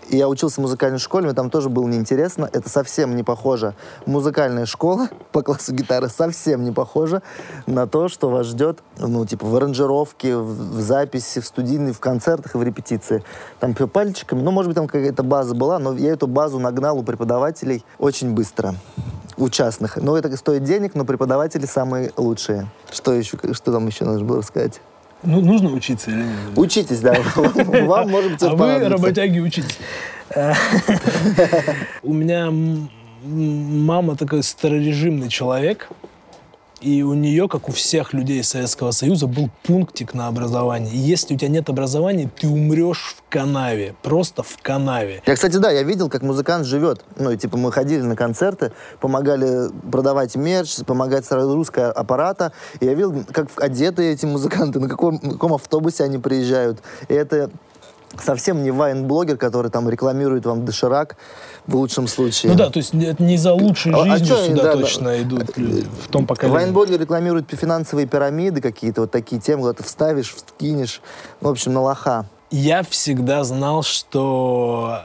И 0.09 0.16
я 0.16 0.29
учился 0.29 0.61
в 0.61 0.62
музыкальной 0.62 0.99
школе, 0.99 1.27
мне 1.27 1.35
там 1.35 1.51
тоже 1.51 1.69
было 1.69 1.87
неинтересно. 1.87 2.49
Это 2.53 2.69
совсем 2.69 3.16
не 3.16 3.23
похоже. 3.23 3.75
Музыкальная 4.07 4.66
школа 4.66 5.09
по 5.33 5.42
классу 5.42 5.75
гитары 5.75 6.09
совсем 6.09 6.64
не 6.64 6.73
похожа 6.73 7.23
на 7.66 7.87
то, 7.87 8.09
что 8.09 8.31
вас 8.31 8.47
ждет, 8.47 8.79
ну, 8.99 9.27
типа, 9.27 9.47
в 9.47 9.57
аранжировке, 9.57 10.37
в, 10.37 10.77
в 10.77 10.81
записи, 10.81 11.40
в 11.40 11.47
студийной, 11.47 11.92
в 11.92 12.01
концертах 12.01 12.55
и 12.55 12.59
в 12.59 12.62
репетиции. 12.62 13.25
Там 13.61 13.75
пальчиками, 13.75 14.42
ну, 14.42 14.51
может 14.51 14.69
быть, 14.69 14.77
там 14.77 14.87
какая-то 14.87 15.23
база 15.23 15.55
была, 15.55 15.79
но 15.79 15.92
я 15.95 16.12
эту 16.12 16.27
базу 16.27 16.59
нагнал 16.59 16.99
у 16.99 17.03
преподавателей 17.03 17.85
очень 17.99 18.33
быстро 18.33 18.75
у 19.37 19.49
частных. 19.49 19.97
Но 19.97 20.16
это 20.16 20.35
стоит 20.37 20.64
денег, 20.64 20.95
но 20.95 21.05
преподаватели 21.05 21.66
самые 21.66 22.12
лучшие. 22.16 22.69
Что 22.90 23.12
еще, 23.12 23.38
что 23.53 23.73
там 23.73 23.87
еще 23.87 24.05
нужно 24.05 24.25
было 24.25 24.42
сказать? 24.42 24.81
Ну, 25.22 25.40
нужно 25.40 25.70
учиться 25.72 26.11
или 26.11 26.18
нет? 26.18 26.29
Учитесь, 26.57 27.00
да. 27.00 27.14
Вам, 27.35 28.11
может 28.11 28.33
быть, 28.33 28.42
А 28.42 28.55
вы, 28.55 28.88
работяги, 28.88 29.40
учитесь. 29.40 29.79
У 32.02 32.12
меня 32.12 32.50
мама 33.24 34.16
такой 34.16 34.42
старорежимный 34.42 35.29
человек, 35.29 35.88
и 36.87 37.03
у 37.03 37.14
нее, 37.14 37.49
как 37.49 37.68
у 37.68 37.72
всех 37.72 38.12
людей 38.12 38.44
Советского 38.44 38.92
Союза, 38.92 39.27
был 39.27 39.51
пунктик 39.64 40.14
на 40.14 40.29
образование. 40.29 40.94
И 40.94 40.99
если 40.99 41.35
у 41.35 41.37
тебя 41.37 41.49
нет 41.49 41.68
образования, 41.68 42.31
ты 42.38 42.46
умрешь 42.46 43.16
в 43.18 43.29
канаве, 43.29 43.96
просто 44.05 44.44
в 44.44 44.57
канаве. 44.62 45.20
Я, 45.27 45.35
кстати, 45.35 45.57
да, 45.57 45.72
я 45.72 45.83
видел, 45.83 46.09
как 46.09 46.22
музыкант 46.22 46.64
живет. 46.64 47.05
Ну, 47.16 47.33
и, 47.33 47.37
типа, 47.37 47.57
мы 47.57 47.72
ходили 47.72 48.03
на 48.03 48.14
концерты, 48.14 48.70
помогали 49.01 49.68
продавать 49.90 50.37
мерч, 50.37 50.77
помогать 50.87 51.25
с 51.25 51.33
разгрузкой 51.33 51.90
аппарата. 51.90 52.53
И 52.79 52.85
я 52.85 52.94
видел, 52.94 53.25
как 53.33 53.49
одеты 53.61 54.05
эти 54.05 54.25
музыканты, 54.25 54.79
на 54.79 54.88
каком, 54.88 55.18
на 55.20 55.33
каком 55.33 55.55
автобусе 55.55 56.05
они 56.05 56.18
приезжают. 56.18 56.79
И 57.09 57.14
это 57.14 57.51
совсем 58.22 58.62
не 58.62 58.70
вайн-блогер, 58.70 59.37
который 59.37 59.70
там 59.70 59.88
рекламирует 59.88 60.46
вам 60.46 60.64
доширак 60.64 61.16
в 61.66 61.76
лучшем 61.76 62.09
случае. 62.09 62.52
Ну 62.52 62.59
да, 62.59 62.70
то 62.70 62.79
есть 62.79 62.94
это 62.94 63.22
не 63.22 63.37
за 63.37 63.52
лучшей 63.52 63.92
А- 63.92 64.02
а 64.02 64.18
жизнью 64.18 64.37
они, 64.37 64.48
сюда 64.48 64.62
да, 64.62 64.72
точно 64.72 65.05
да. 65.11 65.22
идут 65.22 65.57
люди 65.57 65.87
в 66.05 66.09
том 66.09 66.26
поколении. 66.26 66.57
Вайнблогер 66.57 67.00
рекламирует 67.00 67.50
финансовые 67.50 68.07
пирамиды 68.07 68.61
какие-то, 68.61 69.02
вот 69.02 69.11
такие 69.11 69.40
темы, 69.40 69.62
куда 69.62 69.72
ты 69.74 69.83
вставишь, 69.83 70.35
вкинешь. 70.35 71.00
Ну, 71.40 71.48
в 71.48 71.52
общем, 71.52 71.72
на 71.72 71.83
лоха. 71.83 72.26
Я 72.50 72.83
всегда 72.83 73.42
знал, 73.44 73.83
что... 73.83 75.00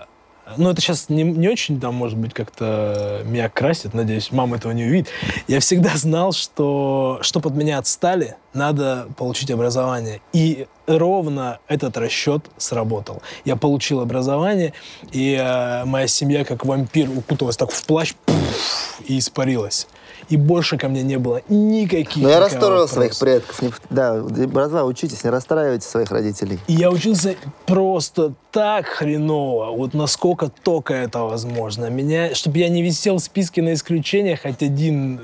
Ну, 0.57 0.69
это 0.69 0.81
сейчас 0.81 1.09
не, 1.09 1.23
не 1.23 1.47
очень, 1.49 1.79
там, 1.79 1.95
может 1.95 2.17
быть, 2.17 2.33
как-то 2.33 3.21
меня 3.25 3.49
красит, 3.49 3.93
надеюсь, 3.93 4.31
мама 4.31 4.57
этого 4.57 4.71
не 4.71 4.85
увидит. 4.85 5.07
Я 5.47 5.59
всегда 5.59 5.91
знал, 5.95 6.31
что, 6.31 7.19
чтобы 7.21 7.49
от 7.49 7.55
меня 7.55 7.77
отстали, 7.77 8.35
надо 8.53 9.07
получить 9.17 9.51
образование. 9.51 10.21
И 10.33 10.67
ровно 10.87 11.59
этот 11.67 11.97
расчет 11.97 12.45
сработал. 12.57 13.21
Я 13.45 13.55
получил 13.55 14.01
образование, 14.01 14.73
и 15.11 15.37
э, 15.39 15.85
моя 15.85 16.07
семья, 16.07 16.43
как 16.43 16.65
вампир, 16.65 17.09
укуталась 17.09 17.57
так 17.57 17.71
в 17.71 17.85
плащ 17.85 18.13
пуф, 18.25 18.99
и 19.07 19.19
испарилась. 19.19 19.87
И 20.31 20.37
больше 20.37 20.77
ко 20.77 20.87
мне 20.87 21.03
не 21.03 21.17
было 21.17 21.41
никаких 21.49 22.23
Но 22.23 22.29
я 22.29 22.39
расстроил 22.39 22.87
своих 22.87 23.19
вопроса. 23.19 23.19
предков. 23.19 23.61
Не- 23.61 23.71
да, 23.89 24.21
братва, 24.47 24.85
учитесь, 24.85 25.23
не 25.25 25.29
расстраивайте 25.29 25.85
своих 25.85 26.09
родителей. 26.09 26.57
И 26.67 26.73
я 26.73 26.89
учился 26.89 27.35
просто 27.65 28.33
так 28.51 28.85
хреново, 28.87 29.71
вот 29.75 29.93
насколько 29.93 30.49
только 30.63 30.93
это 30.93 31.19
возможно. 31.19 31.89
Меня, 31.89 32.33
чтобы 32.33 32.59
я 32.59 32.69
не 32.69 32.81
висел 32.81 33.17
в 33.17 33.19
списке 33.19 33.61
на 33.61 33.73
исключение 33.73 34.37
хоть 34.37 34.61
один, 34.63 35.19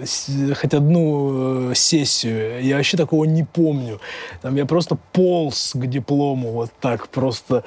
хоть 0.61 0.73
одну 0.73 1.71
э, 1.71 1.75
сессию, 1.75 2.61
я 2.63 2.75
вообще 2.75 2.97
такого 2.97 3.23
не 3.23 3.43
помню. 3.43 3.99
Там 4.41 4.55
я 4.55 4.65
просто 4.65 4.97
полз 5.13 5.71
к 5.73 5.85
диплому 5.87 6.51
вот 6.51 6.69
так 6.81 7.07
просто. 7.07 7.63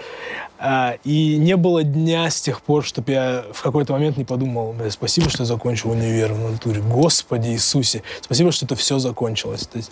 А, 0.62 0.99
и 1.05 1.38
не 1.38 1.57
было 1.57 1.83
дня 1.83 2.29
с 2.29 2.42
тех 2.42 2.61
пор, 2.61 2.85
чтобы 2.85 3.12
я 3.12 3.44
в 3.51 3.62
какой-то 3.62 3.94
момент 3.94 4.18
не 4.18 4.25
подумал, 4.25 4.75
«Бля, 4.75 4.90
спасибо, 4.90 5.31
что 5.31 5.42
я 5.42 5.46
закончил 5.46 5.90
универ 5.90 6.35
в 6.35 6.53
натуре. 6.53 6.83
Господи 6.83 7.49
Иисусе, 7.49 8.03
спасибо, 8.20 8.53
что 8.53 8.66
это 8.66 8.77
все 8.77 8.99
закончилось. 8.99 9.66
То 9.66 9.79
есть 9.79 9.90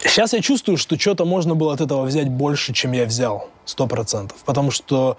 Сейчас 0.00 0.32
я 0.32 0.40
чувствую, 0.40 0.78
что 0.78 0.98
что-то 0.98 1.24
можно 1.24 1.54
было 1.54 1.74
от 1.74 1.80
этого 1.80 2.04
взять 2.04 2.28
больше, 2.28 2.72
чем 2.72 2.92
я 2.92 3.04
взял. 3.04 3.48
Сто 3.64 3.86
процентов. 3.86 4.38
Потому 4.44 4.70
что 4.70 5.16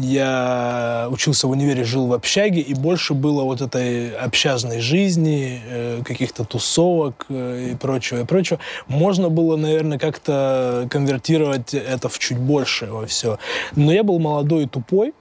я 0.00 1.08
учился 1.10 1.46
в 1.46 1.50
универе, 1.50 1.84
жил 1.84 2.06
в 2.06 2.12
общаге, 2.12 2.60
и 2.60 2.74
больше 2.74 3.14
было 3.14 3.42
вот 3.42 3.60
этой 3.60 4.10
общажной 4.10 4.80
жизни, 4.80 5.60
э, 5.64 6.02
каких-то 6.04 6.44
тусовок 6.44 7.26
э, 7.28 7.70
и 7.72 7.74
прочего, 7.74 8.20
и 8.20 8.24
прочего. 8.24 8.58
Можно 8.86 9.28
было, 9.28 9.56
наверное, 9.56 9.98
как-то 9.98 10.86
конвертировать 10.90 11.74
это 11.74 12.08
в 12.08 12.18
чуть 12.18 12.38
больше 12.38 12.86
во 12.86 13.06
все. 13.06 13.38
Но 13.74 13.92
я 13.92 14.02
был 14.02 14.18
молодой 14.18 14.64
и 14.64 14.66
тупой, 14.66 15.14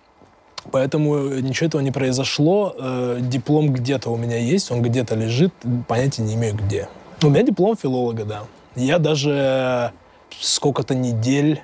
Поэтому 0.69 1.29
ничего 1.29 1.67
этого 1.67 1.81
не 1.81 1.91
произошло. 1.91 2.75
Э, 2.77 3.19
Диплом 3.21 3.71
где-то 3.71 4.09
у 4.09 4.17
меня 4.17 4.37
есть, 4.37 4.69
он 4.69 4.81
где-то 4.81 5.15
лежит, 5.15 5.53
понятия 5.87 6.23
не 6.23 6.35
имею 6.35 6.55
где. 6.55 6.89
У 7.23 7.29
меня 7.29 7.43
диплом 7.43 7.77
филолога, 7.77 8.25
да. 8.25 8.43
Я 8.75 8.99
даже 8.99 9.93
сколько-то 10.39 10.93
недель 10.93 11.61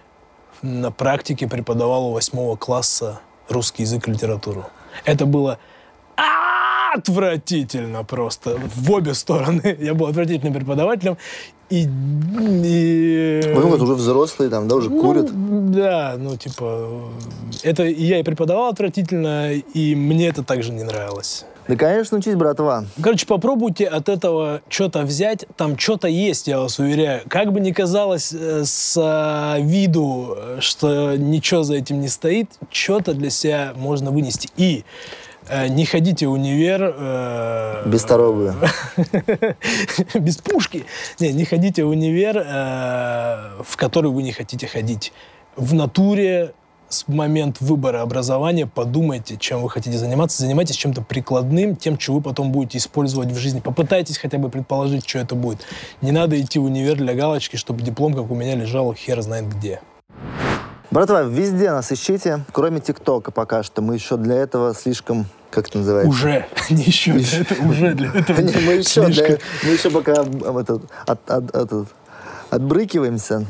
на 0.64 0.92
практике 0.92 1.48
преподавал 1.48 2.08
у 2.08 2.12
восьмого 2.14 2.56
класса 2.56 3.20
русский 3.50 3.84
язык 3.84 4.08
и 4.08 4.12
литературу. 4.12 4.66
Это 5.06 5.26
было 5.26 5.60
отвратительно 6.96 8.04
просто. 8.04 8.58
В 8.76 8.92
обе 8.92 9.14
стороны. 9.14 9.78
Я 9.80 9.94
был 9.94 10.08
отвратительным 10.08 10.54
преподавателем. 10.54 11.18
И... 11.70 11.84
и- 11.84 13.42
Ну, 13.54 13.68
вот 13.68 13.82
уже 13.82 13.94
взрослые 13.96 14.50
там, 14.50 14.68
да, 14.68 14.76
уже 14.76 14.90
ну, 14.90 15.02
курят. 15.02 15.72
Да, 15.72 16.16
ну, 16.18 16.38
типа, 16.38 17.10
это 17.64 17.84
я 17.84 18.20
и 18.20 18.24
преподавал 18.24 18.70
отвратительно, 18.70 19.54
и 19.54 19.96
мне 19.96 20.28
это 20.28 20.44
также 20.44 20.72
не 20.72 20.84
нравилось. 20.84 21.46
Да, 21.68 21.76
конечно, 21.76 22.18
учись, 22.18 22.36
братва. 22.36 22.86
Короче, 23.02 23.26
попробуйте 23.26 23.86
от 23.86 24.10
этого 24.10 24.62
что-то 24.68 25.04
взять. 25.04 25.46
Там 25.56 25.78
что-то 25.78 26.08
есть, 26.08 26.48
я 26.48 26.60
вас 26.60 26.80
уверяю. 26.80 27.22
Как 27.30 27.52
бы 27.54 27.60
ни 27.60 27.72
казалось 27.72 28.34
э, 28.34 28.64
с 28.66 28.98
э, 28.98 29.62
виду, 29.62 30.36
э, 30.38 30.58
что 30.60 31.16
ничего 31.16 31.64
за 31.64 31.76
этим 31.76 32.02
не 32.02 32.10
стоит, 32.10 32.50
что-то 32.70 33.14
для 33.14 33.30
себя 33.30 33.74
можно 33.76 34.12
вынести. 34.12 34.50
И 34.58 34.84
э, 35.48 35.68
не 35.70 35.86
ходите 35.86 36.28
в 36.28 36.32
универ... 36.32 36.96
э, 36.98 37.84
Бесторогую. 37.86 38.56
без 40.16 40.38
пушки. 40.38 40.86
Не, 41.20 41.32
не 41.32 41.46
ходите 41.46 41.84
в 41.86 41.90
универ, 41.90 42.38
э, 42.38 43.64
в 43.64 43.78
который 43.78 44.12
вы 44.12 44.24
не 44.24 44.34
хотите 44.34 44.68
ходить. 44.68 45.14
В 45.56 45.74
натуре 45.74 46.54
с 46.94 47.08
момент 47.08 47.58
выбора 47.60 48.02
образования 48.02 48.68
подумайте, 48.68 49.38
чем 49.38 49.62
вы 49.62 49.70
хотите 49.70 49.98
заниматься. 49.98 50.42
Занимайтесь 50.42 50.76
чем-то 50.76 51.02
прикладным, 51.02 51.76
тем, 51.76 52.00
что 52.00 52.14
вы 52.14 52.22
потом 52.22 52.52
будете 52.52 52.78
использовать 52.78 53.32
в 53.32 53.38
жизни. 53.38 53.60
Попытайтесь 53.60 54.18
хотя 54.18 54.38
бы 54.38 54.50
предположить, 54.50 55.08
что 55.10 55.20
это 55.20 55.36
будет. 55.36 55.62
Не 56.02 56.12
надо 56.12 56.40
идти 56.40 56.60
в 56.60 56.64
универ 56.66 56.98
для 56.98 57.14
галочки, 57.16 57.56
чтобы 57.56 57.82
диплом, 57.82 58.14
как 58.14 58.30
у 58.30 58.36
меня, 58.36 58.56
лежал 58.56 58.94
хер 58.94 59.22
знает 59.22 59.50
где. 59.50 59.82
Братва, 60.92 61.24
везде 61.24 61.72
нас 61.72 61.92
ищите, 61.92 62.46
кроме 62.52 62.80
ТикТока 62.80 63.32
пока 63.32 63.64
что. 63.64 63.82
Мы 63.82 63.96
еще 63.96 64.16
для 64.16 64.36
этого 64.36 64.76
слишком, 64.76 65.26
как 65.50 65.68
это 65.68 65.80
называется? 65.80 66.10
Уже, 66.12 66.46
не 66.70 66.84
еще, 66.84 67.20
это 67.20 67.56
уже 67.64 67.96
для 67.96 68.10
этого. 68.14 68.40
Не, 68.40 68.54
мы 68.66 68.74
еще, 68.74 69.08
да, 69.08 69.38
мы 69.64 69.70
еще 69.72 69.90
пока 69.90 70.12
этот, 70.22 70.84
от- 71.08 71.30
от- 71.32 71.56
этот, 71.56 71.88
отбрыкиваемся. 72.52 73.48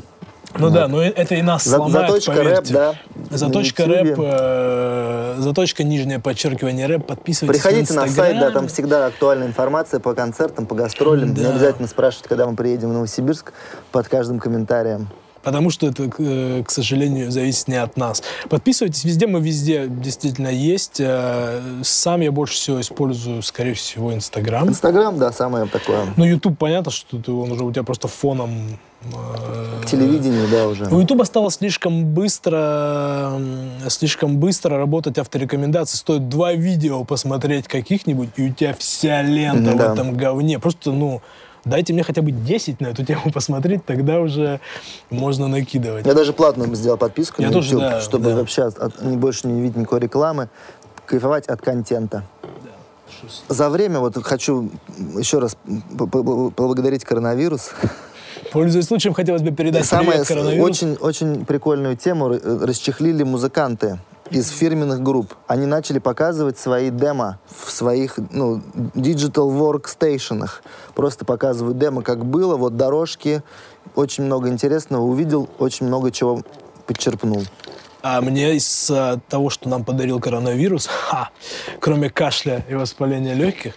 Ну 0.56 0.70
да, 0.70 0.86
но 0.88 1.02
это 1.02 1.34
и 1.34 1.42
нас 1.42 1.64
За- 1.64 1.76
сломает, 1.76 2.08
заточка 2.08 2.32
рэп, 2.32 2.44
поверьте. 2.44 2.72
да. 2.74 2.94
Заточка 3.30 3.86
рэп, 3.86 4.18
э, 4.22 5.34
заточка 5.38 5.82
нижнее 5.84 6.20
подчеркивание 6.20 6.86
рэп. 6.86 7.06
Подписывайтесь 7.06 7.62
Приходите 7.62 7.92
на 7.94 8.06
сайт, 8.08 8.38
да, 8.38 8.50
там 8.50 8.68
всегда 8.68 9.06
актуальная 9.06 9.48
информация 9.48 9.98
по 10.00 10.14
концертам, 10.14 10.66
по 10.66 10.74
гастролям. 10.74 11.34
Не 11.34 11.42
Да. 11.42 11.50
обязательно 11.50 11.88
спрашивать, 11.88 12.28
когда 12.28 12.46
мы 12.46 12.54
приедем 12.56 12.90
в 12.90 12.92
Новосибирск, 12.92 13.52
под 13.90 14.08
каждым 14.08 14.38
комментарием. 14.38 15.08
Потому 15.44 15.70
что 15.70 15.86
это, 15.86 16.08
к 16.08 16.16
э, 16.18 16.62
к 16.66 16.70
сожалению, 16.70 17.30
зависит 17.30 17.68
не 17.68 17.76
от 17.76 17.96
нас. 17.96 18.22
Подписывайтесь 18.48 19.04
везде, 19.04 19.26
мы 19.26 19.40
везде 19.40 19.86
действительно 19.88 20.48
есть. 20.48 20.96
Э, 20.98 21.60
Сам 21.82 22.22
я 22.22 22.32
больше 22.32 22.54
всего 22.54 22.80
использую, 22.80 23.42
скорее 23.42 23.74
всего, 23.74 24.12
Инстаграм. 24.12 24.68
Инстаграм, 24.68 25.18
да, 25.18 25.32
самое 25.32 25.66
такое. 25.66 26.06
Ну, 26.16 26.24
Ютуб, 26.24 26.58
понятно, 26.58 26.90
что 26.90 27.18
ты, 27.18 27.30
он 27.30 27.52
уже 27.52 27.62
у 27.64 27.70
тебя 27.70 27.82
просто 27.82 28.08
фоном... 28.08 28.78
э, 29.02 29.82
Телевидение, 29.86 30.46
да, 30.50 30.66
уже. 30.66 30.86
У 30.86 30.98
Ютуба 31.00 31.24
стало 31.24 31.50
слишком 31.50 32.06
быстро, 32.06 33.32
слишком 33.88 34.38
быстро 34.38 34.78
работать 34.78 35.18
авторекомендации. 35.18 35.96
Стоит 35.98 36.28
два 36.28 36.54
видео 36.54 37.04
посмотреть 37.04 37.68
каких-нибудь, 37.68 38.30
и 38.36 38.48
у 38.48 38.52
тебя 38.52 38.74
вся 38.78 39.22
лента 39.22 39.74
да. 39.74 39.90
в 39.90 39.92
этом 39.92 40.16
говне. 40.16 40.58
Просто, 40.58 40.90
ну, 40.90 41.20
дайте 41.64 41.92
мне 41.92 42.02
хотя 42.02 42.22
бы 42.22 42.30
10 42.30 42.80
на 42.80 42.88
эту 42.88 43.04
тему 43.04 43.30
посмотреть, 43.32 43.84
тогда 43.84 44.20
уже 44.20 44.60
можно 45.10 45.48
накидывать. 45.48 46.06
Я 46.06 46.14
даже 46.14 46.32
платную 46.32 46.74
сделал 46.74 46.96
подписку 46.98 47.42
Я 47.42 47.48
на 47.48 47.54
тоже, 47.54 47.68
YouTube, 47.74 47.80
да, 47.90 48.00
чтобы 48.00 48.30
да. 48.30 48.36
вообще 48.36 48.62
от- 48.64 49.02
больше 49.02 49.46
не 49.46 49.60
видеть 49.60 49.76
никакой 49.76 50.00
рекламы, 50.00 50.48
кайфовать 51.06 51.46
от 51.46 51.60
контента. 51.60 52.24
За 53.48 53.70
время, 53.70 54.00
вот 54.00 54.16
хочу 54.24 54.70
еще 55.16 55.38
раз 55.38 55.56
поблагодарить 55.96 57.04
коронавирус. 57.04 57.70
Пользуясь 58.52 58.86
случаем, 58.86 59.14
хотелось 59.14 59.42
бы 59.42 59.50
передать 59.52 59.86
Самое 59.86 60.12
привет 60.12 60.28
коронавирусу. 60.28 60.64
очень, 60.64 60.92
очень 60.94 61.44
прикольную 61.44 61.96
тему 61.96 62.28
расчехлили 62.30 63.22
музыканты 63.22 63.98
из 64.34 64.48
фирменных 64.48 65.00
групп. 65.00 65.34
Они 65.46 65.64
начали 65.64 65.98
показывать 65.98 66.58
свои 66.58 66.90
демо 66.90 67.38
в 67.46 67.70
своих 67.70 68.18
ну, 68.30 68.60
digital 68.94 69.50
workstationах. 69.50 70.62
Просто 70.94 71.24
показывают 71.24 71.78
демо, 71.78 72.02
как 72.02 72.24
было, 72.24 72.56
вот 72.56 72.76
дорожки, 72.76 73.42
очень 73.94 74.24
много 74.24 74.48
интересного 74.48 75.02
увидел, 75.02 75.48
очень 75.58 75.86
много 75.86 76.10
чего 76.10 76.42
подчерпнул. 76.86 77.44
А 78.02 78.20
мне 78.20 78.56
из 78.56 78.90
а, 78.90 79.18
того, 79.28 79.48
что 79.48 79.68
нам 79.68 79.84
подарил 79.84 80.20
коронавирус, 80.20 80.86
ха, 81.08 81.30
кроме 81.80 82.10
кашля 82.10 82.64
и 82.68 82.74
воспаления 82.74 83.34
легких, 83.34 83.74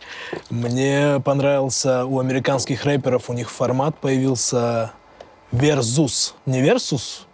мне 0.49 1.21
понравился 1.23 2.03
у 2.05 2.19
американских 2.19 2.83
рэперов, 2.83 3.29
у 3.29 3.33
них 3.33 3.49
формат 3.49 3.95
появился 3.99 4.91
Versus. 5.53 6.33
Не 6.45 6.61
Versus, 6.61 7.26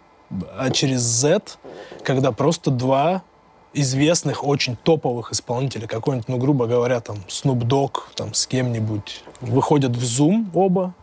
а 0.56 0.70
через 0.70 1.00
Z, 1.00 1.58
когда 2.02 2.32
просто 2.32 2.70
два 2.70 3.22
известных, 3.74 4.44
очень 4.44 4.76
топовых 4.76 5.32
исполнителя, 5.32 5.86
какой-нибудь, 5.86 6.28
ну, 6.28 6.38
грубо 6.38 6.66
говоря, 6.66 7.00
там, 7.00 7.16
Snoop 7.28 7.60
Dogg, 7.60 7.98
там, 8.14 8.32
с 8.32 8.46
кем-нибудь, 8.46 9.24
выходят 9.40 9.96
в 9.96 10.02
Zoom 10.02 10.46
оба 10.54 10.94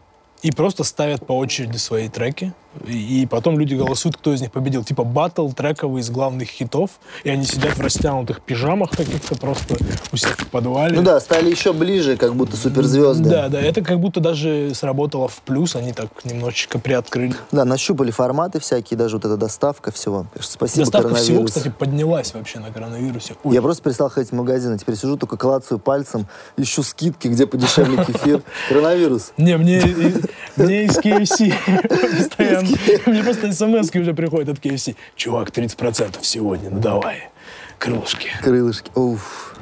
и 0.42 0.52
просто 0.52 0.84
ставят 0.84 1.26
по 1.26 1.34
очереди 1.34 1.78
свои 1.78 2.10
треки. 2.10 2.54
И 2.88 3.28
потом 3.30 3.60
люди 3.60 3.76
голосуют, 3.76 4.18
кто 4.18 4.34
из 4.34 4.42
них 4.42 4.52
победил. 4.52 4.84
Типа 4.84 5.04
батл 5.04 5.50
трековый 5.50 6.02
из 6.02 6.10
главных 6.10 6.50
хитов. 6.50 6.92
И 7.24 7.30
они 7.30 7.46
сидят 7.46 7.78
в 7.78 7.82
растянутых 7.82 8.42
пижамах 8.42 8.92
каких-то 8.92 9.36
просто 9.36 9.76
у 10.12 10.18
себя 10.18 10.32
в 10.38 10.48
подвале. 10.48 10.96
Ну 10.96 11.04
да, 11.04 11.20
стали 11.20 11.50
еще 11.50 11.74
ближе, 11.74 12.18
как 12.18 12.36
будто 12.36 12.56
суперзвезды. 12.58 13.30
Да, 13.30 13.50
да, 13.50 13.60
это 13.62 13.82
как 13.82 14.00
будто 14.00 14.20
даже 14.20 14.74
сработало 14.74 15.28
в 15.28 15.42
плюс, 15.42 15.76
они 15.76 15.94
так 15.94 16.10
немножечко 16.24 16.80
приоткрыли. 16.80 17.36
Да, 17.52 17.66
нащупали 17.66 18.12
форматы 18.12 18.60
всякие, 18.60 18.98
даже 18.98 19.18
вот 19.18 19.26
эта 19.26 19.38
доставка 19.38 19.92
всего. 19.92 20.26
Спасибо, 20.40 20.86
Доставка 20.86 21.16
всего, 21.16 21.26
коронавирус. 21.40 21.52
кстати, 21.52 21.74
поднялась 21.78 22.34
вообще 22.34 22.60
на 22.60 22.72
коронавирусе. 22.72 23.36
Ой, 23.44 23.54
Я 23.54 23.62
просто 23.62 23.84
перестал 23.84 24.10
ходить 24.10 24.32
в 24.32 24.36
магазин, 24.36 24.74
а 24.74 24.78
теперь 24.78 24.96
сижу, 24.96 25.18
только 25.18 25.38
клацаю 25.38 25.80
пальцем, 25.80 26.28
ищу 26.58 26.84
скидки, 26.84 27.28
где 27.28 27.46
подешевле 27.46 28.04
кефир. 28.06 28.42
Коронавирус. 28.70 29.34
Не, 29.38 29.58
мне, 29.58 29.82
мне 30.56 30.86
из 30.86 30.98
KFC 30.98 31.54
постоянно. 32.18 32.61
Мне 33.06 33.24
просто 33.24 33.52
смс 33.52 33.96
уже 33.96 34.14
приходят 34.14 34.50
от 34.50 34.64
KFC. 34.64 34.96
Чувак, 35.16 35.50
30% 35.50 36.18
сегодня, 36.22 36.70
ну 36.70 36.80
давай. 36.80 37.30
Крылышки. 37.78 38.30
Крылышки. 38.42 38.92
Уф. 38.96 39.56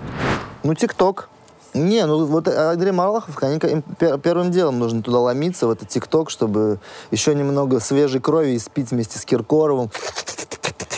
Ну, 0.63 0.73
ТикТок. 0.73 1.29
Не, 1.73 2.05
ну 2.05 2.25
вот 2.25 2.47
Андрей 2.47 2.91
Малахов, 2.91 3.37
пер- 3.41 4.19
первым 4.19 4.51
делом 4.51 4.79
нужно 4.79 5.03
туда 5.03 5.19
ломиться, 5.19 5.67
в 5.67 5.71
этот 5.71 5.87
ТикТок, 5.87 6.29
чтобы 6.29 6.79
еще 7.11 7.35
немного 7.35 7.79
свежей 7.79 8.19
крови 8.19 8.57
испить 8.57 8.91
вместе 8.91 9.19
с 9.19 9.25
Киркоровым 9.25 9.91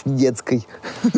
детской. 0.05 0.65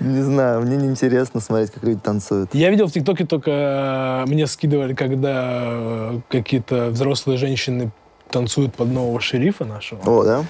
Не 0.00 0.22
знаю, 0.22 0.62
мне 0.62 0.78
неинтересно 0.78 1.40
смотреть, 1.40 1.72
как 1.72 1.82
люди 1.82 2.00
танцуют. 2.02 2.54
Я 2.54 2.70
видел 2.70 2.86
в 2.86 2.92
ТикТоке 2.92 3.26
только 3.26 4.24
э, 4.26 4.30
мне 4.30 4.46
скидывали, 4.46 4.94
когда 4.94 5.42
э, 5.44 6.20
какие-то 6.30 6.86
взрослые 6.86 7.36
женщины 7.36 7.90
танцуют 8.30 8.74
под 8.74 8.88
нового 8.88 9.20
шерифа 9.20 9.64
нашего. 9.64 10.00
О, 10.06 10.24
да? 10.24 10.44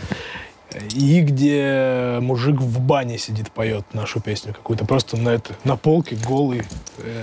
И 0.94 1.20
где 1.22 2.18
мужик 2.20 2.60
в 2.60 2.80
бане 2.80 3.18
сидит, 3.18 3.50
поет 3.50 3.84
нашу 3.92 4.20
песню 4.20 4.54
какую-то. 4.54 4.84
Просто 4.84 5.16
на, 5.16 5.30
это, 5.30 5.54
на 5.64 5.76
полке 5.76 6.16
голый 6.24 6.62
э, 6.98 7.22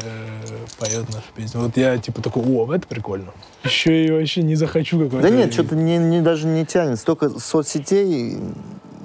поет 0.77 1.07
нашу 1.13 1.27
песню. 1.33 1.61
Вот 1.61 1.77
я 1.77 1.97
типа 1.97 2.21
такой, 2.21 2.43
о, 2.43 2.73
это 2.73 2.85
прикольно. 2.87 3.31
Еще 3.63 4.05
и 4.05 4.11
вообще 4.11 4.43
не 4.43 4.55
захочу 4.55 4.99
какой-то. 4.99 5.21
Да 5.21 5.33
нет, 5.33 5.53
что-то 5.53 5.75
не, 5.75 5.97
не- 5.97 6.21
даже 6.21 6.45
не 6.45 6.65
тянет. 6.65 6.99
Столько 6.99 7.39
соцсетей, 7.39 8.37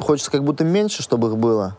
хочется 0.01 0.31
как 0.33 0.43
будто 0.43 0.65
меньше, 0.65 1.05
чтобы 1.05 1.29
их 1.29 1.37
было 1.37 1.77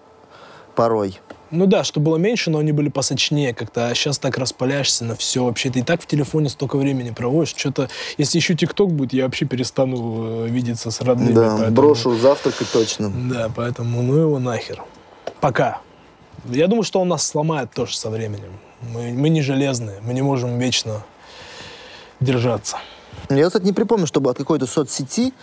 порой. 0.75 1.19
Ну 1.53 1.67
да, 1.67 1.83
что 1.83 1.99
было 1.99 2.17
меньше, 2.17 2.49
но 2.49 2.57
они 2.57 2.71
были 2.71 2.89
посочнее 2.89 3.53
как-то. 3.53 3.87
А 3.87 3.93
сейчас 3.93 4.17
так 4.17 4.39
распаляешься 4.39 5.05
на 5.05 5.15
все. 5.15 5.45
Вообще 5.45 5.69
ты 5.69 5.79
и 5.79 5.83
так 5.83 6.01
в 6.01 6.07
телефоне 6.07 6.49
столько 6.49 6.77
времени 6.77 7.11
проводишь. 7.11 7.53
Что-то, 7.55 7.89
если 8.17 8.39
еще 8.39 8.55
ТикТок 8.55 8.91
будет, 8.91 9.13
я 9.13 9.25
вообще 9.25 9.45
перестану 9.45 10.45
э, 10.45 10.47
видеться 10.47 10.89
с 10.89 10.99
родными. 11.01 11.31
Да, 11.33 11.51
поэтому- 11.51 11.75
брошу 11.75 12.15
завтракать 12.17 12.71
точно. 12.71 13.11
Да, 13.11 13.51
поэтому 13.55 14.01
ну 14.01 14.15
его 14.15 14.39
нахер. 14.39 14.83
Пока. 15.41 15.81
Я 16.45 16.67
думаю, 16.67 16.83
что 16.83 16.99
он 16.99 17.09
нас 17.09 17.25
сломает 17.25 17.71
тоже 17.71 17.95
со 17.97 18.09
временем. 18.09 18.59
Мы, 18.81 19.13
мы 19.13 19.29
не 19.29 19.43
железные, 19.43 20.01
мы 20.01 20.15
не 20.15 20.23
можем 20.23 20.57
вечно 20.57 21.03
держаться. 22.19 22.77
Я, 23.29 23.45
кстати, 23.45 23.63
не 23.63 23.73
припомню, 23.73 24.07
чтобы 24.07 24.31
от 24.31 24.37
какой-то 24.37 24.65
соцсети 24.65 25.33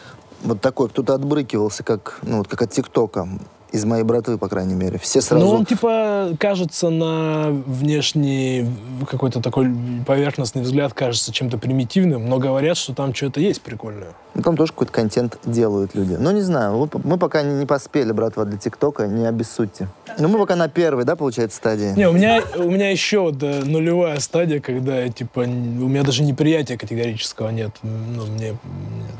вот 0.43 0.61
такой 0.61 0.89
кто-то 0.89 1.15
отбрыкивался, 1.15 1.85
как, 1.85 2.19
ну, 2.23 2.39
вот 2.39 2.49
как 2.49 2.63
от 2.63 2.73
ТикТока. 2.73 3.29
Из 3.73 3.85
моей 3.85 4.03
братвы, 4.03 4.37
по 4.37 4.49
крайней 4.49 4.75
мере. 4.75 4.99
Все 4.99 5.21
сразу... 5.21 5.45
Но 5.47 5.55
он 5.57 5.65
типа 5.65 6.31
кажется 6.39 6.91
на 6.91 7.51
внешний 7.51 8.67
какой-то 9.09 9.41
такой 9.41 9.71
поверхностный 10.07 10.63
взгляд 10.63 10.93
кажется 10.93 11.33
чем-то 11.33 11.57
примитивным, 11.59 12.29
но 12.29 12.39
говорят, 12.39 12.77
что 12.77 12.95
там 12.95 13.15
что-то 13.15 13.41
есть 13.41 13.63
прикольное. 13.63 14.09
Ну, 14.35 14.43
там 14.43 14.57
тоже 14.57 14.73
какой-то 14.73 14.93
контент 14.93 15.39
делают 15.45 15.95
люди. 15.95 16.17
Ну, 16.19 16.31
не 16.31 16.41
знаю, 16.41 16.89
мы, 17.05 17.19
пока 17.19 17.43
не, 17.43 17.67
поспели, 17.67 18.13
братва, 18.13 18.45
для 18.45 18.59
ТикТока, 18.59 19.07
не 19.07 19.27
обессудьте. 19.27 19.89
Ну, 20.19 20.29
мы 20.29 20.39
пока 20.39 20.57
на 20.57 20.69
первой, 20.69 21.05
да, 21.05 21.17
получается, 21.17 21.57
стадии? 21.57 21.93
Не, 21.97 22.09
у 22.09 22.13
меня, 22.13 22.43
у 22.57 22.71
меня 22.71 22.91
еще 22.91 23.21
вот, 23.21 23.43
э, 23.43 23.63
нулевая 23.65 24.19
стадия, 24.21 24.61
когда 24.61 25.09
типа, 25.09 25.41
у 25.41 25.45
меня 25.47 26.03
даже 26.03 26.23
неприятия 26.23 26.77
категорического 26.77 27.51
нет. 27.51 27.71
Ну, 27.83 28.27
мне, 28.27 28.53
мне- 28.53 28.59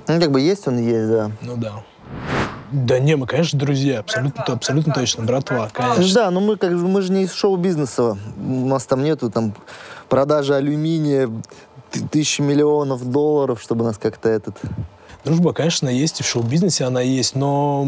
Ну, 0.09 0.21
как 0.21 0.31
бы 0.31 0.41
есть 0.41 0.67
он, 0.69 0.79
есть, 0.79 1.09
да. 1.09 1.31
ну 1.43 1.57
да. 1.57 1.83
Да 2.71 2.99
не, 2.99 3.17
мы, 3.17 3.27
конечно, 3.27 3.59
друзья, 3.59 4.01
абсолютно, 4.01 4.45
абсолютно 4.45 4.95
точно, 4.95 5.25
братва, 5.25 5.71
конечно. 5.73 6.15
Да, 6.15 6.31
но 6.31 6.41
мы, 6.41 6.57
как, 6.57 6.71
мы 6.73 7.03
же 7.03 7.13
не 7.13 7.25
из 7.25 7.33
шоу-бизнеса. 7.33 8.17
У 8.39 8.67
нас 8.67 8.87
там 8.87 9.03
нету 9.03 9.31
там 9.31 9.55
продажи 10.09 10.55
алюминия, 10.55 11.31
ты- 11.91 12.07
тысячи 12.07 12.41
миллионов 12.41 13.05
долларов, 13.11 13.61
чтобы 13.61 13.85
нас 13.85 13.99
как-то 13.99 14.29
этот... 14.29 14.57
Дружба, 15.25 15.53
конечно, 15.53 15.89
есть 15.89 16.21
и 16.21 16.23
в 16.23 16.27
шоу-бизнесе 16.27 16.85
она 16.85 17.01
есть, 17.01 17.35
но 17.35 17.87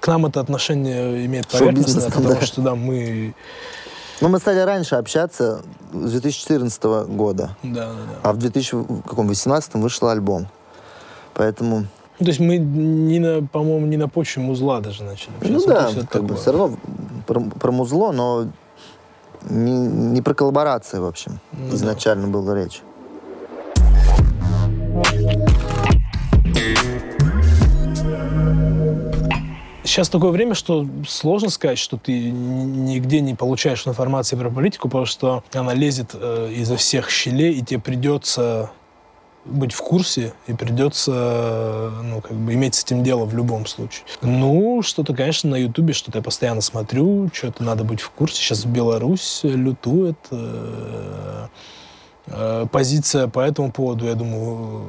к 0.00 0.06
нам 0.08 0.26
это 0.26 0.40
отношение 0.40 1.24
имеет 1.26 1.50
Шоу-бизнес 1.50 1.94
поверхностное, 1.94 2.10
потому 2.10 2.40
да. 2.40 2.46
что, 2.46 2.60
да, 2.62 2.74
мы... 2.74 3.34
Ну, 4.20 4.28
мы 4.28 4.38
стали 4.38 4.60
раньше 4.60 4.94
общаться, 4.94 5.62
с 5.92 6.10
2014 6.10 6.82
года. 7.08 7.50
Да, 7.62 7.70
да, 7.70 7.92
да. 7.92 8.18
А 8.22 8.32
в 8.32 8.38
2018 8.38 9.74
вышел 9.74 10.08
альбом. 10.08 10.48
Поэтому, 11.34 11.86
Ну, 12.18 12.24
то 12.24 12.30
есть 12.30 12.40
мы, 12.40 12.56
не 12.58 13.18
на, 13.18 13.42
по-моему, 13.46 13.86
не 13.86 13.96
на 13.96 14.08
почве 14.08 14.42
музла 14.42 14.80
даже 14.80 15.04
начали 15.04 15.32
ну 15.42 15.58
общаться. 15.58 16.00
да, 16.00 16.06
как 16.10 16.24
бы 16.24 16.36
все 16.36 16.52
равно 16.52 16.76
про, 17.26 17.40
про 17.40 17.72
музло, 17.72 18.12
но 18.12 18.48
не, 19.48 19.72
не 19.72 20.22
про 20.22 20.34
коллаборации, 20.34 20.98
в 20.98 21.04
общем, 21.04 21.40
Ну 21.52 21.68
да. 21.70 21.76
изначально 21.76 22.28
была 22.28 22.54
речь. 22.54 22.82
Сейчас 29.84 30.08
такое 30.08 30.30
время, 30.32 30.54
что 30.54 30.84
сложно 31.06 31.48
сказать, 31.48 31.78
что 31.78 31.96
ты 31.96 32.30
нигде 32.30 33.20
не 33.20 33.34
получаешь 33.34 33.86
информации 33.86 34.34
про 34.36 34.50
политику, 34.50 34.88
потому 34.88 35.06
что 35.06 35.44
она 35.54 35.74
лезет 35.74 36.10
э, 36.12 36.50
изо 36.56 36.76
всех 36.76 37.08
щелей, 37.08 37.52
и 37.54 37.62
тебе 37.62 37.80
придется 37.80 38.70
быть 39.46 39.72
в 39.72 39.80
курсе, 39.80 40.32
и 40.46 40.52
придется 40.52 41.92
ну, 42.02 42.20
как 42.20 42.36
бы 42.36 42.54
иметь 42.54 42.74
с 42.74 42.84
этим 42.84 43.02
дело 43.02 43.24
в 43.24 43.34
любом 43.34 43.66
случае. 43.66 44.04
Ну, 44.22 44.82
что-то, 44.82 45.14
конечно, 45.14 45.50
на 45.50 45.56
Ютубе, 45.56 45.92
что-то 45.92 46.18
я 46.18 46.22
постоянно 46.22 46.60
смотрю, 46.60 47.30
что-то 47.32 47.62
надо 47.62 47.84
быть 47.84 48.00
в 48.00 48.10
курсе. 48.10 48.36
Сейчас 48.36 48.64
Беларусь 48.64 49.40
лютует. 49.44 50.18
э, 50.30 51.46
э, 52.26 52.66
позиция 52.70 53.28
по 53.28 53.40
этому 53.40 53.72
поводу, 53.72 54.06
я 54.06 54.14
думаю, 54.14 54.84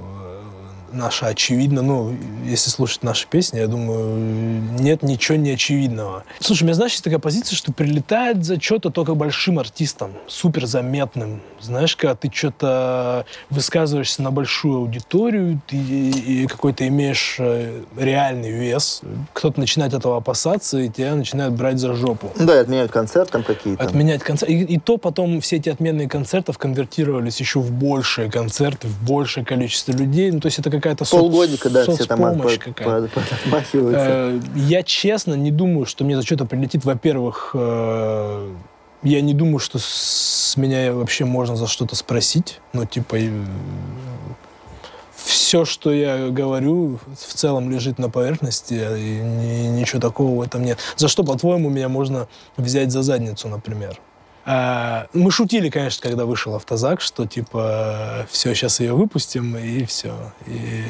наша 0.91 1.27
очевидна. 1.27 1.81
Ну, 1.81 2.15
если 2.45 2.69
слушать 2.69 3.03
наши 3.03 3.27
песни, 3.27 3.59
я 3.59 3.67
думаю, 3.67 4.61
нет 4.79 5.03
ничего 5.03 5.37
неочевидного. 5.37 6.23
Слушай, 6.39 6.63
у 6.63 6.65
меня, 6.65 6.75
знаешь, 6.75 6.93
есть 6.93 7.03
такая 7.03 7.19
позиция, 7.19 7.55
что 7.55 7.71
прилетает 7.71 8.43
за 8.45 8.59
что-то 8.61 8.89
только 8.89 9.15
большим 9.15 9.59
артистом, 9.59 10.11
супер 10.27 10.65
заметным. 10.65 11.41
Знаешь, 11.59 11.95
когда 11.95 12.15
ты 12.15 12.31
что-то 12.33 13.25
высказываешься 13.49 14.21
на 14.21 14.31
большую 14.31 14.77
аудиторию, 14.77 15.61
ты 15.67 15.77
и 15.77 16.47
какой-то 16.47 16.87
имеешь 16.87 17.37
э, 17.39 17.81
реальный 17.97 18.51
вес, 18.51 19.01
кто-то 19.33 19.59
начинает 19.59 19.93
этого 19.93 20.17
опасаться, 20.17 20.79
и 20.79 20.89
тебя 20.89 21.15
начинают 21.15 21.53
брать 21.53 21.79
за 21.79 21.93
жопу. 21.93 22.31
Да, 22.37 22.55
и 22.55 22.59
отменяют 22.59 22.91
концерт 22.91 23.31
там 23.31 23.43
какие-то. 23.43 23.83
Отменять 23.83 24.23
концерты. 24.23 24.53
И, 24.53 24.63
и 24.75 24.79
то 24.79 24.97
потом 24.97 25.41
все 25.41 25.57
эти 25.57 25.69
отменные 25.69 26.07
концертов 26.07 26.57
конвертировались 26.57 27.39
еще 27.39 27.59
в 27.59 27.71
большие 27.71 28.29
концерты, 28.29 28.87
в 28.87 29.03
большее 29.03 29.45
количество 29.45 29.91
людей. 29.91 30.31
Ну, 30.31 30.39
то 30.39 30.47
есть 30.47 30.59
это 30.59 30.69
какая-то 30.77 31.03
соц- 31.03 31.19
Полгодика, 31.19 31.69
да, 31.69 31.83
все 31.95 32.05
там 32.05 32.19
отмахиваются. 33.45 34.05
Э, 34.07 34.39
Я 34.55 34.83
честно 34.83 35.33
не 35.35 35.51
думаю, 35.51 35.85
что 35.85 36.03
мне 36.03 36.15
за 36.15 36.23
что-то 36.23 36.45
прилетит. 36.45 36.85
Во-первых, 36.85 37.51
э, 37.53 38.51
я 39.03 39.21
не 39.21 39.33
думаю, 39.33 39.59
что 39.59 39.77
с 39.79 40.55
меня 40.57 40.91
вообще 40.93 41.25
можно 41.25 41.55
за 41.55 41.67
что-то 41.67 41.95
спросить. 41.95 42.59
Ну, 42.73 42.85
типа, 42.85 43.17
все, 45.15 45.65
что 45.65 45.91
я 45.91 46.29
говорю, 46.29 46.99
в 47.15 47.33
целом 47.33 47.69
лежит 47.69 47.99
на 47.99 48.09
поверхности, 48.09 48.73
и 48.73 49.19
ни- 49.21 49.67
ничего 49.79 49.99
такого 49.99 50.39
в 50.39 50.41
этом 50.41 50.63
нет. 50.63 50.79
За 50.95 51.07
что, 51.07 51.23
по-твоему, 51.23 51.69
меня 51.69 51.89
можно 51.89 52.27
взять 52.55 52.91
за 52.91 53.01
задницу, 53.01 53.47
например? 53.49 53.99
А, 54.49 55.07
мы 55.13 55.29
шутили, 55.29 55.69
конечно, 55.69 56.07
когда 56.07 56.25
вышел 56.25 56.55
автозак, 56.55 57.01
что 57.01 57.25
типа 57.25 58.25
все, 58.31 58.55
сейчас 58.55 58.79
ее 58.79 58.93
выпустим, 58.93 59.57
и 59.57 59.83
все. 59.85 60.13
И 60.45 60.83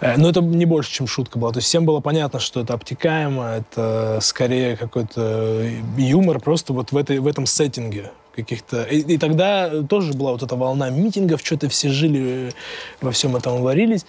Э, 0.00 0.16
Но 0.16 0.30
это 0.30 0.40
не 0.40 0.64
больше, 0.64 0.90
чем 0.90 1.06
шутка 1.06 1.38
была. 1.38 1.52
То 1.52 1.58
есть 1.58 1.68
всем 1.68 1.84
было 1.84 2.00
понятно, 2.00 2.40
что 2.40 2.60
это 2.60 2.74
обтекаемо, 2.74 3.44
это 3.60 4.18
скорее 4.22 4.76
какой-то 4.76 5.66
юмор 5.96 6.40
просто 6.40 6.72
вот 6.72 6.92
в, 6.92 6.96
этой, 6.96 7.18
в 7.18 7.26
этом 7.26 7.46
сеттинге 7.46 8.10
каких-то. 8.34 8.82
И, 8.84 9.00
и 9.00 9.18
тогда 9.18 9.82
тоже 9.82 10.12
была 10.14 10.32
вот 10.32 10.42
эта 10.42 10.56
волна 10.56 10.90
митингов, 10.90 11.40
что-то 11.44 11.68
все 11.68 11.90
жили, 11.90 12.52
во 13.00 13.10
всем 13.12 13.36
этом 13.36 13.62
варились. 13.62 14.06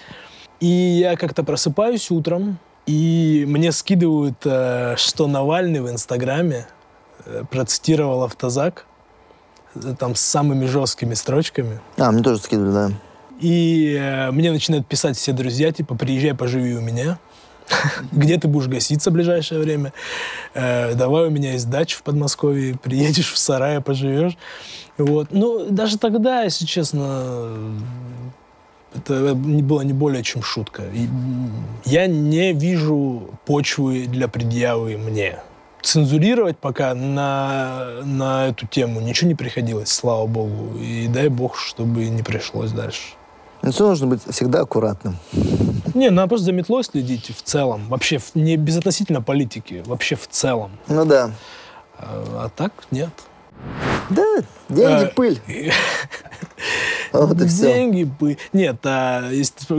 И 0.60 0.68
я 0.68 1.16
как-то 1.18 1.44
просыпаюсь 1.44 2.12
утром, 2.12 2.60
и 2.86 3.46
мне 3.48 3.72
скидывают, 3.72 4.38
э, 4.46 4.96
что 4.98 5.28
Навальный 5.28 5.82
в 5.82 5.90
Инстаграме 5.90 6.58
э, 6.58 6.81
процитировал 7.50 8.24
автозак, 8.24 8.86
э, 9.76 9.94
там 9.98 10.16
с 10.16 10.22
самыми 10.22 10.66
жесткими 10.66 11.14
строчками. 11.14 11.80
А, 11.98 12.12
мне 12.12 12.24
тоже 12.24 12.40
скидывали, 12.40 12.72
да. 12.72 12.92
И 13.40 13.98
э, 14.00 14.32
мне 14.32 14.52
начинают 14.52 14.88
писать 14.88 15.18
все 15.18 15.34
друзья, 15.34 15.72
типа, 15.72 15.96
приезжай, 15.96 16.34
поживи 16.36 16.76
у 16.76 16.82
меня. 16.82 17.18
Где 18.12 18.38
ты 18.38 18.48
будешь 18.48 18.68
гаситься 18.68 19.10
в 19.10 19.14
ближайшее 19.14 19.62
время? 19.62 19.94
Э, 20.54 20.94
давай 20.94 21.28
у 21.28 21.30
меня 21.30 21.54
есть 21.54 21.70
дача 21.70 21.98
в 21.98 22.04
Подмосковье, 22.04 22.78
приедешь 22.78 23.32
в 23.32 23.38
сарае, 23.38 23.82
поживешь. 23.82 24.38
Вот. 24.98 25.30
Ну, 25.32 25.68
даже 25.70 25.98
тогда, 25.98 26.44
если 26.44 26.66
честно, 26.66 27.80
это 28.94 29.34
было 29.34 29.82
не 29.82 29.94
более 29.94 30.24
чем 30.24 30.44
шутка. 30.44 30.84
И 30.94 31.08
я 31.86 32.08
не 32.08 32.54
вижу 32.54 33.30
почвы 33.46 34.06
для 34.06 34.28
предъявы 34.28 34.98
мне. 34.98 35.40
Цензурировать 35.82 36.58
пока 36.58 36.94
на, 36.94 38.02
на 38.04 38.48
эту 38.48 38.68
тему 38.68 39.02
ничего 39.02 39.28
не 39.30 39.36
приходилось, 39.36 39.90
слава 39.90 40.28
богу. 40.28 40.78
И 40.78 41.08
дай 41.08 41.28
бог, 41.30 41.58
чтобы 41.58 42.06
не 42.08 42.24
пришлось 42.24 42.72
дальше. 42.72 43.14
Ну, 43.62 43.72
все 43.72 43.88
нужно 43.88 44.08
быть 44.08 44.22
всегда 44.28 44.62
аккуратным. 44.62 45.18
Не, 45.94 46.10
надо 46.10 46.30
просто 46.30 46.46
за 46.46 46.52
метлой 46.52 46.84
следить 46.84 47.36
в 47.36 47.42
целом. 47.44 47.88
Вообще, 47.90 48.20
не 48.34 48.58
безотносительно 48.58 49.22
политики, 49.22 49.84
вообще 49.86 50.16
в 50.16 50.28
целом. 50.28 50.72
Ну 50.88 51.06
да. 51.06 51.32
А, 51.98 52.46
а 52.46 52.50
так 52.56 52.74
нет. 52.92 53.10
Да, 54.10 54.26
деньги, 54.70 55.06
а, 55.06 55.12
пыль. 55.16 55.40
Вот 57.14 57.42
и 57.42 57.48
все. 57.48 57.74
Деньги, 57.74 58.10
пыль. 58.20 58.38
Нет, 58.54 58.78
а, 58.84 59.30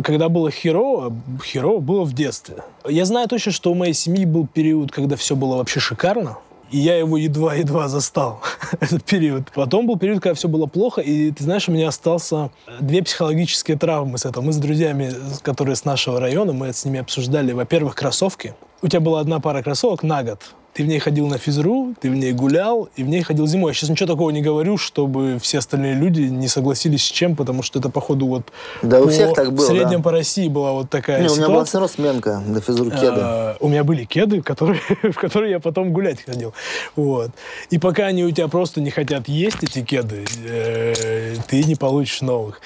когда 0.05 0.29
было 0.29 0.51
херово, 0.51 1.15
херово 1.45 1.81
было 1.81 2.05
в 2.05 2.13
детстве. 2.13 2.57
Я 2.87 3.05
знаю 3.05 3.29
точно, 3.29 3.53
что 3.53 3.71
у 3.71 3.75
моей 3.75 3.95
семьи 3.95 4.27
был 4.27 4.47
период, 4.47 4.93
когда 4.93 5.17
все 5.17 5.35
было 5.37 5.57
вообще 5.57 5.81
шикарно. 5.81 6.39
И 6.71 6.79
я 6.79 6.97
его 6.97 7.19
едва-едва 7.19 7.89
застал, 7.89 8.41
этот 8.81 9.05
период. 9.05 9.51
Потом 9.55 9.87
был 9.87 9.99
период, 9.99 10.23
когда 10.23 10.35
все 10.35 10.49
было 10.49 10.67
плохо, 10.67 11.03
и 11.03 11.31
ты 11.31 11.45
знаешь, 11.45 11.69
у 11.69 11.73
меня 11.73 11.89
остался 11.89 12.51
две 12.81 13.03
психологические 13.03 13.77
травмы 13.77 14.17
с 14.17 14.25
этого. 14.25 14.43
Мы 14.43 14.55
с 14.55 14.57
друзьями, 14.57 15.13
которые 15.43 15.77
с 15.77 15.85
нашего 15.85 16.19
района, 16.19 16.55
мы 16.55 16.73
с 16.73 16.85
ними 16.87 17.01
обсуждали, 17.01 17.53
во-первых, 17.53 17.95
кроссовки. 17.95 18.55
У 18.81 18.89
тебя 18.89 19.01
была 19.01 19.21
одна 19.21 19.39
пара 19.39 19.63
кроссовок 19.63 20.03
на 20.03 20.23
год. 20.23 20.55
Ты 20.75 20.85
в 20.85 20.87
ней 20.87 20.99
ходил 20.99 21.27
на 21.27 21.37
физру, 21.37 21.95
ты 22.01 22.11
в 22.11 22.15
ней 22.15 22.33
гулял, 22.33 22.89
и 22.97 23.03
в 23.03 23.09
ней 23.09 23.23
ходил 23.23 23.47
зимой. 23.47 23.71
Я 23.71 23.75
сейчас 23.75 23.91
ничего 23.91 24.07
такого 24.07 24.31
не 24.31 24.41
говорю, 24.41 24.79
чтобы 24.79 25.39
все 25.41 25.59
остальные 25.59 25.95
люди 25.95 26.23
не 26.23 26.49
согласились 26.49 27.05
с 27.05 27.11
чем, 27.11 27.37
потому 27.37 27.63
что 27.63 27.79
это, 27.79 27.91
походу, 27.91 28.27
вот 28.27 28.53
да, 28.81 29.01
у 29.01 29.09
всех 29.09 29.35
так 29.35 29.53
было, 29.53 29.67
в 29.67 29.69
среднем 29.69 29.99
да. 29.99 30.05
по 30.05 30.11
России 30.13 30.49
была 30.49 30.73
вот 30.73 30.89
такая 30.89 31.21
не, 31.21 31.25
ситуация. 31.25 31.45
у 31.45 31.47
меня 31.47 31.55
была 31.55 31.65
все 31.65 31.79
равно 31.79 31.89
сменка 31.89 32.43
на 32.47 32.61
физру 32.61 32.91
кеды. 32.91 33.21
А, 33.21 33.57
у 33.61 33.69
меня 33.69 33.85
были 33.85 34.05
кеды, 34.05 34.41
которые, 34.41 34.81
в 35.03 35.15
которые 35.15 35.51
я 35.51 35.61
потом 35.61 35.93
гулять 35.93 36.25
ходил. 36.25 36.55
Вот. 36.97 37.31
И 37.71 37.79
пока 37.79 38.07
они 38.07 38.25
у 38.25 38.31
тебя 38.31 38.49
просто 38.49 38.81
не 38.81 38.91
хотят 38.91 39.29
есть, 39.29 39.63
эти 39.63 39.83
кеды, 39.83 40.25
э, 40.47 41.35
ты 41.49 41.63
не 41.65 41.75
получишь 41.75 42.23
новых. 42.23 42.61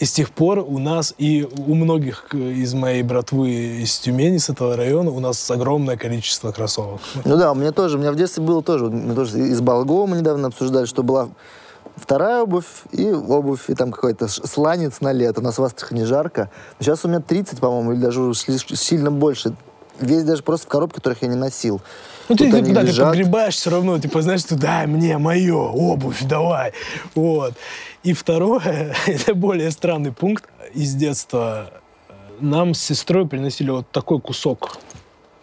И 0.00 0.06
с 0.06 0.12
тех 0.12 0.30
пор 0.30 0.60
у 0.60 0.78
нас 0.78 1.14
и 1.18 1.46
у 1.66 1.74
многих 1.74 2.28
э, 2.32 2.38
из 2.38 2.72
моей 2.72 3.02
братвы 3.02 3.50
из 3.82 3.98
Тюмени, 3.98 4.38
с 4.38 4.48
этого 4.48 4.74
района, 4.74 5.10
у 5.10 5.20
нас 5.20 5.50
огромное 5.50 5.98
количество 5.98 6.52
кроссовок. 6.52 7.02
Ну 7.26 7.36
да, 7.36 7.52
у 7.52 7.54
меня 7.54 7.70
тоже, 7.70 7.98
у 7.98 8.00
меня 8.00 8.10
в 8.10 8.16
детстве 8.16 8.42
было 8.42 8.62
тоже, 8.62 8.86
мы 8.86 9.14
тоже 9.14 9.38
из 9.38 9.60
Болгова 9.60 10.06
мы 10.06 10.16
недавно 10.16 10.48
обсуждали, 10.48 10.86
что 10.86 11.02
была 11.02 11.28
вторая 11.96 12.44
обувь 12.44 12.64
и 12.92 13.12
обувь, 13.12 13.68
и 13.68 13.74
там 13.74 13.92
какой-то 13.92 14.26
сланец 14.28 15.02
на 15.02 15.12
лето. 15.12 15.40
У 15.40 15.44
нас 15.44 15.58
в 15.58 15.62
Астрахани 15.62 16.04
жарко. 16.04 16.50
Сейчас 16.78 17.04
у 17.04 17.08
меня 17.08 17.20
30, 17.20 17.58
по-моему, 17.60 17.92
или 17.92 18.00
даже 18.00 18.32
сильно 18.34 19.10
больше. 19.10 19.52
Весь 20.00 20.24
даже 20.24 20.42
просто 20.42 20.66
в 20.66 20.70
коробке, 20.70 20.96
которых 20.96 21.20
я 21.20 21.28
не 21.28 21.36
носил. 21.36 21.82
Ну, 22.30 22.36
ты 22.36 22.50
когда 22.50 22.84
ты 22.84 22.96
погребаешь 22.96 23.56
все 23.56 23.70
равно, 23.70 23.98
типа, 23.98 24.22
знаешь, 24.22 24.40
что 24.40 24.56
дай 24.56 24.86
мне 24.86 25.18
мое, 25.18 25.54
обувь, 25.54 26.22
давай. 26.22 26.72
Вот. 27.14 27.52
И 28.02 28.14
второе, 28.14 28.94
это 29.06 29.34
более 29.34 29.70
странный 29.70 30.12
пункт 30.12 30.44
из 30.72 30.94
детства. 30.94 31.70
Нам 32.40 32.72
с 32.72 32.80
сестрой 32.80 33.26
приносили 33.26 33.70
вот 33.70 33.90
такой 33.90 34.20
кусок 34.20 34.78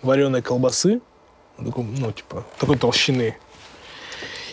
вареной 0.01 0.41
колбасы, 0.41 1.01
ну, 1.59 2.11
типа, 2.11 2.43
такой 2.59 2.77
толщины. 2.77 3.35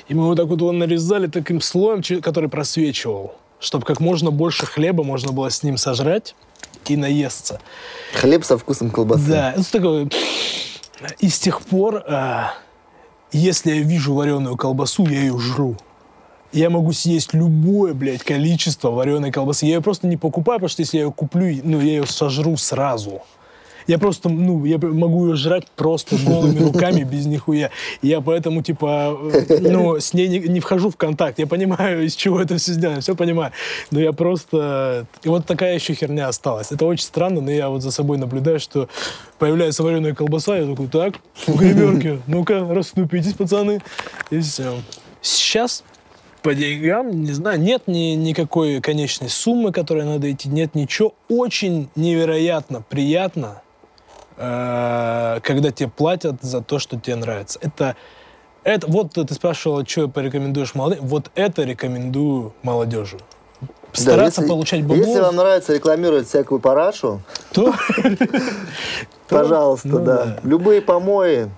И 0.09 0.15
мы 0.15 0.27
вот 0.27 0.37
так 0.37 0.47
вот 0.47 0.61
его 0.61 0.73
нарезали 0.73 1.29
таким 1.29 1.63
слоем, 1.63 2.03
который 2.21 2.51
просвечивал, 2.51 3.37
чтобы 3.59 3.87
как 3.87 4.01
можно 4.01 4.31
больше 4.31 4.67
хлеба 4.67 5.03
можно 5.03 5.33
было 5.33 5.49
с 5.49 5.63
ним 5.63 5.79
сожрать 5.79 6.35
и 6.87 6.97
наесться. 6.97 7.61
Хлеб 8.13 8.45
со 8.45 8.59
вкусом 8.59 8.91
колбасы. 8.91 9.29
Да, 9.29 9.53
это 9.53 9.73
такой... 9.73 10.11
И 11.19 11.29
с 11.29 11.39
тех 11.39 11.61
пор, 11.63 12.05
а, 12.07 12.55
если 13.33 13.73
я 13.75 13.83
вижу 13.83 14.15
вареную 14.15 14.57
колбасу, 14.57 15.07
я 15.07 15.21
ее 15.21 15.39
жру 15.39 15.77
я 16.55 16.71
могу 16.71 16.93
съесть 16.93 17.35
любое, 17.35 17.95
блядь, 17.95 18.23
количество 18.23 18.91
вареной 18.91 19.33
колбасы. 19.33 19.67
Я 19.67 19.75
ее 19.75 19.83
просто 19.83 20.07
не 20.07 20.17
покупаю, 20.17 20.59
потому 20.59 20.69
что 20.69 20.83
если 20.83 20.99
я 20.99 21.05
ее 21.05 21.13
куплю, 21.13 21.61
ну, 21.65 21.81
я 21.81 21.87
ее 21.87 22.07
сожру 22.07 22.57
сразу. 22.57 23.23
Я 23.87 23.99
просто, 23.99 24.29
ну, 24.31 24.65
я 24.65 24.79
могу 24.79 25.27
ее 25.27 25.37
жрать 25.37 25.67
просто 25.77 26.17
голыми 26.17 26.59
руками, 26.59 27.03
без 27.03 27.27
нихуя. 27.27 27.71
Я 28.01 28.21
поэтому, 28.21 28.63
типа, 28.63 29.19
э, 29.35 29.59
ну, 29.61 30.01
с 30.01 30.15
ней 30.15 30.29
не, 30.29 30.39
не 30.39 30.61
вхожу 30.61 30.91
в 30.91 30.97
контакт. 30.97 31.39
Я 31.39 31.47
понимаю, 31.47 32.07
из 32.07 32.15
чего 32.15 32.41
это 32.41 32.57
все 32.57 32.73
сделано, 32.73 33.01
все 33.01 33.15
понимаю. 33.15 33.53
Но 33.91 34.01
я 34.01 34.13
просто... 34.13 35.07
И 35.23 35.29
вот 35.29 35.45
такая 35.45 35.75
еще 35.75 35.93
херня 35.93 36.29
осталась. 36.29 36.73
Это 36.73 36.87
очень 36.87 37.05
странно, 37.05 37.43
но 37.43 37.51
я 37.51 37.69
вот 37.69 37.83
за 37.83 37.91
собой 37.91 38.17
наблюдаю, 38.17 38.59
что 38.59 38.89
появляется 39.39 39.83
вареная 39.83 40.15
колбаса, 40.15 40.57
я 40.57 40.67
такой, 40.67 40.87
так, 40.87 41.15
в 41.47 41.55
гримерке, 41.55 42.21
ну-ка, 42.27 42.67
расступитесь, 42.67 43.35
пацаны. 43.35 43.83
И 44.31 44.41
все. 44.41 44.79
Сейчас 45.21 45.85
по 46.45 46.55
деньгам, 46.55 47.23
не 47.23 47.33
знаю, 47.33 47.59
нет 47.59 47.85
ни, 47.87 48.15
никакой 48.15 48.83
конечной 48.83 49.31
суммы, 49.31 49.73
которой 49.73 50.05
надо 50.05 50.31
идти, 50.31 50.51
нет 50.51 50.75
ничего. 50.75 51.15
Очень 51.31 51.89
невероятно 51.97 52.85
приятно, 52.87 53.63
э, 54.37 55.41
когда 55.43 55.71
тебе 55.71 55.89
платят 55.89 56.43
за 56.43 56.61
то, 56.61 56.79
что 56.79 57.01
тебе 57.01 57.17
нравится. 57.17 57.59
Это, 57.63 57.97
это 58.63 58.87
вот 58.89 59.15
ты 59.15 59.33
спрашивал, 59.33 59.87
что 59.87 60.07
порекомендуешь 60.07 60.75
молодым. 60.75 61.07
Вот 61.07 61.31
это 61.35 61.63
рекомендую 61.63 62.53
молодежи. 62.63 63.17
Стараться 63.95 64.43
да, 64.43 64.45
если, 64.45 64.55
получать 64.55 64.83
бабло. 64.83 64.97
Если 64.97 65.21
вам 65.21 65.37
нравится 65.37 65.73
рекламировать 65.73 66.29
всякую 66.29 66.61
парашу, 66.61 67.23
то, 67.53 67.73
пожалуйста, 69.31 69.89
ну 69.89 69.99
да. 70.01 70.41
Любые 70.43 70.83
помои, 70.83 71.49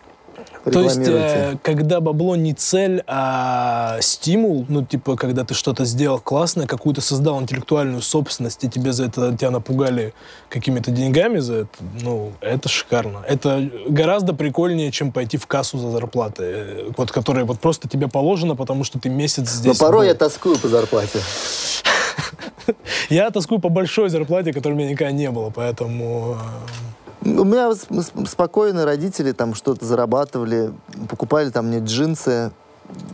то 0.73 0.81
есть, 0.81 1.01
э, 1.07 1.57
когда 1.63 2.01
бабло 2.01 2.35
не 2.35 2.53
цель, 2.53 3.03
а 3.07 3.99
стимул, 4.01 4.67
ну, 4.69 4.85
типа, 4.85 5.17
когда 5.17 5.45
ты 5.45 5.55
что-то 5.55 5.85
сделал 5.85 6.19
классное, 6.19 6.67
какую-то 6.67 7.01
создал 7.01 7.41
интеллектуальную 7.41 8.03
собственность, 8.03 8.65
и 8.65 8.69
тебе 8.69 8.93
за 8.93 9.05
это, 9.05 9.37
тебя 9.37 9.51
напугали 9.51 10.13
какими-то 10.49 10.91
деньгами 10.91 11.39
за 11.39 11.55
это, 11.55 11.71
ну, 12.03 12.33
это 12.41 12.69
шикарно. 12.69 13.23
Это 13.29 13.71
гораздо 13.89 14.35
прикольнее, 14.35 14.91
чем 14.91 15.13
пойти 15.13 15.37
в 15.37 15.47
кассу 15.47 15.79
за 15.79 15.91
зарплаты, 15.91 16.43
э, 16.45 16.91
вот, 16.97 17.13
которая 17.13 17.45
вот 17.45 17.61
просто 17.61 17.89
тебе 17.89 18.09
положена, 18.09 18.57
потому 18.57 18.83
что 18.83 18.99
ты 18.99 19.09
месяц 19.09 19.49
здесь... 19.49 19.79
Но 19.79 19.87
порой 19.87 20.07
был. 20.07 20.09
я 20.09 20.15
тоскую 20.15 20.59
по 20.59 20.69
зарплате. 20.69 21.21
Я 23.11 23.31
тоскую 23.31 23.61
по 23.61 23.69
большой 23.69 24.09
зарплате, 24.09 24.53
которой 24.53 24.73
у 24.73 24.77
меня 24.77 24.91
никогда 24.91 25.13
не 25.13 25.31
было, 25.31 25.51
поэтому 25.51 26.37
э, 26.37 26.86
у 27.27 27.45
меня 27.45 27.73
спокойно 28.27 28.85
родители 28.85 29.33
там 29.33 29.55
что-то 29.55 29.85
зарабатывали, 29.85 30.73
покупали 31.09 31.51
там 31.51 31.67
мне 31.67 31.81
джинсы. 31.81 32.53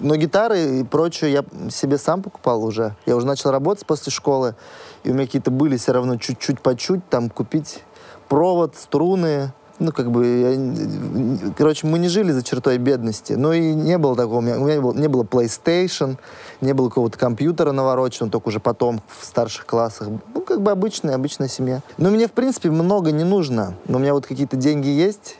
Но 0.01 0.17
гитары 0.17 0.81
и 0.81 0.85
прочее 0.85 1.33
я 1.33 1.71
себе 1.71 1.97
сам 1.97 2.23
покупал 2.23 2.63
уже. 2.63 2.95
Я 3.07 3.17
уже 3.17 3.27
начал 3.27 3.51
работать 3.51 3.87
после 3.87 4.13
школы, 4.13 4.55
и 5.03 5.11
у 5.11 5.15
меня 5.15 5.25
какие-то 5.25 5.51
были 5.51 5.79
все 5.79 5.93
равно 5.93 6.17
чуть-чуть 6.17 6.61
по 6.61 6.77
чуть, 6.77 7.09
там 7.09 7.31
купить 7.31 7.83
провод, 8.29 8.77
струны, 8.77 9.55
ну, 9.83 9.93
как 9.93 10.11
бы, 10.11 10.25
я, 10.27 11.53
короче, 11.57 11.87
мы 11.87 11.99
не 11.99 12.09
жили 12.09 12.31
за 12.31 12.43
чертой 12.43 12.79
бедности. 12.79 13.33
Ну, 13.33 13.53
и 13.53 13.75
не 13.75 13.99
было 13.99 14.15
такого, 14.15 14.39
у 14.39 14.41
меня, 14.41 14.59
у 14.59 14.65
меня 14.65 14.77
не, 14.77 14.81
было, 14.81 14.95
не 14.95 15.09
было 15.09 15.25
PlayStation, 15.25 16.19
не 16.61 16.73
было 16.73 16.89
какого-то 16.89 17.19
компьютера 17.19 17.73
навороченного, 17.73 18.31
только 18.31 18.49
уже 18.49 18.61
потом 18.61 19.03
в 19.19 19.25
старших 19.25 19.67
классах. 19.67 20.09
Ну, 20.35 20.41
как 20.41 20.63
бы 20.63 20.71
обычная, 20.71 21.17
обычная 21.17 21.49
семья. 21.49 21.83
Но 21.99 22.11
мне, 22.11 22.29
в 22.29 22.33
принципе, 22.33 22.71
много 22.71 23.11
не 23.11 23.25
нужно. 23.25 23.75
Но 23.87 23.99
у 23.99 24.01
меня 24.01 24.15
вот 24.15 24.27
какие-то 24.27 24.57
деньги 24.57 24.89
есть, 24.89 25.37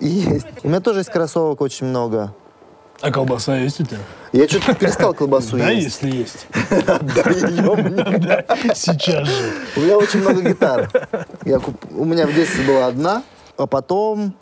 и 0.00 0.06
есть. 0.06 0.46
У 0.62 0.68
меня 0.68 0.80
тоже 0.80 1.00
есть 1.00 1.10
кроссовок 1.10 1.60
очень 1.60 1.86
много. 1.86 2.34
А 3.00 3.12
колбаса 3.12 3.56
есть 3.56 3.80
у 3.80 3.84
тебя? 3.84 3.98
Я 4.32 4.48
что-то 4.48 4.74
перестал 4.74 5.14
колбасу 5.14 5.56
есть. 5.56 5.66
Да, 5.66 5.70
если 5.70 6.10
есть. 6.10 6.46
Да, 6.86 7.30
ее. 7.30 8.74
Сейчас 8.74 9.28
же. 9.28 9.52
У 9.76 9.80
меня 9.80 9.96
очень 9.96 10.20
много 10.20 10.42
гитар. 10.42 10.90
У 11.90 12.04
меня 12.04 12.26
в 12.26 12.34
детстве 12.34 12.66
была 12.66 12.88
одна, 12.88 13.22
а 13.58 13.66
потом 13.66 14.32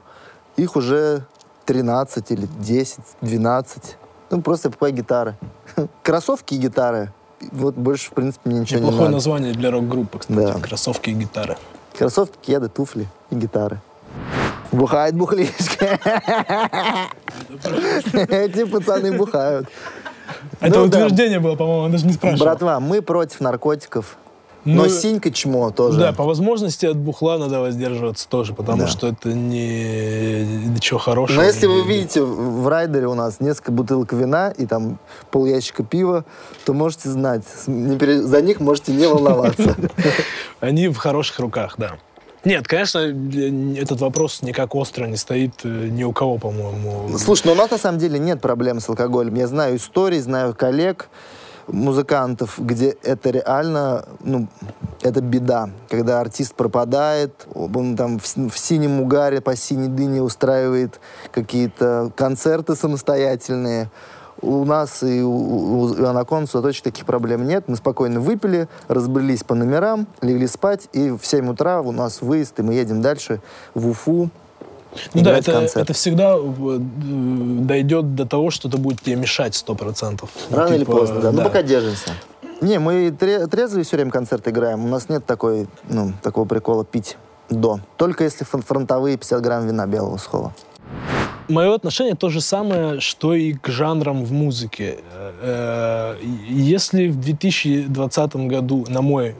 их 0.56 0.76
уже 0.76 1.24
13 1.64 2.30
или 2.30 2.46
10, 2.60 2.98
12. 3.22 3.96
Ну, 4.30 4.42
просто 4.42 4.68
я 4.68 4.70
покупаю 4.70 4.94
гитары. 4.94 5.34
Кроссовки 6.02 6.54
и 6.54 6.58
гитары. 6.58 7.12
Вот 7.52 7.74
больше, 7.74 8.10
в 8.10 8.14
принципе, 8.14 8.50
мне 8.50 8.60
ничего 8.60 8.78
Неплохое 8.78 9.00
не 9.00 9.04
надо. 9.04 9.16
название 9.16 9.52
для 9.52 9.70
рок-группы, 9.70 10.18
кстати. 10.18 10.38
Да. 10.38 10.54
Кроссовки 10.60 11.10
и 11.10 11.12
гитары. 11.12 11.56
Кроссовки, 11.96 12.36
кеды, 12.40 12.68
туфли 12.68 13.08
и 13.30 13.34
гитары. 13.34 13.80
Бухает 14.72 15.14
бухлишка. 15.14 15.84
Эти 18.12 18.64
пацаны 18.64 19.16
бухают. 19.16 19.68
Это 20.60 20.78
ну, 20.78 20.84
утверждение 20.86 21.38
было, 21.38 21.54
по-моему, 21.56 21.84
он 21.84 21.92
даже 21.92 22.06
не 22.06 22.12
спрашивал. 22.12 22.44
Братва, 22.44 22.80
мы 22.80 23.00
против 23.00 23.40
наркотиков. 23.40 24.16
Но 24.66 24.82
Ну, 24.82 24.88
синька 24.88 25.30
чмо 25.30 25.70
тоже. 25.70 25.98
Да, 26.00 26.12
по 26.12 26.24
возможности 26.24 26.86
от 26.86 26.96
бухла 26.96 27.38
надо 27.38 27.60
воздерживаться 27.60 28.28
тоже, 28.28 28.52
потому 28.52 28.82
Да. 28.82 28.86
что 28.88 29.06
это 29.06 29.32
не 29.32 30.44
ничего 30.66 30.98
хорошего. 30.98 31.36
Но 31.38 31.44
если 31.44 31.66
вы 31.66 31.82
видите 31.82 32.20
в 32.22 32.66
райдере 32.68 33.06
у 33.06 33.14
нас 33.14 33.40
несколько 33.40 33.70
бутылок 33.70 34.12
вина 34.12 34.50
и 34.50 34.66
там 34.66 34.98
пол 35.30 35.46
ящика 35.46 35.84
пива, 35.84 36.24
то 36.64 36.74
можете 36.74 37.08
знать, 37.08 37.44
за 37.64 38.42
них 38.42 38.58
можете 38.60 38.92
не 38.92 39.06
волноваться. 39.06 39.76
Они 40.60 40.88
в 40.88 40.96
хороших 40.96 41.38
руках, 41.38 41.76
да. 41.78 41.92
Нет, 42.44 42.66
конечно, 42.68 42.98
этот 43.00 44.00
вопрос 44.00 44.42
никак 44.42 44.74
остро 44.74 45.06
не 45.06 45.16
стоит 45.16 45.54
э, 45.64 45.68
ни 45.90 46.04
у 46.04 46.12
кого, 46.12 46.38
по-моему. 46.38 47.16
Слушай, 47.18 47.46
ну 47.46 47.52
у 47.52 47.54
нас 47.56 47.70
на 47.70 47.78
самом 47.78 47.98
деле 47.98 48.18
нет 48.20 48.40
проблем 48.40 48.78
с 48.80 48.88
алкоголем. 48.88 49.34
Я 49.34 49.46
знаю 49.48 49.76
истории, 49.76 50.18
знаю 50.20 50.54
коллег, 50.54 51.08
музыкантов, 51.68 52.58
где 52.58 52.96
это 53.02 53.30
реально, 53.30 54.04
ну, 54.20 54.48
это 55.02 55.20
беда. 55.20 55.70
Когда 55.88 56.20
артист 56.20 56.54
пропадает, 56.54 57.46
он 57.54 57.96
там 57.96 58.18
в, 58.18 58.24
в 58.24 58.58
синем 58.58 59.00
угаре 59.00 59.40
по 59.40 59.56
синей 59.56 59.88
дыне 59.88 60.22
устраивает 60.22 61.00
какие-то 61.32 62.10
концерты 62.16 62.74
самостоятельные. 62.76 63.90
У 64.42 64.64
нас 64.64 65.02
и 65.02 65.22
у, 65.22 65.30
у, 65.30 65.80
у 65.92 66.06
Анакон 66.06 66.46
точно 66.46 66.84
таких 66.84 67.06
проблем 67.06 67.46
нет. 67.46 67.64
Мы 67.68 67.76
спокойно 67.76 68.20
выпили, 68.20 68.68
разбрелись 68.88 69.42
по 69.42 69.54
номерам, 69.54 70.06
легли 70.20 70.46
спать, 70.46 70.88
и 70.92 71.10
в 71.10 71.20
7 71.22 71.48
утра 71.48 71.80
у 71.80 71.92
нас 71.92 72.20
выезд, 72.20 72.58
и 72.58 72.62
мы 72.62 72.74
едем 72.74 73.00
дальше 73.00 73.40
в 73.74 73.88
Уфу. 73.88 74.30
Ну 75.14 75.22
да, 75.22 75.36
это, 75.38 75.52
концерт. 75.52 75.84
это 75.84 75.92
всегда 75.92 76.36
э, 76.36 76.76
дойдет 76.78 78.14
до 78.14 78.26
того, 78.26 78.50
что 78.50 78.68
это 78.68 78.78
будет 78.78 79.00
тебе 79.02 79.16
мешать 79.16 79.54
сто 79.54 79.74
процентов. 79.74 80.30
Ну, 80.50 80.56
Рано 80.56 80.74
или 80.74 80.80
типа, 80.80 80.92
поздно, 80.92 81.20
да. 81.20 81.32
Ну, 81.32 81.42
пока 81.42 81.62
держимся. 81.62 82.10
Не, 82.60 82.78
мы 82.78 83.10
тре- 83.10 83.46
трезвые 83.46 83.84
все 83.84 83.96
время 83.96 84.10
концерт 84.10 84.46
играем. 84.48 84.84
У 84.84 84.88
нас 84.88 85.08
нет 85.08 85.26
такой, 85.26 85.68
ну, 85.88 86.12
такого 86.22 86.46
прикола 86.46 86.84
пить 86.84 87.16
до. 87.50 87.80
Только 87.96 88.24
если 88.24 88.44
фронтовые 88.44 89.16
50 89.16 89.40
грамм 89.40 89.66
вина 89.66 89.86
белого 89.86 90.16
сухого. 90.16 90.52
Мое 91.48 91.74
отношение 91.74 92.16
то 92.16 92.28
же 92.28 92.40
самое, 92.40 93.00
что 93.00 93.32
и 93.34 93.52
к 93.52 93.68
жанрам 93.68 94.24
в 94.24 94.32
музыке. 94.32 94.98
Э, 95.40 96.16
и 96.20 96.54
Если 96.54 97.08
в 97.08 97.20
2020 97.20 98.36
году, 98.48 98.84
на 98.88 99.00
мой 99.00 99.28
э, 99.28 99.34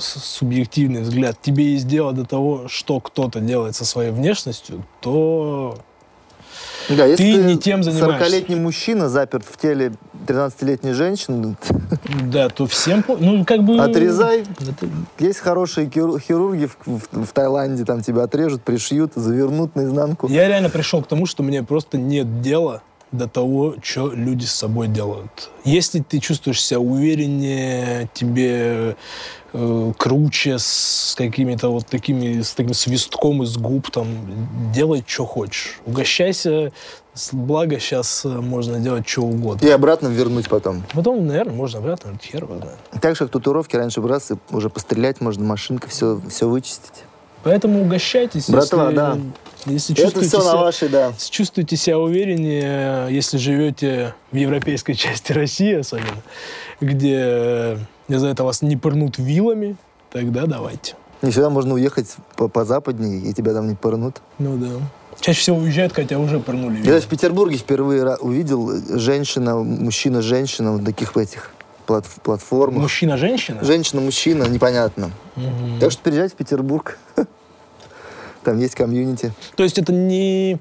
субъективный 0.00 1.02
взгляд, 1.02 1.36
тебе 1.40 1.72
есть 1.72 1.86
дело 1.86 2.12
до 2.12 2.24
того, 2.24 2.68
что 2.68 3.00
кто-то 3.00 3.40
делает 3.40 3.74
со 3.76 3.84
своей 3.84 4.10
внешностью, 4.10 4.84
то 5.00 5.76
Да, 6.88 7.06
если 7.06 7.22
Ты 7.32 7.42
не 7.44 7.58
тем 7.58 7.82
занимаешься. 7.82 8.26
40-летний 8.26 8.56
мужчина 8.56 9.08
заперт 9.08 9.44
в 9.44 9.56
теле 9.56 9.92
13-летней 10.26 10.92
женщины, 10.92 11.56
да, 12.24 12.48
то 12.48 12.66
всем, 12.66 13.04
ну 13.20 13.44
как 13.44 13.62
бы 13.64 13.78
отрезай. 13.78 14.40
это- 14.42 14.88
Есть 15.18 15.38
хорошие 15.40 15.88
хиру- 15.88 16.18
хирурги 16.18 16.66
в, 16.66 16.76
в- 16.86 17.24
в 17.26 17.32
Таиланде, 17.32 17.84
там 17.84 18.02
тебя 18.02 18.24
отрежут, 18.24 18.62
пришьют, 18.62 19.12
завернут 19.14 19.74
наизнанку. 19.76 20.28
Я 20.28 20.48
реально 20.48 20.70
пришел 20.70 21.02
к 21.02 21.06
тому, 21.06 21.26
что 21.26 21.42
мне 21.42 21.62
просто 21.62 21.98
нет 21.98 22.40
дела 22.42 22.82
до 23.12 23.28
того, 23.28 23.76
что 23.82 24.10
люди 24.10 24.44
с 24.44 24.52
собой 24.52 24.88
делают. 24.88 25.50
Если 25.64 26.00
ты 26.00 26.18
чувствуешь 26.18 26.62
себя 26.62 26.80
увереннее, 26.80 28.08
тебе 28.14 28.96
э, 29.52 29.92
круче, 29.96 30.58
с 30.58 31.14
какими-то 31.16 31.68
вот 31.68 31.86
такими, 31.86 32.40
с 32.40 32.54
таким 32.54 32.74
свистком 32.74 33.42
из 33.42 33.56
губ, 33.58 33.90
там, 33.90 34.06
делай, 34.72 35.04
что 35.06 35.26
хочешь. 35.26 35.80
Угощайся, 35.84 36.72
благо 37.32 37.78
сейчас 37.78 38.24
можно 38.24 38.80
делать 38.80 39.06
что 39.08 39.22
угодно. 39.22 39.64
И 39.64 39.70
обратно 39.70 40.08
вернуть 40.08 40.48
потом. 40.48 40.82
Потом, 40.94 41.26
наверное, 41.26 41.54
можно 41.54 41.78
обратно, 41.80 42.18
хер 42.20 42.44
его 42.44 42.56
знает. 42.56 42.78
Так 43.00 43.14
же, 43.14 43.20
как 43.20 43.30
татуировки, 43.30 43.76
раньше 43.76 44.00
и 44.00 44.54
уже 44.54 44.70
пострелять 44.70 45.20
можно, 45.20 45.44
машинка, 45.44 45.88
все, 45.88 46.20
все 46.28 46.48
вычистить. 46.48 47.04
Поэтому 47.42 47.82
угощайтесь. 47.82 48.48
Братва, 48.48 48.84
если, 48.84 48.96
да. 48.96 49.18
Если 49.66 49.98
Это 49.98 50.20
все 50.20 50.38
на 50.38 50.42
себя- 50.44 50.56
вашей, 50.56 50.88
да. 50.88 51.12
Чувствуете 51.30 51.76
себя 51.76 51.98
увереннее, 51.98 53.08
если 53.10 53.38
живете 53.38 54.14
в 54.30 54.36
европейской 54.36 54.92
части 54.94 55.32
России 55.32 55.74
особенно, 55.74 56.22
где, 56.80 57.16
э, 57.18 57.76
не 58.08 58.18
знаю, 58.18 58.34
это 58.34 58.44
вас 58.44 58.62
не 58.62 58.76
пырнут 58.76 59.18
вилами, 59.18 59.76
тогда 60.10 60.46
давайте. 60.46 60.94
Не 61.22 61.30
всегда 61.30 61.50
можно 61.50 61.74
уехать 61.74 62.16
по, 62.36 62.48
по 62.48 62.64
западней, 62.64 63.30
и 63.30 63.32
тебя 63.32 63.52
там 63.52 63.68
не 63.68 63.74
пырнут. 63.74 64.20
Ну 64.38 64.56
да. 64.56 64.68
Чаще 65.20 65.40
всего 65.40 65.58
уезжают, 65.58 65.92
хотя 65.92 66.18
уже 66.18 66.40
пырнули 66.40 66.84
Я 66.84 67.00
в 67.00 67.06
Петербурге 67.06 67.56
впервые 67.56 68.16
увидел 68.16 68.70
э, 68.70 68.98
женщина, 68.98 69.56
мужчина, 69.56 70.22
женщина 70.22 70.72
в 70.72 70.84
таких 70.84 71.16
этих 71.16 71.52
плат- 71.92 72.20
платформах. 72.22 72.82
Мужчина-женщина? 72.82 73.62
Женщина-мужчина, 73.62 74.44
непонятно. 74.44 75.10
Мгм. 75.36 75.78
Так 75.80 75.92
что 75.92 76.02
переезжайте 76.02 76.34
в 76.34 76.38
Петербург. 76.38 76.98
Там 78.44 78.58
есть 78.58 78.74
комьюнити. 78.74 79.32
То 79.56 79.62
есть 79.62 79.78
это 79.78 79.92
не... 79.92 80.58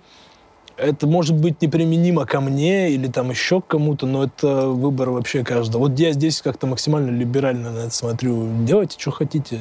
Это 0.78 1.06
может 1.06 1.36
быть 1.36 1.62
неприменимо 1.62 2.26
ко 2.26 2.42
мне 2.42 2.90
или 2.92 3.08
там 3.08 3.30
еще 3.30 3.62
к 3.62 3.68
кому-то, 3.68 4.08
но 4.08 4.24
это 4.24 4.68
выбор 4.68 5.12
вообще 5.12 5.44
каждого. 5.44 5.82
Вот 5.88 6.00
я 6.00 6.12
здесь 6.12 6.42
как-то 6.42 6.66
максимально 6.66 7.12
либерально 7.12 7.72
на 7.72 7.80
это 7.80 7.92
смотрю. 7.92 8.48
Делайте, 8.66 8.98
что 9.00 9.12
хотите. 9.12 9.60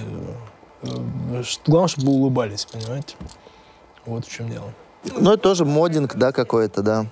Э, 0.83 0.89
Главное, 1.67 1.89
чтобы 1.89 2.13
улыбались, 2.13 2.65
понимаете? 2.65 3.17
Вот 4.07 4.25
в 4.25 4.31
чем 4.33 4.49
дело. 4.49 4.73
Ну, 5.19 5.33
это 5.33 5.43
тоже 5.43 5.65
модинг, 5.67 6.15
да, 6.17 6.33
какой-то, 6.33 6.83
да. 6.83 7.07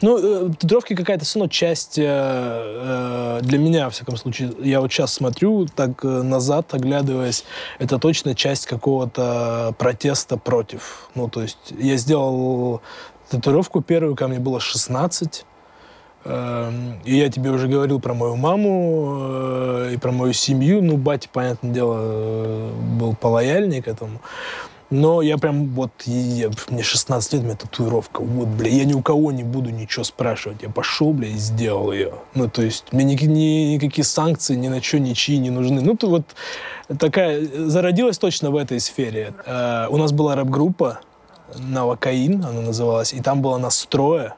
Ну, 0.00 0.18
э, 0.18 0.50
татуировки 0.50 0.94
какая-то 0.94 1.24
все 1.24 1.38
равно 1.38 1.48
часть 1.50 1.98
э, 1.98 2.04
э, 2.06 3.40
для 3.42 3.58
меня, 3.58 3.84
во 3.84 3.90
всяком 3.90 4.16
случае. 4.16 4.52
Я 4.62 4.80
вот 4.80 4.92
сейчас 4.92 5.12
смотрю 5.12 5.66
так 5.66 6.04
э, 6.04 6.08
назад, 6.08 6.74
оглядываясь, 6.74 7.44
это 7.78 7.98
точно 7.98 8.34
часть 8.34 8.66
какого-то 8.66 9.74
протеста 9.78 10.36
против. 10.36 11.08
Ну, 11.14 11.28
то 11.28 11.42
есть 11.42 11.72
я 11.78 11.96
сделал 11.96 12.80
татуировку 13.30 13.82
первую, 13.82 14.16
ко 14.16 14.28
мне 14.28 14.38
было 14.38 14.60
16. 14.60 15.44
Эм, 16.24 17.00
И 17.04 17.16
я 17.16 17.28
тебе 17.28 17.50
уже 17.50 17.66
говорил 17.66 17.98
про 18.00 18.14
мою 18.14 18.36
маму 18.36 19.18
э, 19.20 19.90
и 19.94 19.96
про 19.96 20.12
мою 20.12 20.32
семью. 20.32 20.80
Ну, 20.82 20.96
батя, 20.96 21.28
понятное 21.32 21.72
дело, 21.72 21.96
э, 21.98 22.70
был 23.00 23.14
полояльнее 23.14 23.82
к 23.82 23.88
этому. 23.88 24.20
Но 24.92 25.22
я 25.22 25.38
прям 25.38 25.68
вот, 25.70 25.90
я- 26.04 26.50
мне 26.68 26.82
16 26.82 27.32
лет, 27.32 27.42
у 27.42 27.46
меня 27.46 27.56
татуировка. 27.56 28.20
Вот, 28.20 28.46
бля, 28.48 28.68
я 28.68 28.84
ни 28.84 28.92
у 28.92 29.00
кого 29.00 29.32
не 29.32 29.42
буду 29.42 29.70
ничего 29.70 30.04
спрашивать. 30.04 30.62
Я 30.62 30.68
пошел, 30.68 31.14
бля, 31.14 31.28
и 31.28 31.36
сделал 31.38 31.92
ее. 31.92 32.12
Ну, 32.34 32.46
то 32.50 32.60
есть 32.60 32.92
мне 32.92 33.04
ни- 33.04 33.24
ни- 33.24 33.74
никакие 33.74 34.04
санкции 34.04 34.54
ни 34.54 34.68
на 34.68 34.82
что, 34.82 34.98
ничьи 34.98 35.38
не 35.38 35.48
нужны. 35.48 35.80
Ну, 35.80 35.96
то 35.96 36.08
вот 36.08 36.24
такая, 36.98 37.42
зародилась 37.70 38.18
точно 38.18 38.50
в 38.50 38.56
этой 38.56 38.80
сфере. 38.80 39.32
Э, 39.46 39.86
у 39.88 39.96
нас 39.96 40.12
была 40.12 40.36
рэп-группа, 40.36 41.00
Навокаин 41.56 42.44
она 42.44 42.60
называлась, 42.60 43.14
и 43.14 43.20
там 43.20 43.40
было 43.40 43.56
настроя. 43.56 44.34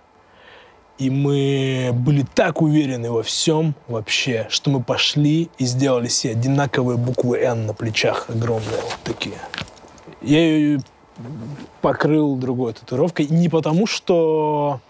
И 0.98 1.10
мы 1.10 1.90
были 1.92 2.24
так 2.32 2.62
уверены 2.62 3.10
во 3.10 3.24
всем 3.24 3.74
вообще, 3.88 4.46
что 4.50 4.70
мы 4.70 4.80
пошли 4.80 5.50
и 5.58 5.64
сделали 5.66 6.06
себе 6.06 6.34
одинаковые 6.34 6.96
буквы 6.96 7.38
«Н» 7.40 7.66
на 7.66 7.74
плечах, 7.74 8.26
огромные 8.28 8.80
вот 8.82 8.96
такие. 9.02 9.34
Я 10.24 10.38
ее 10.40 10.80
покрыл 11.80 12.36
другой 12.36 12.72
татуировкой. 12.72 13.26
Не 13.26 13.48
потому, 13.48 13.86
что 13.86 14.80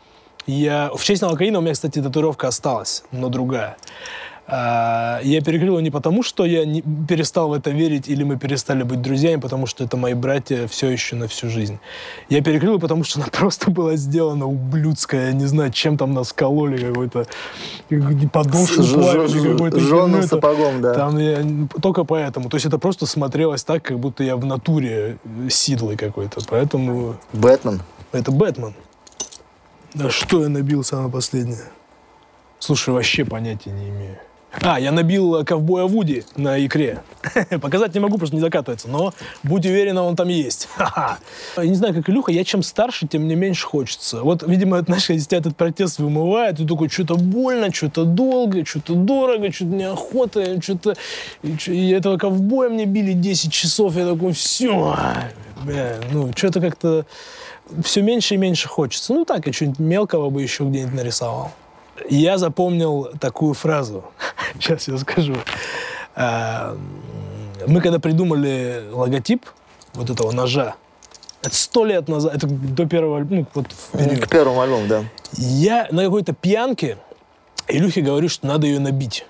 я... 0.46 0.90
В 0.94 1.02
честь 1.04 1.22
Навокаина 1.22 1.58
у 1.58 1.62
меня, 1.62 1.74
кстати, 1.74 2.00
татуировка 2.00 2.48
осталась, 2.48 3.04
но 3.10 3.28
другая. 3.28 3.76
А, 4.46 5.20
Я 5.22 5.40
перекрыл 5.40 5.78
не 5.80 5.90
потому, 5.90 6.22
что 6.22 6.44
я 6.44 6.66
не 6.66 6.82
перестал 6.82 7.48
в 7.48 7.54
это 7.54 7.70
верить 7.70 8.08
или 8.08 8.24
мы 8.24 8.36
перестали 8.38 8.82
быть 8.82 9.00
друзьями, 9.00 9.40
потому 9.40 9.66
что 9.66 9.84
это 9.84 9.96
мои 9.96 10.12
братья 10.12 10.66
все 10.68 10.90
еще 10.90 11.16
на 11.16 11.28
всю 11.28 11.48
жизнь. 11.48 11.78
Я 12.28 12.42
перекрыл 12.42 12.78
потому 12.78 13.04
что 13.04 13.20
она 13.20 13.28
просто 13.32 13.70
была 13.70 13.96
сделана 13.96 14.46
ублюдская. 14.46 15.28
Я 15.28 15.32
не 15.32 15.46
знаю, 15.46 15.72
чем 15.72 15.96
там 15.96 16.12
нас 16.12 16.32
кололи, 16.32 16.76
какой-то 16.76 17.26
ж- 18.82 18.94
плавили, 18.94 19.52
какой-то 19.52 19.80
жженым 19.80 20.22
сапогом, 20.22 20.82
да. 20.82 20.94
Там 20.94 21.18
я 21.18 21.42
только 21.80 22.04
поэтому. 22.04 22.50
То 22.50 22.56
есть 22.56 22.66
это 22.66 22.78
просто 22.78 23.06
смотрелось 23.06 23.64
так, 23.64 23.82
как 23.82 23.98
будто 23.98 24.22
я 24.24 24.36
в 24.36 24.44
натуре 24.44 25.16
э, 25.24 25.48
сидлый 25.48 25.96
какой-то. 25.96 26.40
Поэтому 26.50 27.16
Бэтмен. 27.32 27.80
это 28.12 28.30
Бэтмен. 28.30 28.74
Да 29.94 30.10
что 30.10 30.42
я 30.42 30.48
набил 30.50 30.84
самое 30.84 31.10
последнее? 31.10 31.64
Слушай, 32.58 32.92
вообще 32.92 33.24
понятия 33.24 33.70
не 33.70 33.88
имею. 33.88 34.18
А, 34.62 34.78
я 34.78 34.92
набил 34.92 35.36
э, 35.36 35.44
ковбоя 35.44 35.84
Вуди 35.84 36.24
на 36.36 36.64
икре. 36.64 37.02
Показать 37.60 37.94
не 37.94 38.00
могу, 38.00 38.18
что 38.24 38.34
не 38.34 38.40
закатывается, 38.40 38.88
но 38.88 39.12
будь 39.42 39.66
уверена, 39.66 40.02
он 40.02 40.16
там 40.16 40.28
есть. 40.28 40.68
Я 41.56 41.64
не 41.64 41.74
знаю, 41.74 41.94
как 41.94 42.08
Илюха, 42.08 42.32
я 42.32 42.44
чем 42.44 42.62
старше, 42.62 43.06
тем 43.06 43.22
мне 43.22 43.34
меньше 43.34 43.66
хочется. 43.66 44.22
Вот, 44.22 44.42
видимо, 44.46 44.78
это, 44.78 44.86
знаешь, 44.86 45.08
если 45.08 45.28
тебя 45.28 45.38
этот 45.38 45.56
протест 45.56 45.98
вымывает, 45.98 46.56
ты 46.56 46.66
такой, 46.66 46.88
что-то 46.88 47.14
больно, 47.14 47.72
что-то 47.72 48.04
долго, 48.04 48.64
что-то 48.64 48.94
дорого, 48.94 49.52
что-то 49.52 49.70
неохота, 49.70 50.62
что-то... 50.62 50.94
И 51.42 51.90
этого 51.90 52.18
ковбоя 52.18 52.68
мне 52.68 52.84
били 52.84 53.12
10 53.12 53.52
часов, 53.52 53.96
я 53.96 54.06
такой, 54.06 54.32
все, 54.32 54.96
ну, 56.12 56.30
что-то 56.34 56.60
как-то 56.60 57.06
все 57.82 58.02
меньше 58.02 58.34
и 58.34 58.38
меньше 58.38 58.68
хочется. 58.68 59.12
Ну 59.14 59.24
так, 59.24 59.46
я 59.46 59.52
что-нибудь 59.52 59.78
мелкого 59.78 60.30
бы 60.30 60.42
еще 60.42 60.64
где-нибудь 60.64 60.94
нарисовал. 60.94 61.52
Я 62.08 62.38
запомнил 62.38 63.10
такую 63.20 63.54
фразу. 63.54 64.04
Сейчас 64.54 64.88
я 64.88 64.98
скажу. 64.98 65.34
А, 66.14 66.76
мы 67.66 67.80
когда 67.80 67.98
придумали 67.98 68.84
логотип 68.90 69.46
вот 69.94 70.10
этого 70.10 70.32
ножа, 70.32 70.74
это 71.42 71.54
сто 71.54 71.84
лет 71.84 72.08
назад, 72.08 72.34
это 72.34 72.46
до 72.46 72.86
первого 72.86 73.18
ну, 73.28 73.46
вот. 73.54 73.66
К 73.92 74.28
первому 74.28 74.60
альбому, 74.60 74.86
да. 74.86 75.04
Я 75.36 75.88
на 75.90 76.04
какой-то 76.04 76.32
пьянке 76.32 76.96
Илюхе 77.68 78.00
говорю, 78.00 78.28
что 78.28 78.46
надо 78.46 78.66
ее 78.66 78.80
набить. 78.80 79.26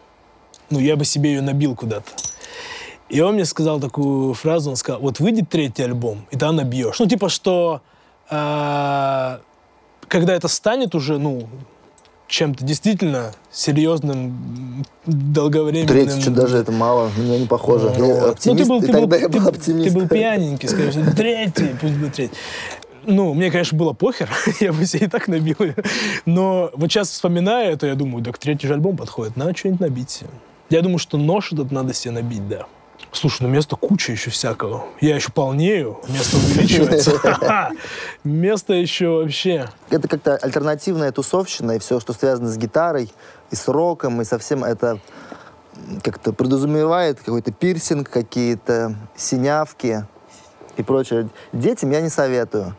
Ну, 0.70 0.78
я 0.78 0.96
бы 0.96 1.04
себе 1.04 1.34
ее 1.34 1.42
набил 1.42 1.74
куда-то. 1.74 2.10
И 3.08 3.20
он 3.20 3.34
мне 3.34 3.44
сказал 3.44 3.80
такую 3.80 4.34
фразу, 4.34 4.70
он 4.70 4.76
сказал, 4.76 5.00
вот 5.00 5.20
выйдет 5.20 5.48
третий 5.48 5.82
альбом, 5.82 6.26
и 6.30 6.36
ты 6.36 6.50
набьешь. 6.50 6.98
Ну, 6.98 7.06
типа, 7.06 7.28
что 7.28 7.82
э, 8.30 9.38
когда 10.08 10.34
это 10.34 10.48
станет 10.48 10.94
уже, 10.94 11.18
ну, 11.18 11.48
чем-то 12.34 12.64
действительно 12.64 13.32
серьезным, 13.52 14.84
долговременным. 15.06 15.86
Третий, 15.86 16.20
что 16.20 16.30
даже 16.32 16.58
это 16.58 16.72
мало, 16.72 17.10
меня 17.16 17.38
не 17.38 17.46
похоже. 17.46 17.94
Ну, 17.96 18.16
я 18.16 18.30
оптимист, 18.30 18.68
ну, 18.68 18.80
ты 18.80 18.86
был, 18.92 19.00
ты 19.00 19.06
был, 19.06 19.18
я 19.18 19.28
был 19.28 19.42
ты, 19.42 19.48
оптимист. 19.50 19.88
ты 19.88 20.00
был 20.00 20.08
пьяненький, 20.08 20.68
скажем, 20.68 21.04
что 21.04 21.16
третий, 21.16 21.70
пусть 21.80 21.94
будет 21.94 22.14
третий. 22.14 22.34
Ну, 23.06 23.34
мне, 23.34 23.50
конечно, 23.50 23.78
было 23.78 23.92
похер, 23.92 24.28
я 24.60 24.72
бы 24.72 24.84
себе 24.84 25.06
и 25.06 25.08
так 25.08 25.28
набил. 25.28 25.56
Но 26.26 26.70
вот 26.74 26.90
сейчас 26.90 27.10
вспоминаю 27.10 27.72
это, 27.72 27.86
я 27.86 27.94
думаю, 27.94 28.24
так 28.24 28.38
третий 28.38 28.66
же 28.66 28.74
альбом 28.74 28.96
подходит, 28.96 29.36
надо 29.36 29.56
что-нибудь 29.56 29.80
набить. 29.80 30.22
Я 30.70 30.82
думаю, 30.82 30.98
что 30.98 31.18
нож 31.18 31.52
этот 31.52 31.70
надо 31.70 31.94
себе 31.94 32.14
набить, 32.14 32.48
да. 32.48 32.66
Слушай, 33.14 33.42
ну 33.42 33.48
места 33.48 33.76
куча 33.76 34.12
еще 34.12 34.30
всякого. 34.30 34.86
Я 35.00 35.14
еще 35.14 35.30
полнею, 35.30 36.00
место 36.08 36.36
увеличивается. 36.36 37.12
Место 38.24 38.74
еще 38.74 39.08
вообще. 39.08 39.68
Это 39.88 40.08
как-то 40.08 40.36
альтернативная 40.36 41.12
тусовщина, 41.12 41.72
и 41.72 41.78
все, 41.78 42.00
что 42.00 42.12
связано 42.12 42.48
с 42.48 42.56
гитарой, 42.56 43.12
и 43.52 43.54
с 43.54 43.68
роком, 43.68 44.20
и 44.20 44.24
со 44.24 44.38
всем 44.38 44.64
это 44.64 44.98
как-то 46.02 46.32
подразумевает 46.32 47.20
какой-то 47.20 47.52
пирсинг, 47.52 48.10
какие-то 48.10 48.96
синявки 49.16 50.04
и 50.76 50.82
прочее. 50.82 51.28
Детям 51.52 51.90
я 51.92 52.00
не 52.00 52.08
советую. 52.08 52.76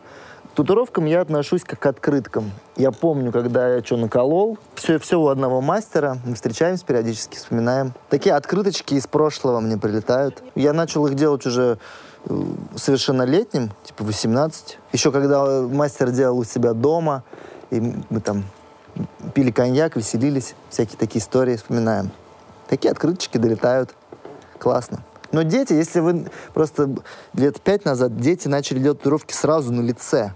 Татуировкам 0.56 1.04
я 1.04 1.20
отношусь 1.20 1.64
как 1.64 1.80
к 1.80 1.84
открыткам. 1.84 2.50
Я 2.76 2.90
помню, 2.90 3.30
когда 3.30 3.74
я 3.74 3.84
что 3.84 3.98
наколол, 3.98 4.56
все, 4.74 4.98
все 4.98 5.20
у 5.20 5.28
одного 5.28 5.60
мастера, 5.60 6.16
мы 6.24 6.34
встречаемся 6.34 6.82
периодически, 6.86 7.36
вспоминаем. 7.36 7.92
Такие 8.08 8.34
открыточки 8.34 8.94
из 8.94 9.06
прошлого 9.06 9.60
мне 9.60 9.76
прилетают. 9.76 10.42
Я 10.54 10.72
начал 10.72 11.06
их 11.08 11.14
делать 11.14 11.44
уже 11.44 11.76
э, 12.24 12.42
совершеннолетним, 12.74 13.70
типа 13.84 14.02
18. 14.04 14.78
Еще 14.94 15.12
когда 15.12 15.44
мастер 15.60 16.10
делал 16.10 16.38
у 16.38 16.44
себя 16.44 16.72
дома, 16.72 17.22
и 17.68 17.92
мы 18.08 18.20
там 18.22 18.44
пили 19.34 19.50
коньяк, 19.50 19.94
веселились, 19.94 20.54
всякие 20.70 20.96
такие 20.96 21.20
истории 21.20 21.56
вспоминаем. 21.56 22.10
Такие 22.66 22.90
открыточки 22.90 23.36
долетают. 23.36 23.94
Классно. 24.58 25.04
Но 25.32 25.42
дети, 25.42 25.74
если 25.74 26.00
вы 26.00 26.30
просто 26.54 26.96
лет 27.34 27.60
пять 27.60 27.84
назад, 27.84 28.16
дети 28.16 28.48
начали 28.48 28.78
делать 28.78 29.00
татуировки 29.00 29.34
сразу 29.34 29.70
на 29.70 29.82
лице. 29.82 30.32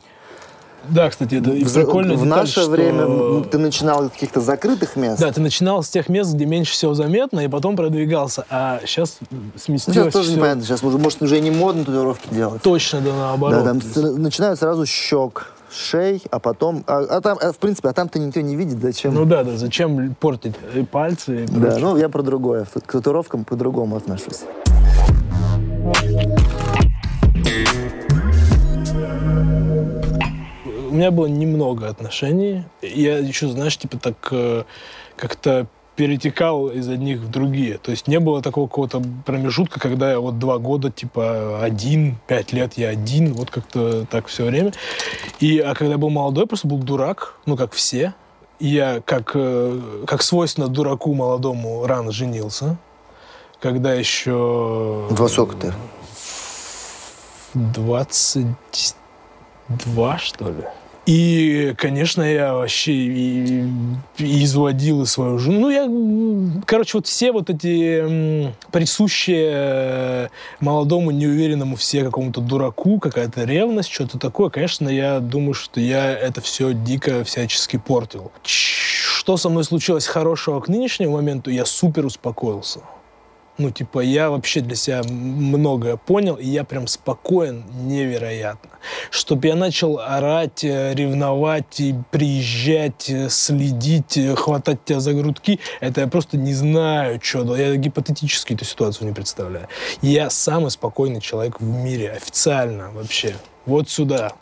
Да, 0.88 1.10
кстати, 1.10 1.36
это 1.36 1.50
В, 1.50 1.72
прикольно. 1.74 2.14
в 2.14 2.24
наше 2.26 2.64
время 2.64 3.06
ну, 3.06 3.44
ты 3.44 3.58
начинал 3.58 4.06
с 4.08 4.10
каких-то 4.10 4.40
закрытых 4.40 4.96
мест. 4.96 5.20
Да, 5.20 5.30
ты 5.30 5.40
начинал 5.40 5.82
с 5.82 5.88
тех 5.88 6.08
мест, 6.08 6.32
где 6.34 6.46
меньше 6.46 6.72
всего 6.72 6.94
заметно, 6.94 7.40
и 7.40 7.48
потом 7.48 7.76
продвигался. 7.76 8.44
А 8.50 8.80
сейчас 8.86 9.18
сместилось 9.56 9.86
Ну, 9.86 9.92
сейчас 10.04 10.12
тоже 10.12 10.28
всё. 10.28 10.36
непонятно. 10.36 10.62
Сейчас, 10.62 10.82
может, 10.82 11.00
может, 11.00 11.22
уже 11.22 11.38
не 11.40 11.50
модно 11.50 11.84
татуировки 11.84 12.28
делать. 12.32 12.62
Точно, 12.62 13.00
да, 13.00 13.12
наоборот. 13.12 13.62
Да, 13.62 13.70
там 13.70 13.80
с- 13.82 14.18
начинают 14.18 14.58
сразу 14.58 14.86
щек, 14.86 15.52
шей, 15.70 16.22
а 16.30 16.38
потом... 16.40 16.82
А, 16.86 16.98
а 17.08 17.20
там, 17.20 17.38
а, 17.40 17.52
в 17.52 17.58
принципе, 17.58 17.88
а 17.88 17.92
там-то 17.92 18.18
никто 18.18 18.40
не 18.40 18.56
видит, 18.56 18.80
зачем... 18.82 19.14
Ну 19.14 19.24
да, 19.24 19.44
да, 19.44 19.56
зачем 19.56 20.14
портить 20.18 20.54
и 20.74 20.82
пальцы? 20.82 21.44
и 21.44 21.46
да, 21.46 21.60
прочее. 21.68 21.78
ну 21.80 21.96
я 21.98 22.08
про 22.08 22.22
другое. 22.22 22.66
К 22.86 22.92
татуировкам 22.92 23.44
по-другому 23.44 23.96
отношусь. 23.96 24.40
У 30.90 30.94
меня 30.94 31.10
было 31.12 31.26
немного 31.26 31.88
отношений. 31.88 32.64
Я 32.82 33.18
еще, 33.18 33.46
знаешь, 33.46 33.76
типа 33.76 33.96
так 33.98 34.16
э, 34.32 34.64
как-то 35.16 35.68
перетекал 35.94 36.66
из 36.68 36.88
одних 36.88 37.20
в 37.20 37.30
другие. 37.30 37.78
То 37.78 37.92
есть 37.92 38.08
не 38.08 38.18
было 38.18 38.42
такого 38.42 38.66
какого-то 38.66 39.00
промежутка, 39.24 39.78
когда 39.78 40.10
я 40.10 40.18
вот 40.18 40.40
два 40.40 40.58
года, 40.58 40.90
типа, 40.90 41.62
один, 41.62 42.16
пять 42.26 42.52
лет 42.52 42.72
я 42.76 42.88
один, 42.88 43.34
вот 43.34 43.50
как-то 43.50 44.04
так 44.06 44.26
все 44.26 44.46
время. 44.46 44.72
И, 45.38 45.58
а 45.58 45.74
когда 45.74 45.92
я 45.92 45.98
был 45.98 46.10
молодой, 46.10 46.48
просто 46.48 46.66
был 46.66 46.78
дурак, 46.78 47.34
ну, 47.46 47.56
как 47.56 47.72
все. 47.72 48.14
И 48.58 48.66
я, 48.68 49.00
как, 49.00 49.30
э, 49.34 49.80
как 50.08 50.22
свойственно 50.22 50.66
дураку 50.66 51.14
молодому, 51.14 51.86
рано 51.86 52.10
женился. 52.10 52.78
Когда 53.60 53.94
еще... 53.94 55.06
Во 55.10 55.28
сколько 55.28 55.54
ты? 55.54 55.72
22, 57.54 60.18
что 60.18 60.48
ли. 60.48 60.64
И, 61.06 61.74
конечно, 61.78 62.22
я 62.22 62.54
вообще 62.54 62.92
и, 62.92 63.68
и 64.18 64.44
изводил 64.44 65.02
и 65.02 65.06
свою 65.06 65.38
жену. 65.38 65.60
Ну, 65.60 65.70
я, 65.70 66.60
короче, 66.66 66.98
вот 66.98 67.06
все 67.06 67.32
вот 67.32 67.48
эти 67.50 68.52
присущие 68.70 69.50
э, 69.52 70.28
молодому, 70.60 71.10
неуверенному 71.10 71.76
все 71.76 72.04
какому-то 72.04 72.40
дураку, 72.40 72.98
какая-то 72.98 73.44
ревность, 73.44 73.90
что-то 73.90 74.18
такое, 74.18 74.50
конечно, 74.50 74.88
я 74.88 75.20
думаю, 75.20 75.54
что 75.54 75.80
я 75.80 76.12
это 76.12 76.40
все 76.40 76.72
дико 76.74 77.24
всячески 77.24 77.76
портил. 77.78 78.30
Что 78.42 79.36
со 79.36 79.48
мной 79.48 79.64
случилось 79.64 80.06
хорошего 80.06 80.60
к 80.60 80.68
нынешнему 80.68 81.14
моменту, 81.14 81.50
я 81.50 81.64
супер 81.64 82.04
успокоился. 82.04 82.80
Ну, 83.60 83.70
типа, 83.70 84.00
я 84.00 84.30
вообще 84.30 84.62
для 84.62 84.74
себя 84.74 85.02
многое 85.04 85.98
понял, 85.98 86.36
и 86.36 86.46
я 86.46 86.64
прям 86.64 86.86
спокоен 86.86 87.62
невероятно. 87.86 88.70
Чтоб 89.10 89.44
я 89.44 89.54
начал 89.54 89.98
орать, 89.98 90.64
э, 90.64 90.94
ревновать, 90.94 91.78
и 91.78 91.94
приезжать, 92.10 93.10
э, 93.10 93.28
следить, 93.28 94.16
э, 94.16 94.34
хватать 94.34 94.82
тебя 94.86 95.00
за 95.00 95.12
грудки, 95.12 95.60
это 95.80 96.00
я 96.00 96.06
просто 96.06 96.38
не 96.38 96.54
знаю, 96.54 97.20
что. 97.22 97.54
Я 97.54 97.76
гипотетически 97.76 98.54
эту 98.54 98.64
ситуацию 98.64 99.08
не 99.08 99.12
представляю. 99.12 99.68
Я 100.00 100.30
самый 100.30 100.70
спокойный 100.70 101.20
человек 101.20 101.60
в 101.60 101.64
мире, 101.64 102.12
официально 102.12 102.90
вообще. 102.92 103.34
Вот 103.66 103.90
сюда. 103.90 104.32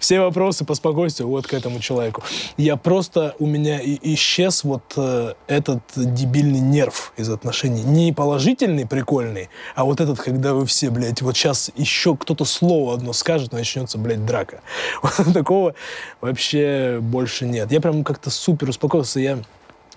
Все 0.00 0.20
вопросы 0.20 0.64
по 0.64 0.74
спокойствию 0.74 1.28
вот 1.28 1.46
к 1.46 1.54
этому 1.54 1.78
человеку. 1.78 2.22
Я 2.56 2.76
просто, 2.76 3.34
у 3.38 3.46
меня 3.46 3.80
исчез 3.82 4.64
вот 4.64 4.82
э, 4.96 5.34
этот 5.46 5.80
дебильный 5.94 6.60
нерв 6.60 7.12
из 7.16 7.30
отношений. 7.30 7.82
Не 7.82 8.12
положительный, 8.12 8.86
прикольный, 8.86 9.48
а 9.74 9.84
вот 9.84 10.00
этот, 10.00 10.20
когда 10.20 10.54
вы 10.54 10.66
все, 10.66 10.90
блядь, 10.90 11.22
вот 11.22 11.36
сейчас 11.36 11.70
еще 11.76 12.16
кто-то 12.16 12.44
слово 12.44 12.94
одно 12.94 13.12
скажет, 13.12 13.52
начнется, 13.52 13.98
блядь, 13.98 14.26
драка. 14.26 14.62
Вот 15.02 15.14
такого 15.34 15.74
вообще 16.20 16.98
больше 17.00 17.46
нет. 17.46 17.70
Я 17.70 17.80
прям 17.80 18.02
как-то 18.04 18.30
супер 18.30 18.68
успокоился. 18.68 19.20
Я 19.20 19.38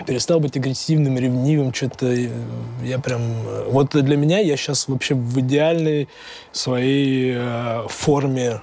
перестал 0.06 0.40
быть 0.40 0.58
агрессивным, 0.58 1.18
ревнивым, 1.18 1.74
что-то 1.74 2.08
э, 2.08 2.30
я 2.84 3.00
прям... 3.00 3.22
э, 3.22 3.70
Вот 3.70 3.92
для 3.92 4.18
меня 4.18 4.40
я 4.40 4.58
сейчас 4.58 4.88
вообще 4.88 5.16
в 5.16 5.40
идеальной 5.40 6.08
своей 6.52 7.34
э, 7.36 7.88
форме, 7.90 8.62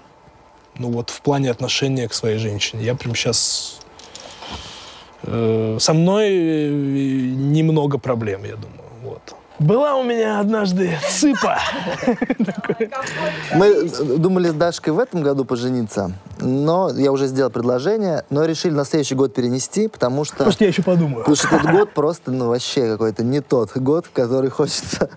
ну 0.77 0.91
вот 0.91 1.11
в 1.11 1.21
плане 1.21 1.51
отношения 1.51 2.09
к 2.09 2.15
своей 2.15 2.39
женщине. 2.39 2.85
Я 2.85 2.95
прям 2.95 3.15
сейчас... 3.15 3.81
со 5.23 5.93
мной 5.95 6.29
э, 6.31 6.71
немного 6.71 7.99
проблем, 7.99 8.45
я 8.45 8.57
думаю. 8.57 8.80
Была 9.61 9.97
у 9.97 10.03
меня 10.03 10.41
однажды 10.41 10.99
цыпа. 11.07 11.59
Мы 13.55 13.91
думали 14.17 14.49
с 14.49 14.55
Дашкой 14.55 14.95
в 14.95 14.99
этом 14.99 15.21
году 15.21 15.45
пожениться, 15.45 16.13
но 16.41 16.91
я 16.91 17.13
уже 17.13 17.27
сделал 17.27 17.51
предложение, 17.51 18.25
но 18.31 18.47
решили 18.47 18.73
на 18.73 18.87
следующий 18.87 19.17
год 19.17 19.35
перенести, 19.35 19.89
потому 19.89 20.25
что... 20.25 20.45
Может, 20.45 20.63
я 20.63 20.69
еще 20.69 20.83
подумаю. 20.83 21.19
Потому 21.19 21.37
что 21.37 21.55
этот 21.55 21.73
год 21.73 21.93
просто, 21.93 22.31
ну, 22.31 22.49
вообще 22.49 22.91
какой-то 22.91 23.23
не 23.23 23.43
тот 23.43 23.77
год, 23.77 24.09
который 24.11 24.49
хочется. 24.49 25.11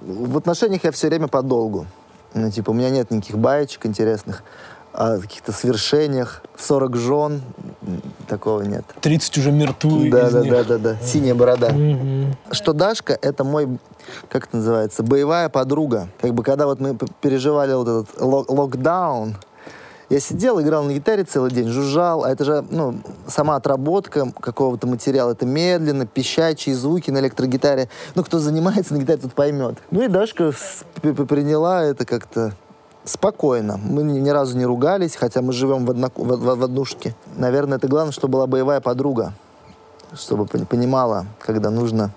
В 0.00 0.36
отношениях 0.36 0.82
я 0.82 0.90
все 0.90 1.06
время 1.06 1.28
подолгу. 1.28 1.86
Ну, 2.34 2.50
типа, 2.50 2.70
у 2.70 2.74
меня 2.74 2.90
нет 2.90 3.12
никаких 3.12 3.38
баечек 3.38 3.86
интересных, 3.86 4.42
о 4.96 5.18
каких-то 5.20 5.52
свершениях, 5.52 6.42
40 6.56 6.96
жен, 6.96 7.42
такого 8.28 8.62
нет. 8.62 8.84
30 9.00 9.38
уже 9.38 9.52
мертвы 9.52 10.10
Да, 10.10 10.30
да, 10.30 10.40
них. 10.40 10.50
да, 10.52 10.64
да, 10.64 10.78
да. 10.78 10.96
Синяя 11.04 11.34
борода. 11.34 11.70
Мгм. 11.70 12.34
Что 12.50 12.72
Дашка 12.72 13.16
это 13.20 13.44
мой, 13.44 13.78
как 14.30 14.46
это 14.46 14.56
называется, 14.56 15.02
боевая 15.02 15.48
подруга. 15.48 16.08
Как 16.20 16.32
бы 16.34 16.42
когда 16.42 16.66
вот 16.66 16.80
мы 16.80 16.96
переживали 17.20 17.74
вот 17.74 17.88
этот 17.88 18.20
лок- 18.20 18.46
локдаун, 18.48 19.36
я 20.08 20.20
сидел, 20.20 20.60
играл 20.60 20.84
на 20.84 20.92
гитаре 20.92 21.24
целый 21.24 21.50
день, 21.50 21.66
жужжал, 21.68 22.24
а 22.24 22.30
это 22.30 22.44
же, 22.44 22.64
ну, 22.70 23.00
сама 23.26 23.56
отработка 23.56 24.32
какого-то 24.40 24.86
материала, 24.86 25.32
это 25.32 25.44
медленно, 25.46 26.06
пищачьи 26.06 26.72
звуки 26.74 27.10
на 27.10 27.18
электрогитаре. 27.18 27.88
Ну, 28.14 28.22
кто 28.22 28.38
занимается 28.38 28.94
на 28.94 28.98
гитаре, 28.98 29.18
тот 29.18 29.32
поймет. 29.34 29.78
Ну 29.90 30.02
и 30.02 30.08
Дашка 30.08 30.52
приняла 31.02 31.82
это 31.82 32.06
как-то 32.06 32.52
спокойно. 33.06 33.78
Мы 33.82 34.02
ни, 34.02 34.28
разу 34.28 34.56
не 34.58 34.66
ругались, 34.66 35.16
хотя 35.16 35.40
мы 35.40 35.52
живем 35.52 35.86
в, 35.86 35.90
одно- 35.90 36.10
в, 36.14 36.36
в- 36.36 36.56
в 36.58 36.62
однушке. 36.62 37.14
Наверное, 37.36 37.78
это 37.78 37.88
главное, 37.88 38.12
что 38.12 38.28
была 38.28 38.46
боевая 38.46 38.80
подруга, 38.80 39.32
чтобы 40.14 40.44
пон- 40.44 40.66
понимала, 40.66 41.26
когда 41.40 41.70
нужно 41.70 42.10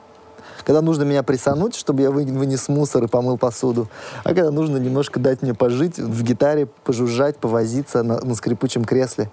Когда 0.65 0.81
нужно 0.81 1.03
меня 1.03 1.23
присануть, 1.23 1.73
чтобы 1.75 2.01
я 2.03 2.11
вы- 2.11 2.25
вынес 2.25 2.67
мусор 2.67 3.03
и 3.03 3.07
помыл 3.07 3.37
посуду. 3.37 3.87
А 4.23 4.29
когда 4.33 4.51
нужно 4.51 4.77
немножко 4.77 5.19
дать 5.19 5.41
мне 5.41 5.53
пожить 5.53 5.97
в 5.97 6.21
гитаре, 6.21 6.67
пожужжать, 6.83 7.37
повозиться 7.37 8.03
на, 8.03 8.19
на 8.19 8.35
скрипучем 8.35 8.83
кресле. 8.83 9.31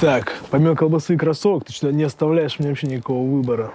Так, 0.00 0.34
помимо 0.50 0.76
колбасы 0.76 1.14
и 1.14 1.16
кроссовок, 1.16 1.64
ты 1.64 1.72
что, 1.72 1.90
не 1.90 2.04
оставляешь 2.04 2.58
мне 2.60 2.68
вообще 2.68 2.86
никакого 2.86 3.28
выбора. 3.28 3.72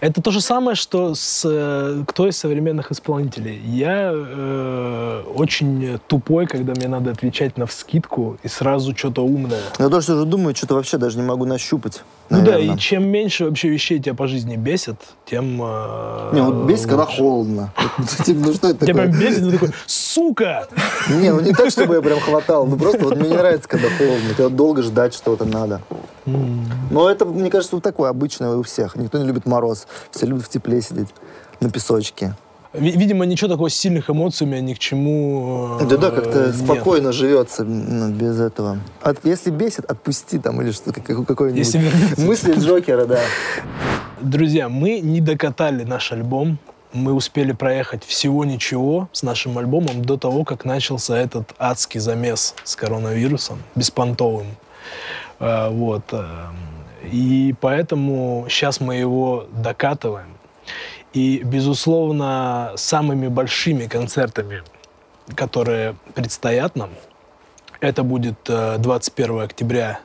Это 0.00 0.22
то 0.22 0.30
же 0.30 0.40
самое, 0.40 0.74
что 0.74 1.14
с 1.14 1.42
э, 1.44 2.02
кто 2.06 2.26
из 2.28 2.38
современных 2.38 2.92
исполнителей. 2.92 3.60
Я 3.66 4.10
э, 4.14 5.22
очень 5.34 5.98
тупой, 6.06 6.46
когда 6.46 6.72
мне 6.72 6.88
надо 6.88 7.10
отвечать 7.10 7.58
на 7.58 7.66
вскидку 7.66 8.38
и 8.42 8.48
сразу 8.48 8.96
что-то 8.96 9.22
умное. 9.22 9.60
Я 9.78 9.88
тоже 9.90 10.14
уже 10.14 10.24
думаю, 10.24 10.56
что-то 10.56 10.76
вообще 10.76 10.96
даже 10.96 11.18
не 11.18 11.24
могу 11.24 11.44
нащупать. 11.44 12.02
Ну 12.28 12.38
да, 12.38 12.52
наверное. 12.52 12.74
и 12.74 12.78
чем 12.78 13.06
меньше 13.06 13.44
вообще 13.44 13.68
вещей 13.68 14.00
тебя 14.00 14.14
по 14.14 14.26
жизни 14.26 14.56
бесит, 14.56 14.96
тем... 15.26 15.60
э, 15.62 16.30
Не, 16.32 16.42
вот 16.42 16.66
бесит, 16.66 16.86
когда 16.86 17.04
лучше. 17.04 17.16
холодно. 17.18 17.72
Типа, 18.24 18.40
Ну 18.46 18.52
что 18.54 18.68
это 18.68 18.86
Тебя 18.86 19.02
прям 19.02 19.20
бесит, 19.20 19.44
ты 19.44 19.52
такой, 19.52 19.70
сука! 19.86 20.68
Не, 21.08 21.32
ну 21.32 21.40
не 21.40 21.52
так, 21.52 21.70
чтобы 21.70 21.94
я 21.96 22.02
прям 22.02 22.18
хватал. 22.18 22.66
Ну 22.66 22.76
просто 22.76 23.04
вот 23.04 23.16
мне 23.16 23.28
не 23.28 23.36
нравится, 23.36 23.68
когда 23.68 23.88
холодно. 23.96 24.28
Когда 24.36 24.48
долго 24.48 24.82
ждать 24.82 25.14
что-то 25.14 25.44
надо. 25.46 25.80
Но 26.90 27.08
это, 27.10 27.24
мне 27.24 27.50
кажется, 27.50 27.76
вот 27.76 27.82
такое 27.84 28.10
обычное 28.10 28.50
у 28.56 28.62
всех. 28.62 28.96
Никто 28.96 29.18
не 29.18 29.24
любит 29.26 29.46
мороз. 29.46 29.86
Все 30.10 30.26
любят 30.26 30.44
в 30.44 30.48
тепле 30.48 30.80
сидеть 30.82 31.08
на 31.60 31.70
песочке. 31.70 32.34
Ви- 32.72 32.90
Видимо, 32.92 33.24
ничего 33.24 33.48
такого 33.48 33.70
сильных 33.70 34.10
эмоций 34.10 34.46
у 34.46 34.50
меня 34.50 34.60
ни 34.60 34.74
к 34.74 34.78
чему 34.78 35.78
э, 35.80 35.86
Да-да, 35.86 36.10
как-то 36.10 36.46
нет. 36.48 36.56
спокойно 36.56 37.12
живется 37.12 37.62
м, 37.62 38.12
без 38.12 38.38
этого. 38.40 38.78
От- 39.00 39.24
если 39.24 39.50
бесит, 39.50 39.84
отпусти 39.90 40.38
там 40.38 40.60
или 40.60 40.72
что-то, 40.72 41.00
как- 41.00 41.24
какой-нибудь. 41.26 41.58
Если 41.58 41.78
вернется. 41.78 42.20
Мысли 42.20 42.52
Джокера, 42.54 43.06
да. 43.06 43.20
Друзья, 44.20 44.68
мы 44.68 45.00
не 45.00 45.20
докатали 45.20 45.84
наш 45.84 46.12
альбом. 46.12 46.58
Мы 46.92 47.12
успели 47.12 47.52
проехать 47.52 48.04
всего 48.04 48.44
ничего 48.44 49.08
с 49.12 49.22
нашим 49.22 49.56
альбомом 49.58 50.02
до 50.04 50.16
того, 50.16 50.44
как 50.44 50.64
начался 50.64 51.16
этот 51.16 51.52
адский 51.58 52.00
замес 52.00 52.54
с 52.64 52.76
коронавирусом, 52.76 53.62
беспонтовым. 53.74 54.46
А, 55.38 55.70
Вот. 55.70 56.04
э, 56.12 56.24
И 57.12 57.54
поэтому 57.60 58.46
сейчас 58.48 58.80
мы 58.80 58.96
его 58.96 59.46
докатываем. 59.52 60.36
И, 61.12 61.42
безусловно, 61.44 62.72
самыми 62.76 63.28
большими 63.28 63.86
концертами, 63.86 64.62
которые 65.34 65.94
предстоят 66.14 66.74
нам, 66.76 66.90
это 67.80 68.02
будет 68.02 68.36
э, 68.48 68.78
21 68.78 69.40
октября 69.42 70.00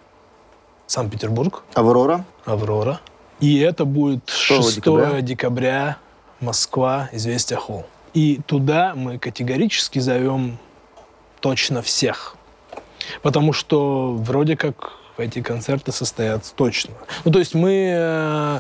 Санкт-Петербург, 0.88 1.64
Аврора. 1.74 2.24
Аврора. 2.46 3.00
И 3.40 3.60
это 3.60 3.86
будет 3.86 4.30
6 4.30 4.64
6 4.64 4.76
декабря. 4.76 5.22
декабря. 5.22 5.98
Москва, 6.40 7.10
Известия 7.14 7.58
Холл. 7.58 7.86
И 8.14 8.40
туда 8.48 8.94
мы 8.96 9.18
категорически 9.20 10.00
зовем 10.00 10.58
точно 11.40 11.82
всех. 11.82 12.36
Потому 13.22 13.54
что 13.54 14.14
вроде 14.14 14.58
как 14.58 14.94
эти 15.18 15.42
концерты 15.42 15.92
состоятся 15.92 16.54
точно. 16.56 16.94
Ну, 17.26 17.32
то 17.32 17.40
есть 17.40 17.54
мы 17.54 17.94
э, 17.94 18.60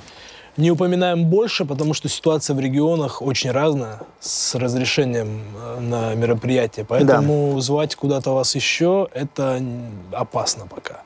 не 0.58 0.72
упоминаем 0.72 1.26
больше, 1.26 1.66
потому 1.66 1.94
что 1.94 2.10
ситуация 2.10 2.56
в 2.56 2.60
регионах 2.60 3.22
очень 3.22 3.52
разная 3.52 4.00
с 4.20 4.56
разрешением 4.56 5.42
э, 5.56 5.80
на 5.80 6.14
мероприятие. 6.16 6.86
Поэтому 6.86 7.60
звать 7.60 7.96
куда-то 7.96 8.32
вас 8.34 8.56
еще– 8.56 9.08
это 9.14 9.62
опасно 10.12 10.68
пока. 10.68 11.02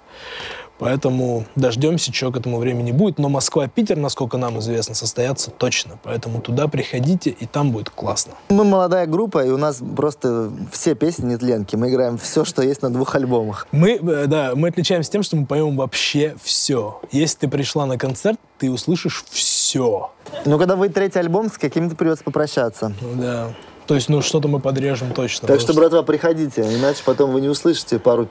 Поэтому 0.77 1.45
дождемся, 1.55 2.13
что 2.13 2.31
к 2.31 2.37
этому 2.37 2.57
времени 2.57 2.91
будет. 2.91 3.17
Но 3.17 3.29
Москва, 3.29 3.67
Питер, 3.67 3.97
насколько 3.97 4.37
нам 4.37 4.59
известно, 4.59 4.95
состоятся 4.95 5.51
точно. 5.51 5.97
Поэтому 6.03 6.41
туда 6.41 6.67
приходите, 6.67 7.29
и 7.29 7.45
там 7.45 7.71
будет 7.71 7.89
классно. 7.89 8.33
Мы 8.49 8.63
молодая 8.63 9.05
группа, 9.07 9.45
и 9.45 9.49
у 9.49 9.57
нас 9.57 9.81
просто 9.95 10.51
все 10.71 10.95
песни 10.95 11.33
нетленки. 11.33 11.75
Мы 11.75 11.89
играем 11.89 12.17
все, 12.17 12.45
что 12.45 12.61
есть 12.61 12.81
на 12.81 12.89
двух 12.89 13.15
альбомах. 13.15 13.67
Мы, 13.71 13.95
э, 13.95 14.25
да, 14.27 14.51
мы 14.55 14.69
отличаемся 14.69 15.11
тем, 15.11 15.23
что 15.23 15.35
мы 15.35 15.45
поем 15.45 15.77
вообще 15.77 16.35
все. 16.41 16.99
Если 17.11 17.39
ты 17.39 17.47
пришла 17.47 17.85
на 17.85 17.97
концерт, 17.97 18.39
ты 18.57 18.71
услышишь 18.71 19.23
все. 19.29 20.11
Но 20.45 20.57
когда 20.57 20.75
вы 20.75 20.89
третий 20.89 21.19
альбом, 21.19 21.49
с 21.49 21.57
каким-то 21.57 21.95
придется 21.95 22.23
попрощаться. 22.23 22.93
Да. 23.15 23.49
То 23.87 23.95
есть, 23.95 24.09
ну, 24.09 24.21
что-то 24.21 24.47
мы 24.47 24.59
подрежем 24.59 25.13
точно. 25.13 25.47
Так 25.47 25.59
что, 25.59 25.67
потому 25.67 25.89
братва, 25.89 26.03
приходите, 26.03 26.61
иначе 26.61 27.03
потом 27.05 27.31
вы 27.31 27.41
не 27.41 27.49
услышите 27.49 27.99
пару, 27.99 28.27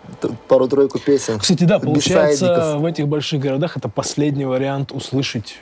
пару-тройку 0.48 0.98
песен. 0.98 1.38
Кстати, 1.38 1.64
да, 1.64 1.78
получается, 1.78 2.76
в 2.78 2.84
этих 2.84 3.06
больших 3.06 3.40
городах 3.40 3.76
это 3.76 3.88
последний 3.88 4.46
вариант 4.46 4.90
услышать 4.92 5.56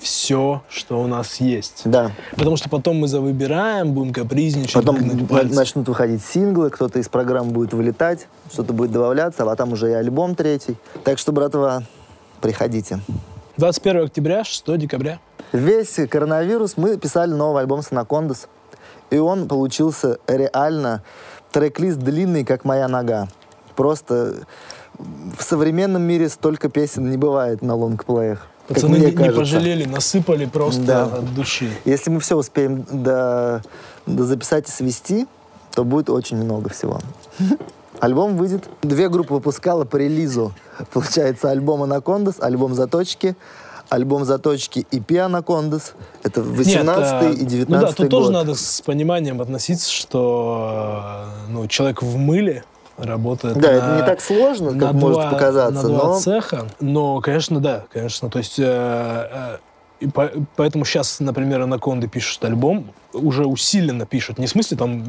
все, 0.00 0.62
что 0.68 1.00
у 1.00 1.06
нас 1.06 1.36
есть. 1.36 1.82
Да. 1.84 2.12
Потому 2.36 2.56
что 2.56 2.68
потом 2.68 2.98
мы 2.98 3.08
завыбираем, 3.08 3.92
будем 3.92 4.12
капризничать, 4.12 4.74
Потом 4.74 4.98
начнут 5.28 5.88
выходить 5.88 6.24
синглы, 6.24 6.70
кто-то 6.70 6.98
из 6.98 7.08
программ 7.08 7.50
будет 7.50 7.72
вылетать, 7.72 8.28
что-то 8.52 8.72
будет 8.72 8.92
добавляться, 8.92 9.50
а 9.50 9.56
там 9.56 9.72
уже 9.72 9.90
и 9.90 9.94
альбом 9.94 10.34
третий. 10.34 10.76
Так 11.04 11.18
что, 11.18 11.32
братва, 11.32 11.82
приходите. 12.40 13.00
21 13.56 14.04
октября, 14.04 14.44
6 14.44 14.76
декабря. 14.76 15.18
Весь 15.52 15.98
коронавирус 16.10 16.76
мы 16.76 16.98
писали 16.98 17.32
новый 17.32 17.62
альбом 17.62 17.82
с 17.82 17.90
Анакондас, 17.90 18.48
и 19.10 19.18
он 19.18 19.48
получился 19.48 20.18
реально 20.26 21.02
трек-лист 21.52 21.98
длинный, 21.98 22.44
как 22.44 22.64
моя 22.64 22.88
нога. 22.88 23.28
Просто 23.76 24.46
в 24.98 25.42
современном 25.42 26.02
мире 26.02 26.28
столько 26.28 26.68
песен 26.68 27.10
не 27.10 27.16
бывает 27.16 27.62
на 27.62 27.74
лонгплеях. 27.74 28.46
Пацаны 28.68 28.96
не, 28.96 29.12
не 29.12 29.30
пожалели, 29.30 29.84
насыпали 29.84 30.46
просто 30.46 30.82
Да. 30.82 31.04
от 31.04 31.34
души. 31.34 31.70
Если 31.84 32.10
мы 32.10 32.18
все 32.20 32.36
успеем 32.36 32.84
до, 32.90 33.62
до 34.06 34.24
записать 34.24 34.68
и 34.68 34.72
свести, 34.72 35.26
то 35.74 35.84
будет 35.84 36.10
очень 36.10 36.36
много 36.36 36.70
всего. 36.70 37.00
Альбом 38.00 38.36
выйдет. 38.36 38.64
Две 38.82 39.08
группы 39.08 39.34
выпускала 39.34 39.84
по 39.84 39.96
релизу. 39.96 40.52
Получается, 40.92 41.50
альбом 41.50 41.82
«Анакондас», 41.82 42.36
альбом 42.40 42.74
«Заточки», 42.74 43.36
альбом 43.88 44.24
«Заточки» 44.24 44.86
и 44.90 45.00
«Пи 45.00 45.16
Анакондас». 45.16 45.94
Это 46.22 46.42
18 46.42 47.22
Нет, 47.30 47.38
и 47.40 47.44
э, 47.44 47.46
19 47.46 47.68
Ну 47.68 47.80
да, 47.80 47.86
тут 47.88 47.98
год. 47.98 48.10
тоже 48.10 48.32
надо 48.32 48.54
с 48.54 48.80
пониманием 48.82 49.40
относиться, 49.40 49.90
что 49.90 51.24
ну, 51.48 51.66
человек 51.68 52.02
в 52.02 52.16
мыле 52.16 52.64
работает 52.96 53.58
Да, 53.58 53.68
на- 53.68 53.72
это 53.72 53.96
не 54.00 54.06
так 54.06 54.20
сложно, 54.20 54.78
как 54.78 54.92
может 54.94 55.20
два- 55.20 55.30
показаться, 55.30 55.82
на 55.82 55.88
два 55.88 56.04
но 56.06 56.20
цеха. 56.20 56.66
Но, 56.80 57.20
конечно, 57.20 57.60
да, 57.60 57.84
конечно. 57.92 58.30
То 58.30 58.38
есть, 58.38 58.58
э, 58.58 58.64
э, 58.64 59.56
и 60.00 60.08
по- 60.08 60.30
поэтому 60.56 60.84
сейчас, 60.84 61.20
например, 61.20 61.60
Анаконды 61.62 62.08
пишут 62.08 62.44
альбом, 62.44 62.90
уже 63.16 63.44
усиленно 63.46 64.06
пишут. 64.06 64.38
Не 64.38 64.46
в 64.46 64.50
смысле 64.50 64.76
там, 64.76 65.04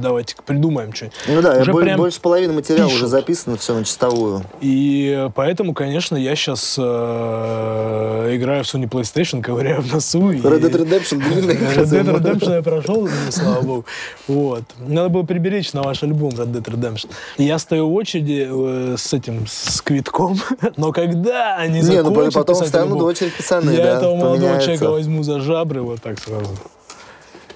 давайте 0.00 0.34
придумаем 0.44 0.92
что 0.94 1.10
ну 1.28 1.42
да, 1.42 1.60
уже 1.60 1.72
боль- 1.72 1.84
прям 1.84 1.96
больше 1.98 2.20
половины 2.20 2.52
материала 2.52 2.86
уже 2.86 2.94
пишут. 2.96 3.10
записано 3.10 3.56
все 3.56 3.74
на 3.74 3.84
чистовую. 3.84 4.42
И 4.60 5.28
поэтому, 5.34 5.74
конечно, 5.74 6.16
я 6.16 6.34
сейчас 6.34 6.78
играю 6.78 8.64
в 8.64 8.66
Sony 8.66 8.88
PlayStation, 8.88 9.42
ковыряю 9.42 9.82
в 9.82 9.92
носу. 9.92 10.30
Red 10.32 10.60
Dead 10.60 10.72
Redemption 10.72 11.18
длинный 11.18 11.56
как 11.56 11.68
Red. 11.76 11.84
Dead 11.84 12.20
Redemption 12.20 12.54
я 12.54 12.62
прошел, 12.62 13.08
слава 13.30 13.60
богу. 13.62 13.84
Вот. 14.26 14.62
Надо 14.86 15.08
было 15.08 15.22
приберечь 15.22 15.72
на 15.72 15.82
ваш 15.82 16.02
альбом 16.02 16.30
Red 16.30 16.52
Dead 16.52 16.64
Redemption. 16.64 17.08
Я 17.38 17.58
стою 17.58 17.88
в 17.88 17.94
очереди 17.94 18.46
э, 18.50 18.96
с 18.98 19.12
этим, 19.12 19.46
с 19.46 19.80
квитком, 19.80 20.38
но 20.76 20.92
когда 20.92 21.56
они 21.56 21.80
Не, 21.80 22.02
ну 22.02 22.10
закончат 22.10 22.46
потом 22.46 22.64
встанут 22.64 23.00
в 23.00 23.04
очередь 23.04 23.34
пацаны, 23.36 23.70
я 23.70 23.76
да, 23.76 23.96
этого 23.98 24.14
молодого 24.16 24.60
человека 24.60 24.90
возьму 24.90 25.22
за 25.22 25.40
жабры 25.40 25.82
вот 25.82 26.02
так 26.02 26.18
сразу. 26.18 26.50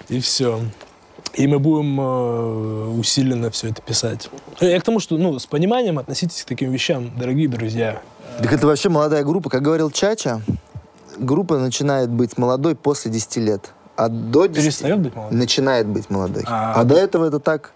И 0.09 0.21
все. 0.21 0.61
И 1.35 1.47
мы 1.47 1.59
будем 1.59 1.99
э, 2.01 2.89
усиленно 2.99 3.51
все 3.51 3.69
это 3.71 3.81
писать. 3.81 4.29
Я 4.61 4.79
к 4.79 4.83
тому, 4.83 5.01
что 5.01 5.17
ну, 5.17 5.39
с 5.39 5.47
пониманием 5.47 5.99
относитесь 5.99 6.43
к 6.43 6.47
таким 6.47 6.71
вещам, 6.71 7.11
дорогие 7.19 7.49
друзья. 7.49 8.03
Так 8.39 8.53
это 8.53 8.67
вообще 8.67 8.89
молодая 8.89 9.25
группа. 9.25 9.49
Как 9.49 9.63
говорил 9.63 9.91
Чача, 9.91 10.43
группа 11.19 11.59
начинает 11.59 12.11
быть 12.11 12.37
молодой 12.37 12.75
после 12.75 13.11
10 13.11 13.37
лет. 13.37 13.73
А 13.97 14.09
до 14.09 14.47
10 14.47 14.57
Перестает 14.65 14.99
быть 15.01 15.15
молодым? 15.15 15.39
начинает 15.39 15.87
быть 15.87 16.11
молодой. 16.11 16.45
А- 16.47 16.75
А, 16.81 16.85
до 16.85 16.97
этого 16.97 17.27
это 17.27 17.41
так, 17.41 17.73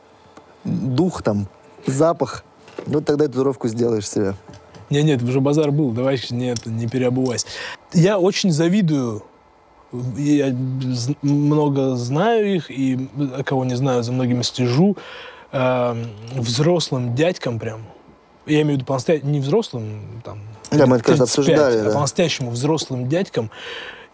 дух 0.64 1.22
там, 1.22 1.46
запах. 1.86 2.44
Вот 2.86 3.04
тогда 3.06 3.26
татуировку 3.26 3.68
сделаешь 3.68 4.08
себе. 4.08 4.34
Не, 4.90 5.02
нет, 5.02 5.22
уже 5.22 5.40
базар 5.40 5.70
был, 5.72 5.90
давай 5.90 6.20
нет, 6.30 6.64
не 6.66 6.86
переобувайся. 6.86 7.46
Я 7.92 8.18
очень 8.18 8.50
завидую, 8.52 9.24
я 10.16 10.54
много 11.22 11.96
знаю 11.96 12.54
их, 12.54 12.70
и 12.70 13.08
а 13.36 13.42
кого 13.42 13.64
не 13.64 13.74
знаю, 13.74 14.02
за 14.02 14.12
многими 14.12 14.42
слежу, 14.42 14.96
э, 15.52 16.04
взрослым 16.34 17.14
дядькам 17.14 17.58
прям, 17.58 17.82
я 18.46 18.62
имею 18.62 18.74
в 18.74 18.80
виду 18.80 18.84
по-настоящему, 18.84 19.30
не 19.30 19.40
взрослым, 19.40 20.22
там, 20.24 20.40
Да, 20.70 20.86
мы 20.86 20.96
это 20.96 21.06
35, 21.06 21.20
обсуждали, 21.20 21.78
а 21.78 21.84
да. 21.84 21.90
по-настоящему 21.90 22.50
взрослым 22.50 23.08
дядькам, 23.08 23.50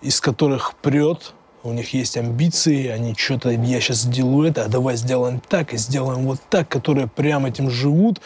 из 0.00 0.20
которых 0.20 0.74
прет, 0.82 1.34
у 1.64 1.72
них 1.72 1.94
есть 1.94 2.16
амбиции, 2.16 2.88
они 2.88 3.14
что-то, 3.16 3.50
я 3.50 3.80
сейчас 3.80 3.98
сделаю 3.98 4.48
это, 4.48 4.64
а 4.64 4.68
давай 4.68 4.96
сделаем 4.96 5.40
так, 5.48 5.72
и 5.74 5.76
сделаем 5.76 6.26
вот 6.26 6.40
так, 6.50 6.68
которые 6.68 7.06
прям 7.06 7.46
этим 7.46 7.70
живут. 7.70 8.20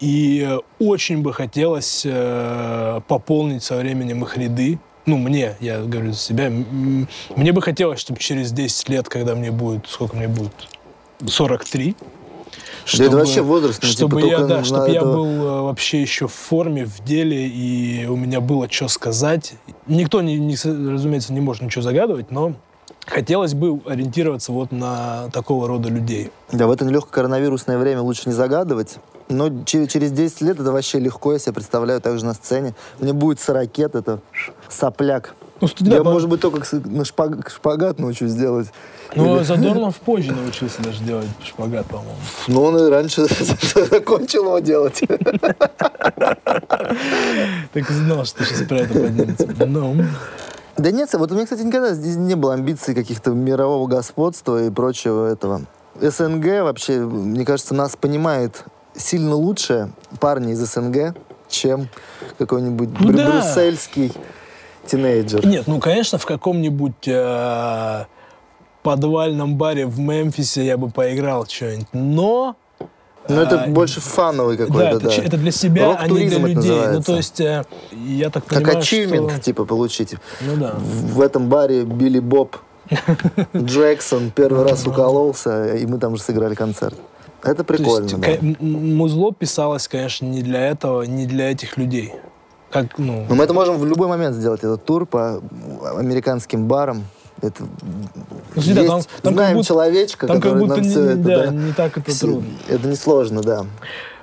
И 0.00 0.46
э, 0.48 0.58
очень 0.78 1.20
бы 1.20 1.34
хотелось 1.34 2.02
э, 2.06 3.00
пополнить 3.06 3.62
со 3.62 3.76
временем 3.76 4.24
их 4.24 4.36
ряды. 4.38 4.78
Ну, 5.10 5.18
мне, 5.18 5.56
я 5.60 5.80
говорю 5.82 6.12
за 6.12 6.18
себя, 6.18 6.50
мне 6.50 7.52
бы 7.52 7.62
хотелось, 7.62 8.00
чтобы 8.00 8.18
через 8.20 8.52
10 8.52 8.88
лет, 8.88 9.08
когда 9.08 9.34
мне 9.34 9.50
будет, 9.50 9.86
сколько 9.88 10.16
мне 10.16 10.28
будет, 10.28 10.52
43, 11.26 11.96
Да 12.96 13.04
это 13.04 13.16
вообще 13.16 13.42
возраст, 13.42 13.84
чтобы 13.84 14.22
типа, 14.22 14.30
я, 14.30 14.38
да, 14.40 14.64
чтобы 14.64 14.88
я 14.88 14.96
этого- 14.96 15.12
был 15.12 15.26
э, 15.26 15.60
вообще 15.62 16.00
еще 16.00 16.26
в 16.26 16.32
форме, 16.32 16.86
в 16.86 17.04
деле, 17.04 17.46
и 17.46 18.06
у 18.06 18.16
меня 18.16 18.40
было 18.40 18.70
что 18.70 18.88
сказать. 18.88 19.54
Никто, 19.86 20.22
не, 20.22 20.38
не 20.38 20.54
разумеется, 20.54 21.32
не 21.32 21.40
может 21.40 21.62
ничего 21.62 21.82
загадывать, 21.82 22.30
но 22.30 22.54
хотелось 23.06 23.54
бы 23.54 23.80
ориентироваться 23.86 24.52
вот 24.52 24.72
на 24.72 25.28
такого 25.32 25.66
рода 25.68 25.88
людей. 25.88 26.30
Да, 26.52 26.66
в 26.66 26.70
это 26.70 26.84
нелегкое 26.84 27.12
коронавирусное 27.12 27.78
время 27.78 28.02
лучше 28.02 28.22
не 28.26 28.34
загадывать. 28.34 28.96
Но 29.28 29.62
че- 29.64 29.86
через 29.86 30.10
10 30.10 30.40
лет 30.42 30.58
это 30.58 30.72
вообще 30.72 30.98
легко, 30.98 31.32
я 31.32 31.38
себе 31.38 31.52
представляю 31.52 32.00
также 32.00 32.24
на 32.24 32.34
сцене. 32.34 32.74
Мне 32.98 33.12
будет 33.12 33.38
сорокет, 33.38 33.94
это 33.94 34.20
сопляк. 34.68 35.34
Ну, 35.60 35.68
студия, 35.68 35.96
я, 35.96 36.02
по- 36.02 36.10
может 36.10 36.28
быть, 36.28 36.40
только 36.40 36.58
на 36.86 37.02
шпаг- 37.02 37.48
шпагат 37.50 37.98
научусь 38.00 38.32
делать. 38.32 38.68
ну, 39.14 39.44
Задорнов 39.44 39.96
позже 39.98 40.32
научился 40.32 40.82
даже 40.82 41.04
делать 41.04 41.28
шпагат, 41.44 41.86
по-моему. 41.86 42.14
Но 42.48 42.62
он 42.64 42.78
и 42.78 42.88
раньше 42.90 43.26
закончил 43.90 44.44
его 44.46 44.58
делать. 44.60 45.00
Так 47.72 47.90
знал, 47.90 48.24
что 48.24 48.44
сейчас 48.44 48.62
про 48.66 48.78
это 48.78 48.94
поднимется. 48.98 49.48
Ну, 49.66 49.96
Да 50.80 50.90
нет, 50.92 51.12
вот 51.12 51.30
у 51.30 51.34
меня, 51.34 51.44
кстати, 51.44 51.60
никогда 51.60 51.92
здесь 51.92 52.16
не 52.16 52.34
было 52.36 52.54
амбиций 52.54 52.94
каких-то 52.94 53.32
мирового 53.32 53.86
господства 53.86 54.64
и 54.64 54.70
прочего 54.70 55.26
этого. 55.30 55.62
СНГ 56.00 56.62
вообще, 56.62 57.00
мне 57.00 57.44
кажется, 57.44 57.74
нас 57.74 57.96
понимает 57.96 58.64
сильно 58.96 59.34
лучше 59.34 59.90
парни 60.20 60.52
из 60.52 60.60
СНГ, 60.60 61.14
чем 61.50 61.88
какой-нибудь 62.38 62.88
Ну 62.98 63.08
брю- 63.08 63.16
да. 63.18 63.30
брюссельский 63.30 64.10
тинейджер. 64.86 65.46
Нет, 65.46 65.66
ну, 65.66 65.80
конечно, 65.80 66.16
в 66.16 66.24
каком-нибудь 66.24 67.06
э, 67.06 68.04
подвальном 68.82 69.56
баре 69.56 69.84
в 69.86 69.98
Мемфисе 69.98 70.64
я 70.64 70.78
бы 70.78 70.88
поиграл 70.88 71.46
что-нибудь, 71.46 71.88
но... 71.92 72.56
Но 73.34 73.42
это 73.42 73.62
а, 73.64 73.66
больше 73.68 74.00
фановый 74.00 74.56
Да, 74.56 74.66
какой-то, 74.66 75.00
да. 75.00 75.10
ч- 75.10 75.22
это 75.22 75.36
для 75.36 75.50
себя, 75.52 75.96
а 75.98 76.08
не 76.08 76.28
для 76.28 76.38
людей. 76.38 76.54
Ну, 76.54 76.54
называется. 76.76 77.02
то 77.12 77.16
есть, 77.16 77.40
э, 77.40 77.64
я 77.92 78.30
так 78.30 78.44
Как 78.44 78.58
понимаю, 78.58 78.78
ачивмент, 78.78 79.30
что... 79.32 79.40
типа, 79.40 79.64
получить. 79.64 80.14
Ну 80.40 80.56
да. 80.56 80.74
В 80.78 81.20
этом 81.20 81.48
баре 81.48 81.84
Билли 81.84 82.18
Боб 82.20 82.56
Джексон 83.56 84.30
первый 84.30 84.64
раз 84.64 84.86
укололся, 84.86 85.74
и 85.76 85.86
мы 85.86 85.98
там 85.98 86.16
же 86.16 86.22
сыграли 86.22 86.54
концерт. 86.54 86.96
Это 87.42 87.64
То 87.64 87.64
прикольно, 87.64 88.04
есть, 88.04 88.20
да. 88.20 88.64
музло 88.66 89.32
писалось, 89.32 89.88
конечно, 89.88 90.26
не 90.26 90.42
для 90.42 90.66
этого, 90.66 91.02
не 91.02 91.26
для 91.26 91.50
этих 91.50 91.76
людей. 91.78 92.12
Как, 92.70 92.98
ну, 92.98 93.24
Но 93.28 93.34
мы 93.34 93.44
это 93.44 93.54
можем 93.54 93.78
в 93.78 93.86
любой 93.86 94.08
момент 94.08 94.36
сделать, 94.36 94.60
этот 94.60 94.84
тур 94.84 95.06
по 95.06 95.42
американским 95.96 96.66
барам. 96.68 97.04
Это 97.42 97.64
ну, 98.54 98.62
есть, 98.62 98.74
там, 98.74 99.02
там 99.22 99.34
знаем 99.34 99.48
как 99.48 99.56
будто, 99.56 99.68
человечка, 99.68 100.26
там 100.26 100.36
как 100.40 100.42
который 100.52 100.60
будто 100.60 100.74
нам 100.76 100.82
не, 100.82 100.90
все 100.90 101.04
это, 101.04 101.16
да, 101.16 101.46
да, 101.46 101.52
не 101.52 101.72
так 101.72 101.96
это 101.98 102.10
все- 102.10 102.26
трудно. 102.26 102.48
Это 102.68 102.88
несложно, 102.88 103.42
да. 103.42 103.66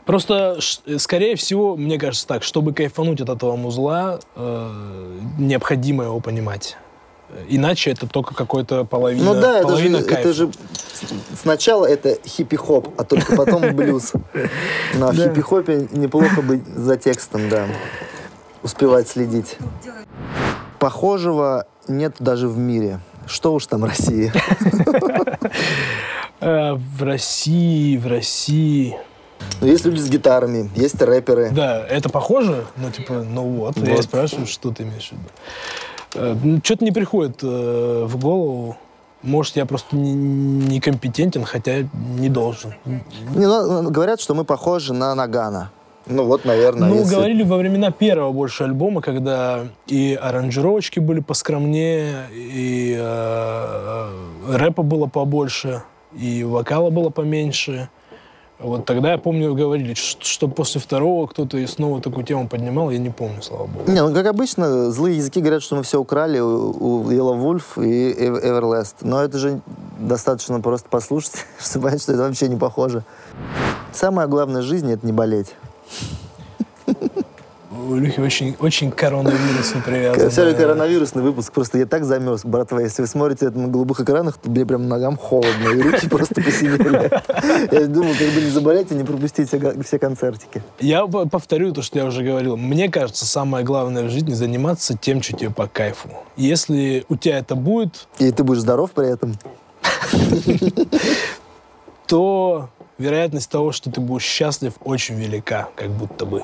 Просто, 0.05 0.57
скорее 0.97 1.36
всего, 1.36 1.76
мне 1.76 1.99
кажется 1.99 2.26
так, 2.28 2.43
чтобы 2.43 2.74
кайфануть 2.74 3.20
от 3.20 3.30
этого 3.30 3.55
музла, 3.55 4.20
э, 4.36 5.20
необходимо 5.38 6.05
его 6.05 6.20
понимать. 6.22 6.78
Иначе 7.49 7.91
это 7.91 8.07
только 8.07 8.34
какой-то 8.34 8.86
половина, 8.86 9.34
Ну 9.34 9.41
да, 9.41 9.59
это 9.59 9.76
же, 9.76 9.89
кайфа. 10.03 10.13
это 10.22 10.34
же 10.34 10.49
сначала 11.38 11.86
это 11.86 12.18
хиппи-хоп, 12.26 12.93
а 12.97 13.03
только 13.03 13.36
потом 13.36 13.76
блюз. 13.76 14.13
Но 14.95 15.11
в 15.11 15.15
Да. 15.18 15.24
хиппи-хопе 15.28 15.89
неплохо 15.91 16.41
быть 16.41 16.65
за 16.68 16.95
текстом, 16.95 17.49
да. 17.49 17.65
Успевать 18.63 19.09
следить. 19.09 19.57
Похожего 20.80 21.65
нет 21.90 22.16
даже 22.20 22.48
в 22.48 22.58
мире. 22.58 23.00
Что 23.26 23.54
уж 23.54 23.66
там 23.68 23.84
России. 23.84 24.32
Э, 26.40 26.74
в 26.74 27.02
России, 27.02 27.98
в 27.98 28.06
России... 28.06 28.96
Но 29.60 29.66
есть 29.66 29.86
люди 29.86 30.00
с 30.00 30.08
гитарами, 30.08 30.70
есть 30.76 31.02
рэперы. 31.02 31.50
Да, 31.52 31.84
это 31.88 32.10
похоже? 32.10 32.66
Ну, 32.76 32.92
типа, 32.92 33.24
ну 33.28 33.42
вот, 33.42 33.78
я 33.78 34.02
спрашиваю, 34.04 34.46
что 34.46 34.72
ты 34.72 34.84
имеешь 34.84 35.12
в 35.12 35.14
виду. 35.14 36.62
Что-то 36.64 36.86
не 36.86 36.92
приходит 36.92 37.40
э, 37.42 38.06
в 38.08 38.18
голову. 38.20 38.78
Может, 39.24 39.56
я 39.56 39.66
просто 39.66 39.96
не- 39.96 40.14
некомпетентен, 40.14 41.44
хотя 41.44 41.88
не 41.94 42.30
должен. 42.30 42.76
Не, 42.86 43.48
ну, 43.48 43.90
говорят, 43.90 44.22
что 44.22 44.36
мы 44.36 44.44
похожи 44.44 44.94
на 44.94 45.14
Нагана. 45.16 45.72
Ну 46.10 46.24
вот, 46.26 46.45
наверное, 46.45 46.89
Ну, 46.89 46.95
если- 46.99 47.16
говорили 47.16 47.43
во 47.43 47.58
времена 47.58 47.91
первого 47.91 48.32
больше 48.32 48.64
альбома, 48.64 49.01
когда 49.01 49.66
и 49.88 50.18
аранжировочки 50.22 50.99
были 50.99 51.20
поскромнее, 51.20 52.28
и 52.34 52.97
э, 52.99 54.10
рэпа 54.49 54.84
было 54.84 55.08
побольше, 55.08 55.84
и 56.18 56.43
вокала 56.43 56.89
было 56.89 57.10
поменьше. 57.10 57.89
Вот 58.60 58.86
тогда, 58.86 59.12
я 59.12 59.18
помню, 59.20 59.53
говорили, 59.53 59.93
что 59.93 60.47
после 60.47 60.82
второго 60.82 61.28
кто-то 61.28 61.60
и 61.60 61.68
снова 61.68 62.01
такую 62.01 62.26
тему 62.26 62.47
поднимал, 62.47 62.89
я 62.89 62.97
не 62.97 63.12
помню, 63.12 63.43
слава 63.43 63.68
богу. 63.68 63.91
Не, 63.91 64.01
ну 64.01 64.12
как 64.16 64.26
обычно, 64.26 64.89
злые 64.89 65.18
языки 65.18 65.41
говорят, 65.41 65.62
что 65.62 65.76
мы 65.76 65.84
все 65.84 65.99
украли 65.99 66.39
у, 66.39 66.72
у 66.72 67.03
Yellow 67.12 67.38
Wolf 67.39 67.86
и 67.86 68.14
Эв- 68.14 68.43
Everlast. 68.43 68.95
Но 69.01 69.22
это 69.24 69.38
же 69.38 69.60
достаточно 69.99 70.60
просто 70.60 70.89
послушать, 70.89 71.34
чтобы 71.60 71.84
понять, 71.86 72.01
что 72.01 72.14
это 72.14 72.24
вообще 72.24 72.47
не 72.47 72.55
похоже. 72.55 73.03
Самое 73.93 74.28
главное 74.28 74.62
в 74.64 74.66
жизни— 74.66 74.93
это 74.95 75.05
не 75.05 75.12
болеть. 75.14 75.53
У 77.88 77.96
Илюхи 77.98 78.20
очень, 78.20 78.56
очень 78.60 78.92
коронавирус 78.92 79.76
не 79.76 79.82
привязан. 79.82 80.32
Сегодня 80.32 80.56
коронавирусный 80.56 81.22
выпуск, 81.22 81.54
просто 81.54 81.78
я 81.78 81.86
так 81.86 82.06
замерз, 82.06 82.44
братва. 82.44 82.82
Если 82.82 83.02
вы 83.02 83.08
смотрите 83.08 83.46
это 83.46 83.60
на 83.60 83.68
голубых 83.68 84.00
экранах, 84.00 84.38
то 84.38 84.50
мне 84.50 84.66
прям 84.66 84.88
ногам 84.88 85.16
холодно, 85.16 85.70
и 85.70 85.82
руки 85.82 86.10
просто 86.10 86.36
посинели. 86.36 87.12
Я 87.72 87.88
думаю, 87.88 88.16
как 88.18 88.30
бы 88.30 88.42
не 88.42 88.50
заболеть 88.50 88.92
и 88.92 88.96
не 88.96 89.04
пропустить 89.04 89.48
все, 89.48 89.82
все 89.84 90.00
концертики. 90.00 90.64
Я 90.80 91.06
повторю 91.08 91.72
то, 91.72 91.82
что 91.82 92.00
я 92.00 92.06
уже 92.06 92.24
говорил. 92.24 92.58
Мне 92.58 92.90
кажется, 92.90 93.26
самое 93.26 93.64
главное 93.64 94.04
в 94.04 94.10
жизни 94.10 94.34
заниматься 94.34 94.98
тем, 94.98 95.22
что 95.22 95.34
тебе 95.34 95.50
по 95.50 95.68
кайфу. 95.68 96.10
Если 96.36 97.06
у 97.10 97.16
тебя 97.16 97.38
это 97.38 97.56
будет, 97.56 98.08
И 98.18 98.32
ты 98.32 98.44
будешь 98.44 98.62
здоров 98.62 98.92
при 98.92 99.10
этом. 99.10 99.38
то 102.08 102.70
вероятность 102.98 103.50
того, 103.50 103.72
что 103.72 103.91
ты 103.91 104.02
будешь 104.02 104.24
счастлив, 104.24 104.74
очень 104.84 105.16
велика, 105.16 105.70
как 105.76 105.89
будто 105.91 106.26
бы. 106.26 106.43